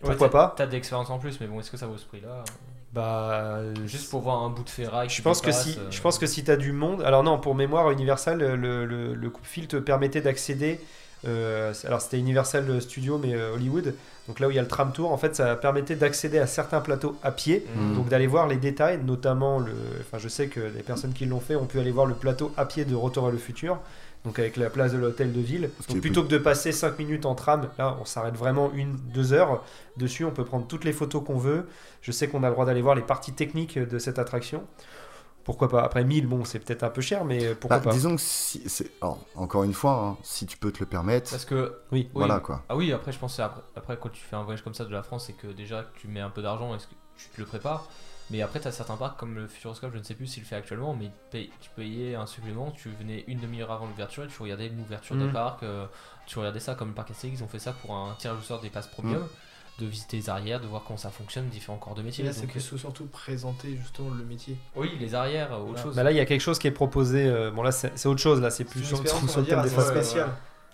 [0.00, 2.04] pourquoi t'as- pas t'as de l'expérience en plus mais bon est-ce que ça vaut ce
[2.04, 2.44] prix là
[2.92, 6.18] Bah, juste pour voir un bout de ferraille Je pense que si, euh, je pense
[6.18, 9.76] que si t'as du monde, alors non, pour mémoire, Universal, le, le, le coupe-fil te
[9.76, 10.78] permettait d'accéder.
[11.26, 13.94] euh, alors c'était Universal Studio, mais euh, Hollywood.
[14.28, 16.46] Donc là où il y a le tram tour, en fait, ça permettait d'accéder à
[16.46, 17.66] certains plateaux à pied.
[17.74, 17.94] Mm.
[17.96, 19.72] Donc d'aller voir les détails, notamment le.
[20.00, 22.52] Enfin, je sais que les personnes qui l'ont fait ont pu aller voir le plateau
[22.56, 23.78] à pied de Retour vers le futur.
[24.24, 25.70] Donc avec la place de l'hôtel de ville.
[25.88, 29.32] Donc plutôt que de passer 5 minutes en tram, là on s'arrête vraiment une, deux
[29.34, 29.62] heures
[29.98, 30.24] dessus.
[30.24, 31.66] On peut prendre toutes les photos qu'on veut.
[32.00, 34.64] Je sais qu'on a le droit d'aller voir les parties techniques de cette attraction.
[35.44, 35.82] Pourquoi pas?
[35.82, 37.92] Après 1000, bon, c'est peut-être un peu cher, mais pourquoi Bah, pas?
[37.92, 41.30] disons que si, c'est- alors, encore une fois, hein, si tu peux te le permettre,
[41.30, 42.08] parce que Oui.
[42.14, 42.62] voilà quoi.
[42.70, 44.86] ah oui après je pense que après, après quand tu fais un voyage comme ça
[44.86, 47.40] de la France c'est que déjà tu mets un peu d'argent est-ce que tu te
[47.42, 47.86] le prépares?
[48.34, 50.48] Mais après tu as certains parcs comme le Futuroscope je ne sais plus s'il le
[50.48, 54.28] fait actuellement mais paye- tu payais un supplément tu venais une demi-heure avant l'ouverture et
[54.28, 55.32] tu regardais l'ouverture de Mm.
[55.32, 55.86] parc euh,
[56.26, 58.42] tu regardais ça comme le parc STX ils ont fait ça pour un tirage au
[58.42, 59.26] sort des passes premium
[59.80, 62.32] de visiter les arrières de voir comment ça fonctionne différents corps de Et métier là,
[62.32, 64.56] c'est que surtout présenter justement le métier.
[64.76, 65.82] euh, oui les arrières autre Voilà.
[65.82, 67.26] chose Bah là, il y a quelque chose qui est proposé.
[67.26, 68.40] euh, bon, là, c'est autre chose.
[68.40, 70.14] Là, c'est plus sur, le thème des faces.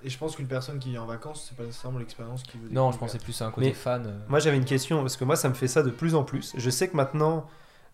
[0.02, 2.68] Et je pense qu'une personne qui est en vacances, c'est pas nécessairement l'expérience qui veut.
[2.70, 4.18] non je pensais plus à un côté Mais- fan euh.
[4.28, 6.54] Moi, j'avais une question parce que moi, ça me fait ça de plus en plus.
[6.56, 7.46] Je sais que maintenant,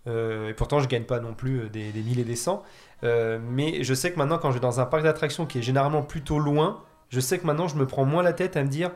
[0.07, 2.63] euh, et pourtant, je gagne pas non plus euh, des, des 1000 et des 100,
[3.05, 5.63] euh, mais je sais que maintenant, quand je vais dans un parc d'attractions qui est
[5.63, 8.69] généralement plutôt loin, je sais que maintenant, je me prends moins la tête à me
[8.69, 8.91] dire.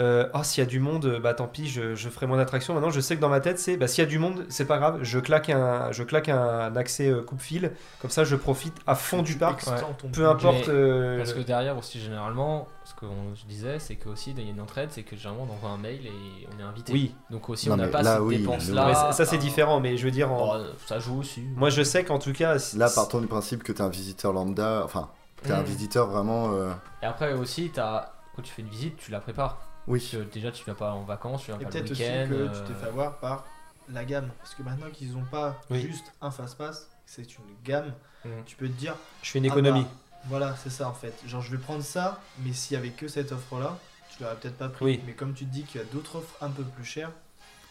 [0.00, 2.74] Euh, oh, s'il y a du monde, bah tant pis, je, je ferai mon attraction.
[2.74, 4.64] Maintenant, je sais que dans ma tête, c'est bah, s'il y a du monde, c'est
[4.64, 7.70] pas grave, je claque un, je claque un accès euh, coupe-fil,
[8.02, 10.24] comme ça, je profite à fond du parc, peu budget.
[10.26, 10.68] importe.
[10.68, 14.42] Euh, Parce que derrière aussi généralement, ce que on- je disais, c'est que aussi il
[14.44, 16.92] y a une entraide, c'est que généralement on envoie un mail et on est invité.
[16.92, 17.14] Oui.
[17.30, 18.88] Donc aussi Non, on n'a pas là, cette oui, dépense nous- là.
[18.88, 21.42] Ouais, ça, ça, c'est différent, mais je veux dire, en- ça joue aussi.
[21.54, 24.32] moi, je sais qu'en tout cas, Là, partons du principe que tu es un visiteur
[24.32, 25.10] lambda, enfin,
[25.44, 25.66] tu es un Mm.
[25.66, 26.52] visiteur vraiment.
[26.52, 29.63] euh, Et après aussi, as, quand tu fais une visite, tu la prépares.
[29.86, 29.98] Oui.
[30.00, 32.02] Parce que déjà tu viens pas en vacances, tu viens Et pas le peut-être aussi
[32.02, 32.26] week-end.
[32.28, 33.44] que euh, tu t'es fait avoir par
[33.92, 34.30] la gamme.
[34.40, 35.82] Parce que maintenant qu'ils n'ont pas Oui.
[35.82, 37.92] juste un fast-pass, c'est une gamme,
[38.24, 38.28] Mm.
[38.46, 38.94] tu peux te dire.
[39.22, 39.82] je fais une ah économie.
[39.82, 39.88] bah,
[40.30, 41.12] voilà, c'est ça en fait.
[41.26, 43.76] Genre, je vais prendre ça, mais s'il y avait que cette offre-là,
[44.08, 44.84] tu l'aurais peut-être pas pris.
[44.84, 45.02] Oui.
[45.06, 47.10] Mais comme tu te dis qu'il y a d'autres offres un peu plus chères,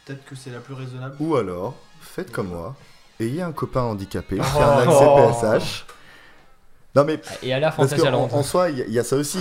[0.05, 1.15] peut-être que c'est la plus raisonnable.
[1.19, 2.75] Ou alors, faites comme moi,
[3.19, 4.59] ayez un copain handicapé qui Oh.
[4.59, 5.85] a un accès PSH.
[6.95, 8.27] Non mais Et aller à Fantasyland.
[8.27, 9.39] qu'en en soi, il y, a- il y a ça aussi.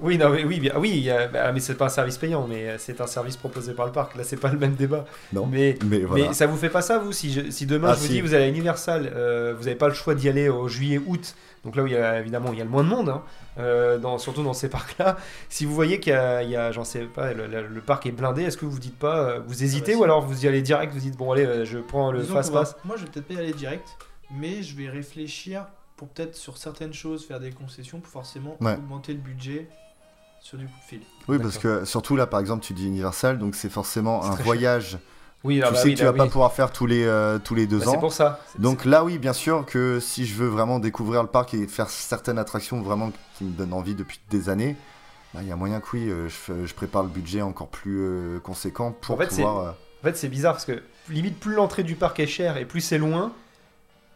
[0.00, 2.76] Oui, non, mais oui, bien, oui, bah, mais c'est pas un service payant, mais euh,
[2.78, 4.14] c'est un service proposé par le parc.
[4.16, 5.04] Là, c'est pas le même débat.
[5.34, 5.44] Non.
[5.46, 6.28] Mais, Mais voilà.
[6.28, 8.12] mais ça vous fait pas ça, vous Si, je- si demain Ah, je vous si.
[8.12, 11.34] dis, vous allez à Universal, euh, vous n'avez pas le choix d'y aller au juillet-août,
[11.64, 13.22] donc là où il y a évidemment il y a le moins de monde, hein,
[13.58, 15.18] euh, dans, surtout dans ces parcs-là.
[15.50, 18.42] Si vous voyez qu'il y a, j'en sais pas, le, le- le parc est blindé,
[18.44, 20.00] est-ce que vous dites pas, vous hésitez bah, si.
[20.00, 22.74] ou alors vous y allez direct, vous dites bon allez, je prends le va- fast-pass
[22.86, 23.86] Moi, je vais peut-être pas y aller direct,
[24.40, 25.66] mais je vais réfléchir
[25.96, 28.74] pour peut-être sur certaines choses faire des concessions pour forcément Ouais.
[28.74, 29.68] augmenter le budget
[30.40, 31.00] sur du coup de fil.
[31.28, 34.30] Oui, parce que surtout là, par exemple, tu dis Universal, donc c'est forcément C'est un
[34.32, 34.44] très cher.
[34.44, 34.98] voyage.
[35.44, 37.38] Oui, tu ah bah sais oui, que tu vas pas pouvoir faire tous les, euh,
[37.38, 37.98] tous les deux Bah, c'est ans.
[37.98, 38.40] pour ça.
[38.50, 41.66] C'est- Donc là, oui, bien sûr que si je veux vraiment découvrir le parc et
[41.66, 44.74] faire certaines attractions vraiment qui me donnent envie depuis des années,
[45.34, 48.38] bah, il y a moyen que oui, euh, je, prépare le budget encore plus euh,
[48.40, 49.58] conséquent pour En fait, pouvoir.
[49.58, 49.70] euh,
[50.00, 52.80] En fait, c'est bizarre parce que limite, plus l'entrée du parc est chère et plus
[52.80, 53.32] c'est loin,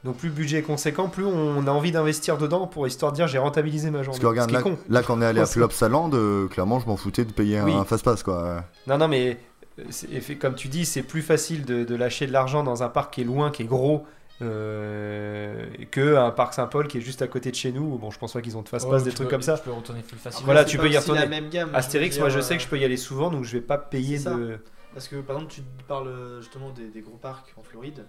[0.05, 3.17] donc plus le budget est conséquent, plus on a envie d'investir dedans pour histoire de
[3.17, 4.09] dire j'ai rentabilisé ma journée.
[4.11, 4.79] Parce que regarde, Ce qui là, est con.
[4.89, 7.73] là, quand on est allé à Plopsaland, euh, clairement, je m'en foutais de payer Oui.
[7.75, 8.65] un fast-pass, quoi.
[8.87, 9.39] Non, non, mais
[9.81, 13.15] euh, comme tu dis, c'est plus facile de, de lâcher de l'argent dans un parc
[13.15, 14.05] qui est loin, qui est gros,
[14.41, 17.99] euh, que un parc Saint-Paul qui est juste à côté de chez nous.
[17.99, 19.57] Bon, je pense pas qu'ils ont de fast-pass, Ouais, des trucs peux- comme ça.
[19.59, 20.47] Tu peux retourner plus facilement.
[20.47, 21.27] Voilà, tu peux y aussi la retourner.
[21.27, 21.71] même gamme.
[21.75, 23.79] Astérix, je moi je sais que je peux y aller souvent, donc je vais pas
[23.79, 24.35] payer ça.
[24.35, 24.59] de.
[24.95, 28.07] Parce que par exemple, tu parles euh, justement des, des gros parcs en Floride.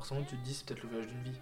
[0.00, 1.38] Forcément, tu te dis c'est peut-être le voyage d'une vie.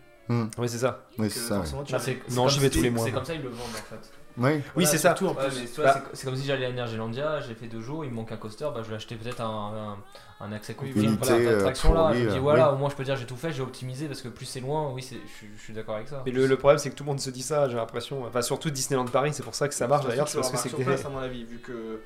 [0.58, 1.04] Oui, c'est ça.
[1.16, 1.76] Oui, c'est euh, ça.
[1.76, 1.82] ouais.
[1.90, 3.40] Bah, c'est- c'est Non, comme j'y vais si- tous les mois, C'est comme ça ils
[3.42, 3.94] le vendent en fait.
[4.36, 4.50] Oui.
[4.50, 5.14] Oui, Voilà, c'est ça.
[5.20, 8.16] Ouais, Bah- c'est- c'est comme si j'allais à Nergelandia, j'ai fait deux jours, il me
[8.16, 9.96] manque un coaster, bah je vais acheter peut-être un,
[10.40, 12.12] un, un accès Oui, Unité, pour cette euh, attraction là.
[12.12, 12.74] lui, je me dis euh, voilà, oui.
[12.74, 14.90] au moins je peux dire j'ai tout fait, j'ai optimisé parce que plus c'est loin,
[14.92, 16.22] oui, c'est- je, suis- je suis d'accord avec ça.
[16.26, 18.24] Mais le, le problème, c'est que tout le monde se dit ça, j'ai l'impression.
[18.26, 20.76] Enfin, surtout Disneyland Paris, c'est pour ça que ça marche d'ailleurs, c'est parce que c'est
[20.76, 22.02] des- à mon avis, vu que,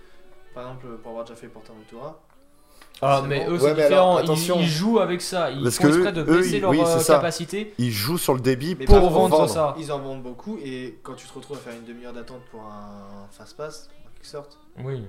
[0.55, 2.21] par exemple, pour avoir déjà fait Portaventura,
[3.05, 4.57] Ah, mais eux Ouais, c'est alors, différent, ils- attention.
[4.61, 6.81] ils, jouent avec ça, ils Parce font que exprès de eux, baisser ils- leur oui,
[6.81, 7.75] euh, capacité.
[7.79, 9.49] Ils jouent sur le débit Mais pour vendre vendre.
[9.49, 9.75] ça.
[9.79, 12.61] ils en vendent beaucoup et quand tu te retrouves à faire une demi-heure d'attente pour
[12.61, 15.05] un fast-pass, en quelque sorte, Oui.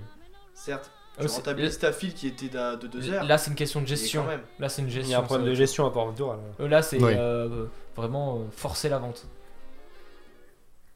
[0.56, 0.90] certes,
[1.20, 3.24] tu c'est- rentabilises ta file qui était de 2 heures.
[3.26, 4.26] Là c'est une question de gestion.
[4.58, 5.10] Là c'est une gestion.
[5.10, 6.38] Il y a un problème de gestion à Portaventura.
[6.38, 6.66] là.
[6.66, 7.14] Eux, Là c'est Oui.
[7.16, 7.66] euh,
[7.96, 9.28] vraiment euh, forcer la vente.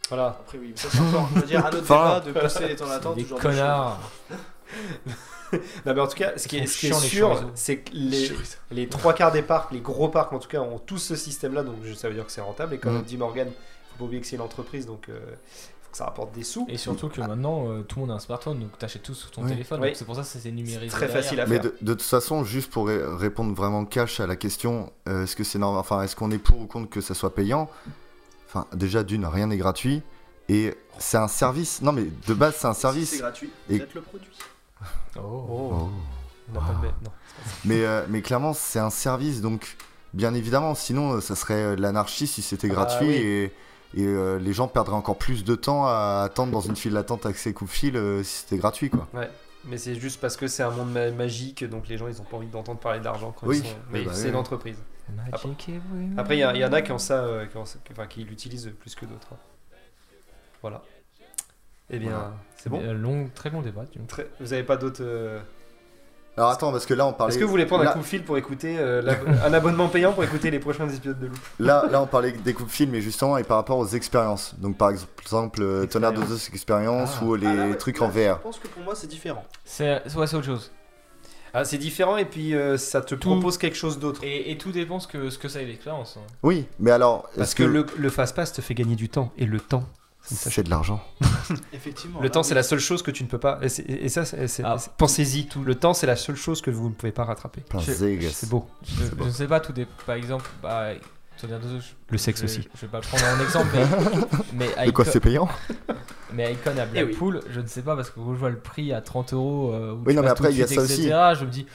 [0.09, 0.27] Voilà.
[0.39, 2.21] Après, oui, ça c'est encore, je veux dire, un autre Enfin.
[2.25, 3.15] débat de pousser les temps d'attente.
[3.17, 3.99] Des connards.
[5.85, 8.31] Non, mais en tout cas, ce qui est, ce qui sûr, c'est que les,
[8.71, 11.63] les trois quarts des parcs, les gros parcs en tout cas, ont tous ce système-là,
[11.63, 12.73] donc ça veut dire que c'est rentable.
[12.75, 13.03] Et comme Mhm.
[13.03, 13.47] dit Morgan,
[13.91, 16.65] faut pas oublier que c'est une entreprise, donc il faut que ça rapporte des sous.
[16.69, 19.31] Et surtout que maintenant euh, tout le monde a un smartphone donc t'achètes tout sur
[19.31, 19.49] ton Oui.
[19.49, 19.79] téléphone.
[19.81, 19.91] Oui.
[19.95, 20.87] C'est pour ça que c'est numérisé.
[20.87, 21.23] Très derrière.
[21.23, 21.63] facile à Mais faire.
[21.65, 25.35] de, de toute façon, juste pour ré- répondre vraiment cash à la question, euh, est-ce
[25.35, 27.69] que c'est normal, enfin, est-ce qu'on est pour ou contre que ça soit payant?
[28.47, 30.01] Enfin, déjà d'une, rien n'est gratuit
[30.49, 31.81] et c'est un service.
[31.81, 33.09] Non, mais de base, c'est un Si service.
[33.11, 34.29] c'est gratuit, Et- peut-être le produit.
[35.17, 35.19] Oh.
[35.21, 35.69] Oh.
[35.73, 35.89] Oh.
[36.53, 37.11] Non, pas même, non.
[37.65, 39.75] Mais, euh, mais clairement, c'est un service, donc
[40.13, 43.13] bien évidemment, sinon, euh, ça serait euh, de l'anarchie si c'était Ah gratuit oui.
[43.15, 43.43] et,
[43.95, 47.25] et, euh, les gens perdraient encore plus de temps à attendre dans une file d'attente
[47.25, 49.07] accès coup de fil euh, si c'était gratuit, quoi.
[49.13, 49.29] Ouais.
[49.65, 52.25] Mais c'est juste parce que c'est un monde ma- magique, donc les gens ils ont
[52.25, 53.57] pas envie d'entendre parler d'argent quand Oui.
[53.63, 53.75] ils sont.
[53.91, 54.29] Mais bah c'est oui.
[54.29, 54.77] une entreprise.
[56.17, 58.71] Après, il y, en a qui ont ça, euh, qui, ont ça- enfin, qui l'utilisent
[58.79, 59.27] plus que d'autres.
[59.33, 59.37] hein.
[60.61, 60.81] Voilà.
[61.89, 62.33] Eh bien, Voilà.
[62.57, 62.81] C'est bon.
[62.83, 63.83] Euh, long, très long débat.
[63.91, 63.99] tu.
[64.07, 65.01] Très- Vous avez pas d'autres.
[65.03, 65.39] euh,
[66.35, 67.33] Alors attends, parce que là, on parlait.
[67.33, 69.53] Est-ce que vous voulez prendre là, un coup de fil pour écouter euh, l'ab- un
[69.53, 71.35] abonnement payant pour écouter les prochains épisodes de Loup?
[71.59, 74.53] Là, là, on parlait des coups de film, mais justement, et par rapport aux expériences.
[74.59, 77.25] Donc, par exemple, euh, Tonnerre de Zeus Experience Ah.
[77.25, 78.37] ou les Ah, là, ouais, trucs là, en VR.
[78.37, 79.43] Je pense que pour moi, c'est différent.
[79.65, 80.71] C'est ouais, c'est autre chose.
[81.53, 83.29] Ah, c'est différent et puis euh, ça te Tout.
[83.31, 84.19] propose quelque chose d'autre.
[84.23, 86.17] Et, et tout dépend ce que ce que ça est l'expérience.
[86.19, 86.27] hein.
[86.43, 89.45] Oui, mais alors, Parce est-ce que, le, le fast-pass te fait gagner du temps et
[89.45, 89.85] le temps.
[90.35, 91.03] C'est de l'argent
[91.73, 92.19] Effectivement.
[92.19, 92.45] Le là, temps, oui.
[92.47, 93.59] c'est la seule chose que tu ne peux pas.
[93.61, 94.23] Et, et ça,
[94.63, 94.75] Ah.
[94.97, 95.47] pensez-y.
[95.63, 97.63] Le temps, c'est la seule chose que vous ne pouvez pas rattraper.
[97.79, 98.29] Je-.
[98.31, 98.67] C'est beau.
[98.83, 100.93] Je, je ne sais pas, tout des par exemple, bah,
[101.41, 101.47] je-
[102.09, 102.67] Le sexe je- aussi.
[102.75, 103.67] Je vais pas le prendre en exemple,
[104.53, 105.47] mais, mais De quoi c'est payant
[106.33, 107.05] mais Icon à Eh oui.
[107.05, 109.71] Blackpool, je ne sais pas parce que quand je vois le prix à 30 euros,
[109.73, 111.03] euh, Oui, non, mais après, tout il y a ça aussi.
[111.07, 111.65] Je me dis,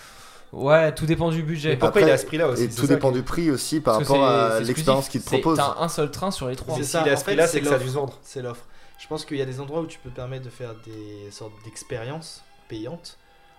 [0.52, 1.72] ouais, tout dépend du budget.
[1.72, 3.80] Et pourquoi Après, il est à ce prix-là aussi Et tout dépend du prix aussi
[3.80, 5.58] par Parce rapport à l'expérience qu'il te propose.
[5.58, 6.76] T'as un seul train sur les trois.
[6.76, 7.94] C'est ça, s'il est à en ce fait, prix-là, c'est que ça a dû l'offre.
[7.94, 8.18] se vendre.
[8.22, 8.64] C'est l'offre.
[8.98, 11.52] Je pense qu'il y a des endroits où tu peux permettre de faire des sortes
[11.64, 13.18] d'expériences payantes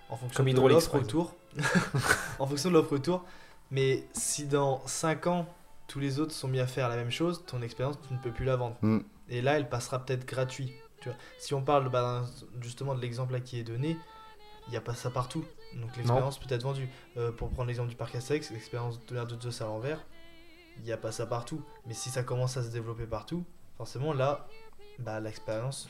[0.09, 1.33] en fonction Comme de l'offre autour.
[2.39, 3.25] en fonction de l'offre autour.
[3.71, 5.47] Mais si dans 5 ans,
[5.87, 8.31] tous les autres sont mis à faire la même chose, ton expérience, tu ne peux
[8.31, 8.77] plus la vendre.
[8.81, 8.99] Mm.
[9.29, 10.73] Et là, elle passera peut-être gratuit.
[11.01, 11.17] Tu vois.
[11.37, 12.23] Si on parle bah,
[12.61, 13.97] justement de l'exemple là qui est donné,
[14.67, 15.43] il n'y a pas ça partout.
[15.79, 16.87] Donc l'expérience peut être vendue.
[17.17, 19.99] Euh, pour prendre l'exemple du parc Astérix, l'expérience de l'air de Zeus à l'envers,
[20.77, 21.61] il n'y a pas ça partout.
[21.87, 23.43] Mais si ça commence à se développer partout,
[23.77, 24.47] forcément là,
[24.99, 25.89] bah, l'expérience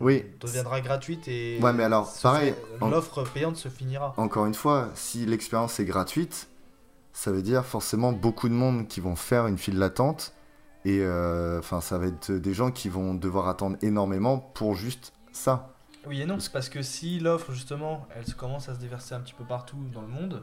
[0.00, 0.24] Oui.
[0.40, 4.12] deviendra gratuite et Ouais, mais alors, pareil, en- l'offre payante se finira.
[4.16, 6.48] Encore une fois, si l'expérience est gratuite,
[7.12, 10.32] ça veut dire forcément beaucoup de monde qui vont faire une file d'attente.
[10.84, 15.74] Et euh, ça va être des gens qui vont devoir attendre énormément pour juste ça.
[16.06, 19.20] Oui et non, c'est parce que si l'offre justement, elle commence à se déverser un
[19.20, 20.42] petit peu partout dans le monde,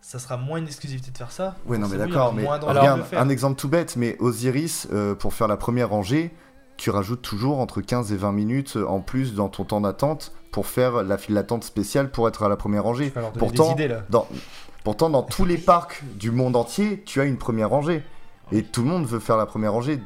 [0.00, 1.56] ça sera moins une exclusivité de faire ça.
[1.66, 5.48] Oui, non, mais d'accord, mais regarde, un exemple tout bête, mais Osiris, euh, pour faire
[5.48, 6.32] la première rangée,
[6.76, 10.66] tu rajoutes toujours entre 15 et 20 minutes en plus dans ton temps d'attente pour
[10.66, 13.12] faire la file d'attente spéciale pour être à la première rangée.
[13.38, 14.02] Pourtant, idées là.
[14.10, 14.28] Dans...
[14.84, 18.04] Pourtant, dans tous les parcs du monde entier, tu as une première rangée.
[18.52, 19.98] Et tout le monde veut faire la première rangée.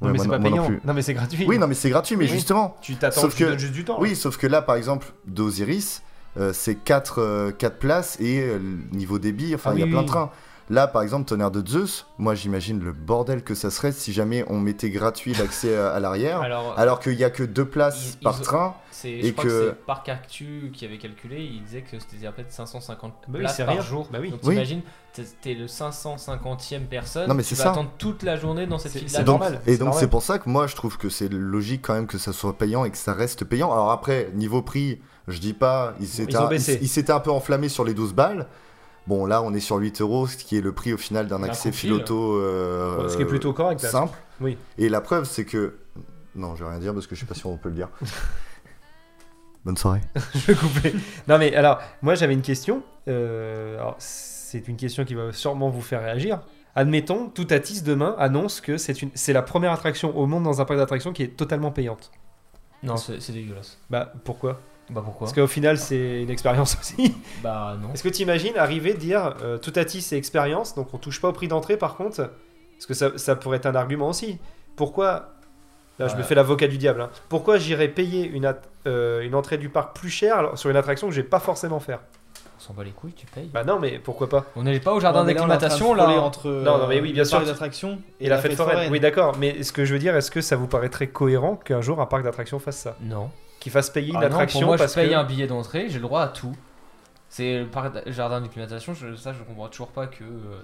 [0.00, 0.70] Non, Ouais, mais c'est pas non payant.
[0.84, 1.44] Non, mais c'est gratuit.
[1.48, 2.30] Oui, non, mais c'est gratuit, mais Oui.
[2.30, 2.76] justement.
[2.80, 3.98] Tu t'attends, Sauf tu que- juste du temps.
[4.00, 6.02] Oui, sauf que là, par exemple, d'Osiris,
[6.38, 7.50] euh, c'est 4,
[7.80, 8.58] places et euh,
[8.92, 10.30] niveau débit, enfin, Ah il y a plein de trains.
[10.70, 14.44] Là, par exemple, Tonnerre de Zeus, moi j'imagine le bordel que ça serait si jamais
[14.48, 18.14] on mettait gratuit l'accès à, à l'arrière, Alors, alors qu'il y a que deux places
[18.14, 18.74] Ils- par ils train.
[18.90, 21.96] c'est, et je crois que- que, c'est Parc Actu qui avait calculé, il disait que
[21.98, 23.80] c'était à peu près 550 Bah oui, places par rien.
[23.80, 24.08] jour.
[24.12, 24.30] Bah oui.
[24.30, 24.54] Donc Oui.
[24.54, 24.82] t'imagines,
[25.14, 27.70] t'es, t'es le 550e personne, Non, mais tu vas ça.
[27.72, 29.40] attendre toute la journée dans cette C'est- file c'est Et d'attente.
[29.40, 31.82] donc, normal, et c'est donc c'est pour ça que moi je trouve que c'est logique
[31.82, 33.72] quand même que ça soit payant et que ça reste payant.
[33.72, 37.84] Alors après, niveau prix, je dis pas, ils s'étaient ont un, un peu enflammés sur
[37.84, 38.46] les 12 balles.
[39.08, 41.42] Bon là on est sur 8 euros, ce qui est le prix au final d'un
[41.42, 43.82] accès filoto euh, Ce qui est plutôt correct.
[43.82, 43.88] là.
[43.88, 44.18] simple.
[44.38, 44.58] Oui.
[44.76, 45.78] Et la preuve c'est que...
[46.34, 47.88] Non je vais rien dire parce que je sais pas si on peut le dire.
[49.64, 50.02] Bonne soirée.
[50.34, 50.94] je vais couper.
[51.26, 52.82] Non mais alors, moi j'avais une question.
[53.08, 56.40] Euh, alors, c'est une question qui va sûrement vous faire réagir.
[56.74, 60.66] Admettons, Toutatis demain annonce que c'est une, c'est la première attraction au monde dans un
[60.66, 62.10] parc d'attractions qui est totalement payante.
[62.82, 63.78] Non, c'est c'est dégueulasse.
[63.88, 64.60] Bah pourquoi?
[64.90, 67.14] Bah pourquoi Parce qu'au final c'est une expérience aussi.
[67.42, 67.92] Bah non.
[67.92, 71.32] Est-ce que tu imagines arriver dire euh, Toutatis c'est expérience, donc on touche pas au
[71.32, 72.16] prix d'entrée par contre
[72.76, 74.38] Parce que ça, ça pourrait être un argument aussi.
[74.76, 75.34] Pourquoi
[75.98, 77.00] Là je me fais l'avocat du diable.
[77.02, 77.10] hein.
[77.28, 81.08] Pourquoi j'irais payer une, at- euh, une entrée du parc plus chère sur une attraction
[81.08, 81.98] que je vais pas forcément faire?
[82.56, 83.50] On s'en bat les couilles, tu payes.
[83.52, 84.44] Bah non mais pourquoi pas?
[84.56, 86.04] On n'est pas au jardin mais là, d'acclimatation là.
[86.04, 87.38] frôler entre Non, non, mais oui, bien le sûr.
[87.38, 88.90] parc d'attractions Et, la fête foraine.
[88.92, 89.36] Oui, d'accord.
[89.38, 92.06] Mais ce que je veux dire, est-ce que ça vous paraîtrait cohérent qu'un jour un
[92.06, 92.96] parc d'attractions fasse ça?
[93.00, 93.30] Non.
[93.60, 95.14] Qu'il fasse payer une Ah non, attraction pour moi, parce je paye que.
[95.14, 96.54] un billet d'entrée, j'ai le droit à tout.
[97.28, 100.62] C'est le parc jardin d'acclimatation, je- ça je comprends toujours pas que euh,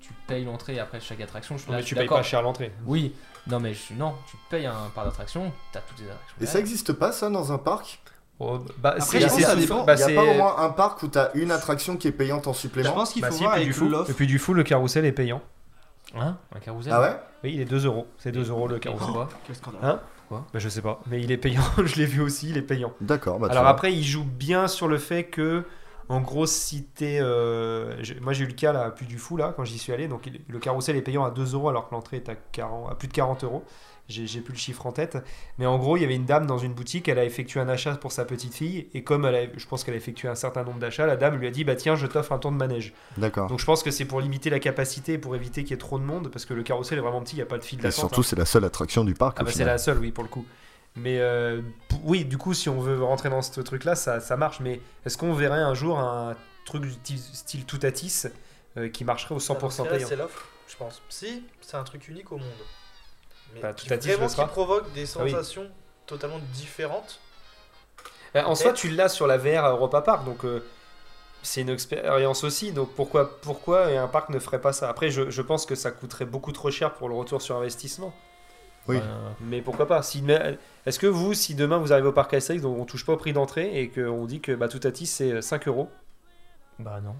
[0.00, 1.56] tu payes l'entrée après chaque attraction.
[1.56, 2.72] Je, Non, là, mais je tu payes pas cher l'entrée.
[2.84, 3.14] Oui,
[3.46, 6.36] non mais je, non, tu payes un parc d'attraction, t'as toutes les attractions.
[6.40, 8.00] Et ça existe pas ça dans un parc?
[8.42, 9.84] Oh, bah, Après, je pense ça dépend.
[9.84, 12.12] bah, Il y a pas au moins un parc où t'as une attraction qui est
[12.12, 13.88] payante en Je supplément pense qu'il bah, faut si, voir puis avec du fou.
[13.88, 14.10] l'offre.
[14.10, 15.42] Et puis du fou, le carrousel est payant.
[16.16, 16.36] Hein?
[16.54, 16.92] Un carrousel?
[16.94, 17.16] Ah ouais?
[17.44, 18.06] Oui, il est 2 euros.
[18.18, 19.06] C'est 2 euros le carrousel.
[19.06, 19.28] pourquoi?
[19.46, 19.80] Quel scandale.
[19.84, 20.00] Hein?
[20.30, 21.00] Bah, je sais pas.
[21.06, 21.62] Mais il est payant.
[21.84, 22.92] je l'ai vu aussi, il est payant.
[23.00, 23.70] D'accord, bah Alors vois.
[23.70, 25.64] après, il joue bien sur le fait que,
[26.08, 27.18] en gros, si t'es.
[27.20, 30.08] euh, moi, j'ai eu le cas là, plus du fou là, quand j'y suis allé.
[30.08, 32.90] Donc, il- le carrousel est payant à 2 euros alors que l'entrée est à, 40,
[32.90, 33.64] à plus de 40 euros.
[34.10, 35.16] J'ai plus le chiffre en tête.
[35.58, 37.68] Mais en gros, il y avait une dame dans une boutique, elle a effectué un
[37.68, 38.88] achat pour sa petite fille.
[38.92, 41.36] Et comme elle a- je pense qu'elle a effectué un certain nombre d'achats, la dame
[41.36, 42.92] lui a dit Bah tiens, je t'offre un tour de manège.
[43.16, 43.48] D'accord.
[43.48, 45.98] Donc, je pense que c'est pour limiter la capacité, pour éviter qu'il y ait trop
[45.98, 46.28] de monde.
[46.30, 47.98] Parce que le carrousel est vraiment petit, il n'y a pas de fil Et d'attente.
[47.98, 50.30] surtout, c'est la seule attraction du parc Ah bah c'est la seule, oui, pour le
[50.30, 50.44] coup.
[50.96, 51.62] Mais euh,
[52.02, 54.58] oui, du coup, si on veut rentrer dans ce truc-là, ça, ça marche.
[54.60, 56.34] Mais est-ce qu'on verrait un jour un
[56.64, 58.24] truc du ty- style Toutatis
[58.76, 60.08] euh, qui marcherait au 100% payant?
[60.08, 61.00] C'est l'offre, je pense.
[61.08, 62.48] Si, c'est un truc unique au monde.
[63.54, 65.30] Mais Bah, qui- tout à dit, vraiment qui provoque des Ah oui.
[65.32, 65.66] sensations
[66.06, 67.20] totalement différentes.
[68.36, 70.64] Euh, En soi, tu l'as sur la VR à Europa Park, donc euh,
[71.42, 72.72] c'est une expérience aussi.
[72.72, 74.88] Donc pourquoi, pourquoi un parc ne ferait pas ça?
[74.88, 78.14] Après, je, je pense que ça coûterait beaucoup trop cher pour le retour sur investissement.
[78.88, 78.96] Oui.
[78.98, 80.02] Euh, Mais pourquoi pas?
[80.02, 80.24] Si,
[80.86, 83.16] Est-ce que vous, si demain vous arrivez au parc Astérix, donc on touche pas au
[83.16, 85.88] prix d'entrée et qu'on dit que bah, Toutatis c'est euh, 5 euros,
[86.78, 87.14] Bah non.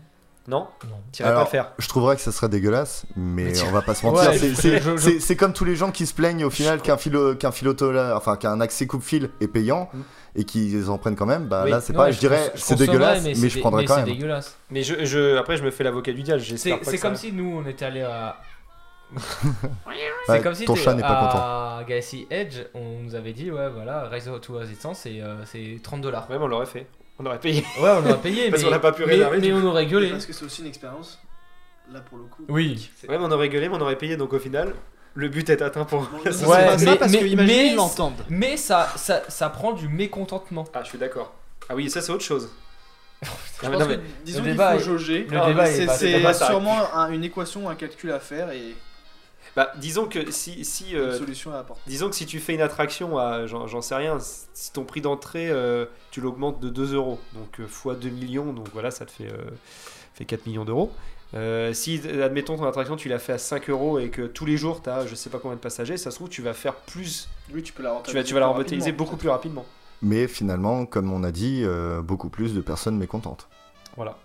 [0.51, 0.97] Non Non.
[1.12, 4.05] Tu pas le faire Je trouverais que ça serait dégueulasse, mais on va pas se
[4.05, 4.31] mentir.
[4.31, 6.97] Ouais, c'est- je- je- je- comme tous les gens qui se plaignent au final qu'un
[6.97, 10.01] fil, enfin qu'un accès coupe-fil est payant Mm.
[10.36, 11.47] et qu'ils en prennent quand même.
[11.47, 11.70] Bah Oui.
[11.70, 12.06] là, c'est pas.
[12.06, 14.10] mais Je dirais, je c'est dégueulasse, mais, je prendrais mais quand c'est même.
[14.14, 14.56] dégueulasse.
[14.70, 16.43] Mais je, je- après, je me fais l'avocat du diable.
[16.43, 18.36] C'est comme ça- si nous on était allé à.
[19.12, 19.94] Ouais,
[20.27, 23.68] c'est comme si ton chat n'est pas à Galaxy Edge, on nous avait dit ouais
[23.68, 26.28] voilà Rise to Resistance c'est euh, c'est 30 dollars.
[26.31, 26.86] Ouais, mais on l'aurait fait.
[27.22, 27.60] On aurait payé.
[27.80, 29.64] Ouais on aurait payé Parce mais, qu'on n'a pas pu mais, réserver, mais du on
[29.66, 30.10] aurait gueulé.
[30.10, 31.18] Parce que c'est aussi une expérience,
[31.92, 32.44] là pour le coup.
[32.48, 32.90] Oui.
[33.09, 34.16] Ouais, mais on aurait gueulé, mais on aurait payé.
[34.16, 34.74] Donc au final,
[35.14, 36.01] le but est atteint pour.
[36.02, 38.24] Bon, la dis Ouais, pas ça mais- parce mais- que imaginez, mais- ils l'entendent.
[38.30, 40.64] Mais ça, ça, ça prend du mécontentement.
[40.72, 41.34] Ah, je suis d'accord.
[41.68, 42.48] Ah oui, ça c'est autre chose.
[43.22, 43.28] Je
[43.66, 45.26] Ah, pense non, mais- que, disons le qu'il débat faut est- jauger.
[45.30, 48.10] le débat est c'est pas- le c'est débat s'arrête sûrement un- une équation, un calcul
[48.12, 48.74] à faire et
[49.56, 51.82] Bah, disons que si, si euh, une solution à apporter.
[51.86, 55.48] disons que si tu fais une attraction à, j'en sais rien, si ton prix d'entrée,
[55.51, 59.10] euh, tu l'augmentes de 2 euros, donc euh, fois 2 millions, donc voilà, ça te
[59.10, 59.51] fait, euh,
[60.14, 60.93] fait 4 millions d'euros.
[61.35, 64.56] Euh, si, admettons, ton attraction, tu l'as fait à 5 euros et que tous les
[64.56, 66.74] jours, tu as je sais pas combien de passagers, ça se trouve, tu vas faire
[66.74, 69.64] plus, Oui, tu peux la tu vas, tu vas la rentabiliser beaucoup plus rapidement.
[70.02, 73.48] Mais finalement, comme on a dit, euh, beaucoup plus de personnes mécontentes.
[73.97, 74.16] Voilà.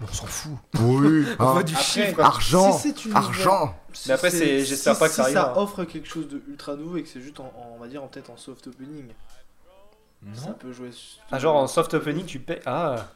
[0.00, 0.52] On s'en fout.
[0.80, 2.20] Oui, On hein, veut du Après, chiffre.
[2.20, 3.74] argent, Si c'est une argent.
[3.92, 5.54] Si Mais après, c'est- j'espère si- pas que ça si arrivera.
[5.54, 7.88] ça offre quelque chose de ultra nouveau et que c'est juste en, en- on va
[7.88, 9.06] dire en peut-être en soft opening.
[10.34, 10.90] Ça peut jouer.
[11.30, 12.60] Ah, genre en soft opening, tu payes.
[12.66, 13.06] Ah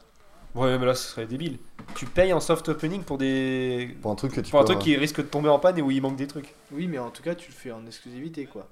[0.55, 1.57] Ouais, mais là, ce serait débile.
[1.95, 3.97] Tu payes en soft opening pour des.
[4.01, 5.77] Pour un truc que tu Pour un peux- truc qui risque de tomber en panne
[5.77, 6.53] et où il manque des trucs.
[6.71, 8.67] Oui, mais en tout cas, tu le fais en exclusivité quoi.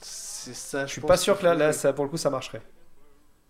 [0.00, 0.86] C'est ça.
[0.86, 2.62] Je suis pas sûr que là, là ça, pour le coup, ça marcherait.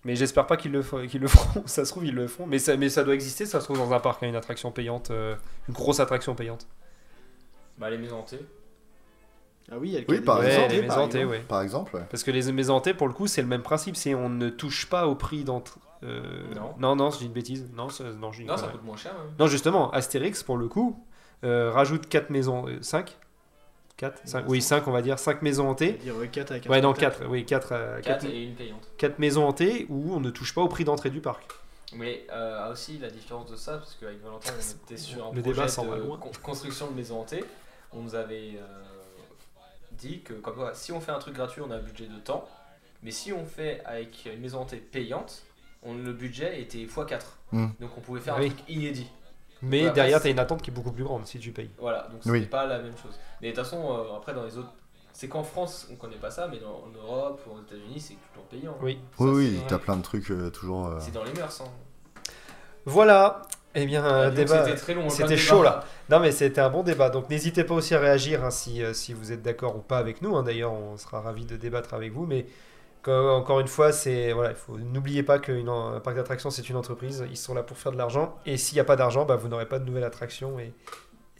[0.05, 1.63] Mais j'espère pas qu'ils le, qu'ils le feront.
[1.67, 2.47] Ça se trouve, ils le feront.
[2.47, 4.71] Mais ça, mais ça doit exister, ça se trouve, dans un parc, hein, une attraction
[4.71, 5.11] payante.
[5.11, 5.35] euh,
[5.69, 6.67] une grosse attraction payante.
[7.79, 8.41] Bah les maisons hantées.
[9.73, 11.01] Ah oui, il y a le Oui, cas des par Ouais, exemple, les par maisons
[11.07, 11.37] hantées, exemple.
[11.37, 11.45] ouais.
[11.49, 12.03] Par exemple, ouais.
[12.11, 13.97] Parce que les maisons hantées, pour le coup, c'est le même principe.
[13.97, 15.81] C'est on ne touche pas au prix d'entrée.
[16.03, 16.75] euh, Non.
[16.79, 17.67] non, non, je dis une bêtise.
[17.75, 18.77] Non, ça- non, je dis une Non ça connerie.
[18.79, 19.13] coûte moins cher.
[19.19, 19.31] hein.
[19.39, 21.03] Non, justement, Astérix, pour le coup,
[21.45, 22.67] euh, rajoute 4 maisons.
[22.83, 23.17] 5
[23.97, 25.19] 4 5 Oui, 5, on va dire.
[25.19, 25.99] 5 maisons hantées.
[26.03, 27.21] Il y aurait 4 avec un Ouais, non, spectacle.
[27.21, 27.31] 4.
[27.31, 29.19] Oui, 4, 4 et une payante.
[29.19, 31.45] maisons hantées où on ne touche pas au prix d'entrée du parc.
[31.95, 35.43] Mais euh, aussi la différence de ça, parce qu'avec Valentin on était sur un Le
[35.43, 37.45] projet débat de con- construction de maison hantée.
[37.93, 38.83] On nous avait euh,
[39.93, 42.19] dit que comme quoi, si on fait un truc gratuit on a un budget de
[42.19, 42.49] temps.
[43.05, 45.43] Mais si on fait avec une maison hantée payante,
[45.85, 47.21] on, le budget était x4.
[47.53, 47.66] Hmm.
[47.79, 48.47] Donc on pouvait faire Oui.
[48.47, 49.07] un truc inédit.
[49.66, 51.70] Mais Ouais, derrière, tu as une attente qui est beaucoup plus grande si tu payes.
[51.78, 52.47] Voilà, donc c'était Oui.
[52.47, 53.19] pas la même chose.
[53.41, 54.73] Mais de toute façon, euh, après dans les autres
[55.16, 58.16] C'est qu'en France, on connaît pas ça, mais dans- en Europe ou aux États-Unis, c'est
[58.32, 58.77] toujours payant.
[58.82, 58.99] Oui.
[59.16, 60.89] Ça, Oui, c'est oui, t'as plein de trucs euh, toujours.
[60.89, 61.61] euh, C'est dans les mœurs.
[61.61, 61.69] Hein.
[62.85, 63.43] Voilà.
[63.77, 64.65] Eh bien, un Donc, débat.
[64.65, 65.09] C'était très long.
[65.09, 65.85] c'était chaud, débats.
[66.11, 67.11] Non, mais c'était un bon débat.
[67.11, 70.23] Donc, n'hésitez pas aussi à réagir hein, si, si vous êtes d'accord ou pas avec
[70.23, 70.36] nous.
[70.36, 70.43] hein.
[70.45, 72.27] D'ailleurs, on sera ravis de débattre avec vous.
[72.27, 72.47] Mais
[73.09, 77.25] encore une fois, c'est voilà, il faut n'oubliez pas qu'un parc d'attractions c'est une entreprise.
[77.31, 78.35] Ils sont là pour faire de l'argent.
[78.47, 80.73] Et s'il n'y a pas d'argent, bah, vous n'aurez pas de nouvelle attraction et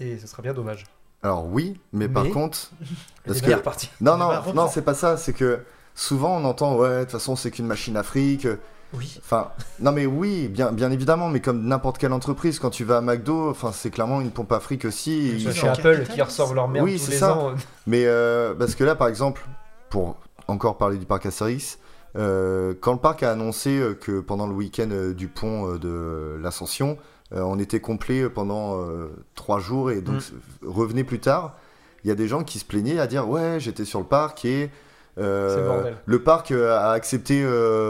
[0.01, 0.85] et ce sera bien dommage.
[1.23, 2.71] Alors oui, mais, par contre,
[3.27, 3.89] Parce que- est reparti.
[4.01, 5.17] non, non, non, c'est pas ça.
[5.17, 5.61] C'est que
[5.95, 8.47] souvent on entend, ouais, de toute façon c'est qu'une machine Afrique.
[8.93, 9.17] Oui.
[9.19, 9.51] Enfin,
[9.81, 13.01] non mais oui, bien, bien évidemment, mais comme n'importe quelle entreprise, quand tu vas à
[13.01, 15.31] McDo, enfin c'est clairement une pompe Afrique aussi.
[15.33, 15.53] Ils sûr.
[15.53, 17.35] C'est Apple qui ressort leur merde Oui, tous c'est les ça.
[17.37, 17.55] ans.
[17.87, 19.45] Mais euh, parce que là, par exemple,
[19.91, 20.17] pour
[20.49, 21.79] encore parler du parc Astérix,
[22.17, 26.39] euh, quand le parc a annoncé euh, que pendant le week-end euh, du pont de
[26.41, 26.97] l'Ascension,
[27.33, 30.23] euh, on était complet pendant euh, trois jours et donc
[30.65, 31.57] revenez plus tard,
[32.05, 34.45] il y a des gens qui se plaignaient à dire ouais j'étais sur le parc
[34.45, 34.71] et
[35.17, 37.45] le parc a accepté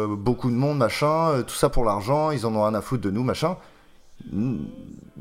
[0.09, 3.11] beaucoup de monde machin, tout ça pour l'argent, ils en ont rien à foutre de
[3.11, 3.57] nous machin.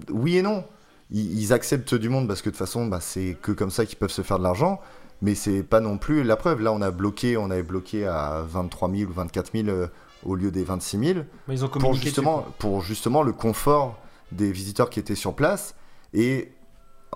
[0.09, 0.63] Oui et non.
[1.11, 3.85] Ils, ils acceptent du monde parce que de toute façon bah, c'est que comme ça
[3.85, 4.79] qu'ils peuvent se faire de l'argent.
[5.23, 6.61] Mais c'est pas non plus la preuve.
[6.61, 9.87] Là, on a bloqué, on avait bloqué à 23 000 ou 24 000 euh,
[10.25, 13.97] au lieu des 26 000 Mais ils ont pour justement, dessus, pour justement le confort
[14.31, 15.75] des visiteurs qui étaient sur place.
[16.13, 16.51] Et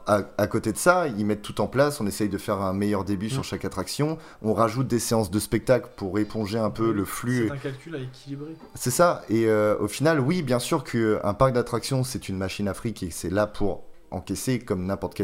[0.05, 1.99] à, à côté de ça, ils mettent tout en place.
[1.99, 3.43] On essaye de faire un meilleur début sur Mm.
[3.43, 4.17] chaque attraction.
[4.41, 7.47] On rajoute des séances de spectacle pour éponger un peu le flux.
[7.47, 8.55] C'est un calcul à équilibrer.
[8.75, 9.23] C'est ça.
[9.29, 13.09] Et euh, au final, oui, bien sûr qu'un parc d'attractions, c'est une machine Afrique et
[13.11, 15.15] c'est là pour encaisser comme n'importe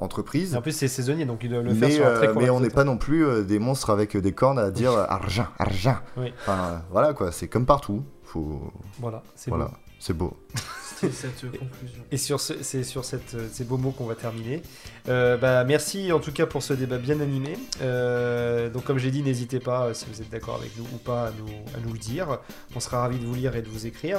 [0.00, 2.34] Et en plus, c'est saisonnier, donc il doit le faire Mais, sur un très euh,
[2.36, 5.04] mais on n'est pas non plus euh, des monstres avec des cornes à dire euh,
[5.08, 5.96] argent, argent.
[6.16, 6.32] Oui.
[6.40, 8.02] Enfin, euh, voilà quoi, c'est comme partout.
[8.24, 8.72] Faut...
[8.98, 9.70] Voilà, c'est Voilà, beau.
[10.00, 10.36] c'est beau.
[11.00, 12.02] C'était cette conclusion.
[12.12, 14.62] Et sur ce- c'est sur cette, ces beaux mots qu'on va terminer.
[15.08, 17.58] Euh, bah, merci en tout cas pour ce débat bien animé.
[17.82, 20.96] Euh, donc comme j'ai dit, n'hésitez pas, euh, si vous êtes d'accord avec nous ou
[20.98, 22.38] pas, à nous, à nous le dire.
[22.76, 24.18] On sera ravis de vous lire et de vous écrire.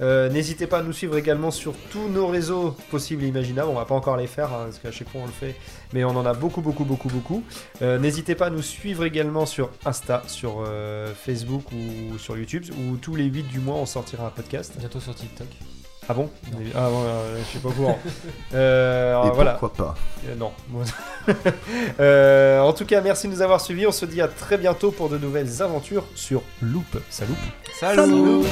[0.00, 3.68] Euh, n'hésitez pas à nous suivre également sur tous nos réseaux possibles et imaginables.
[3.70, 5.54] On va pas encore les faire, hein, parce qu'à chaque fois on le fait,
[5.92, 7.42] mais on en a beaucoup, beaucoup, beaucoup, beaucoup.
[7.82, 12.64] Euh, n'hésitez pas à nous suivre également sur Insta, sur euh, Facebook ou sur YouTube,
[12.78, 14.74] où tous les 8 du mois on sortira un podcast.
[14.78, 15.46] Bientôt sur TikTok.
[16.08, 16.30] Ah bon
[16.74, 17.98] Ah bon, euh, je suis pas au courant.
[18.54, 19.52] Euh, alors, et voilà.
[19.52, 19.94] pourquoi pas?
[20.28, 20.52] Euh, non.
[21.98, 23.86] Euh, en tout cas, merci de nous avoir suivis.
[23.86, 26.98] On se dit à très bientôt pour de nouvelles aventures sur Loop.
[27.10, 27.34] Salut.
[27.80, 28.44] Salut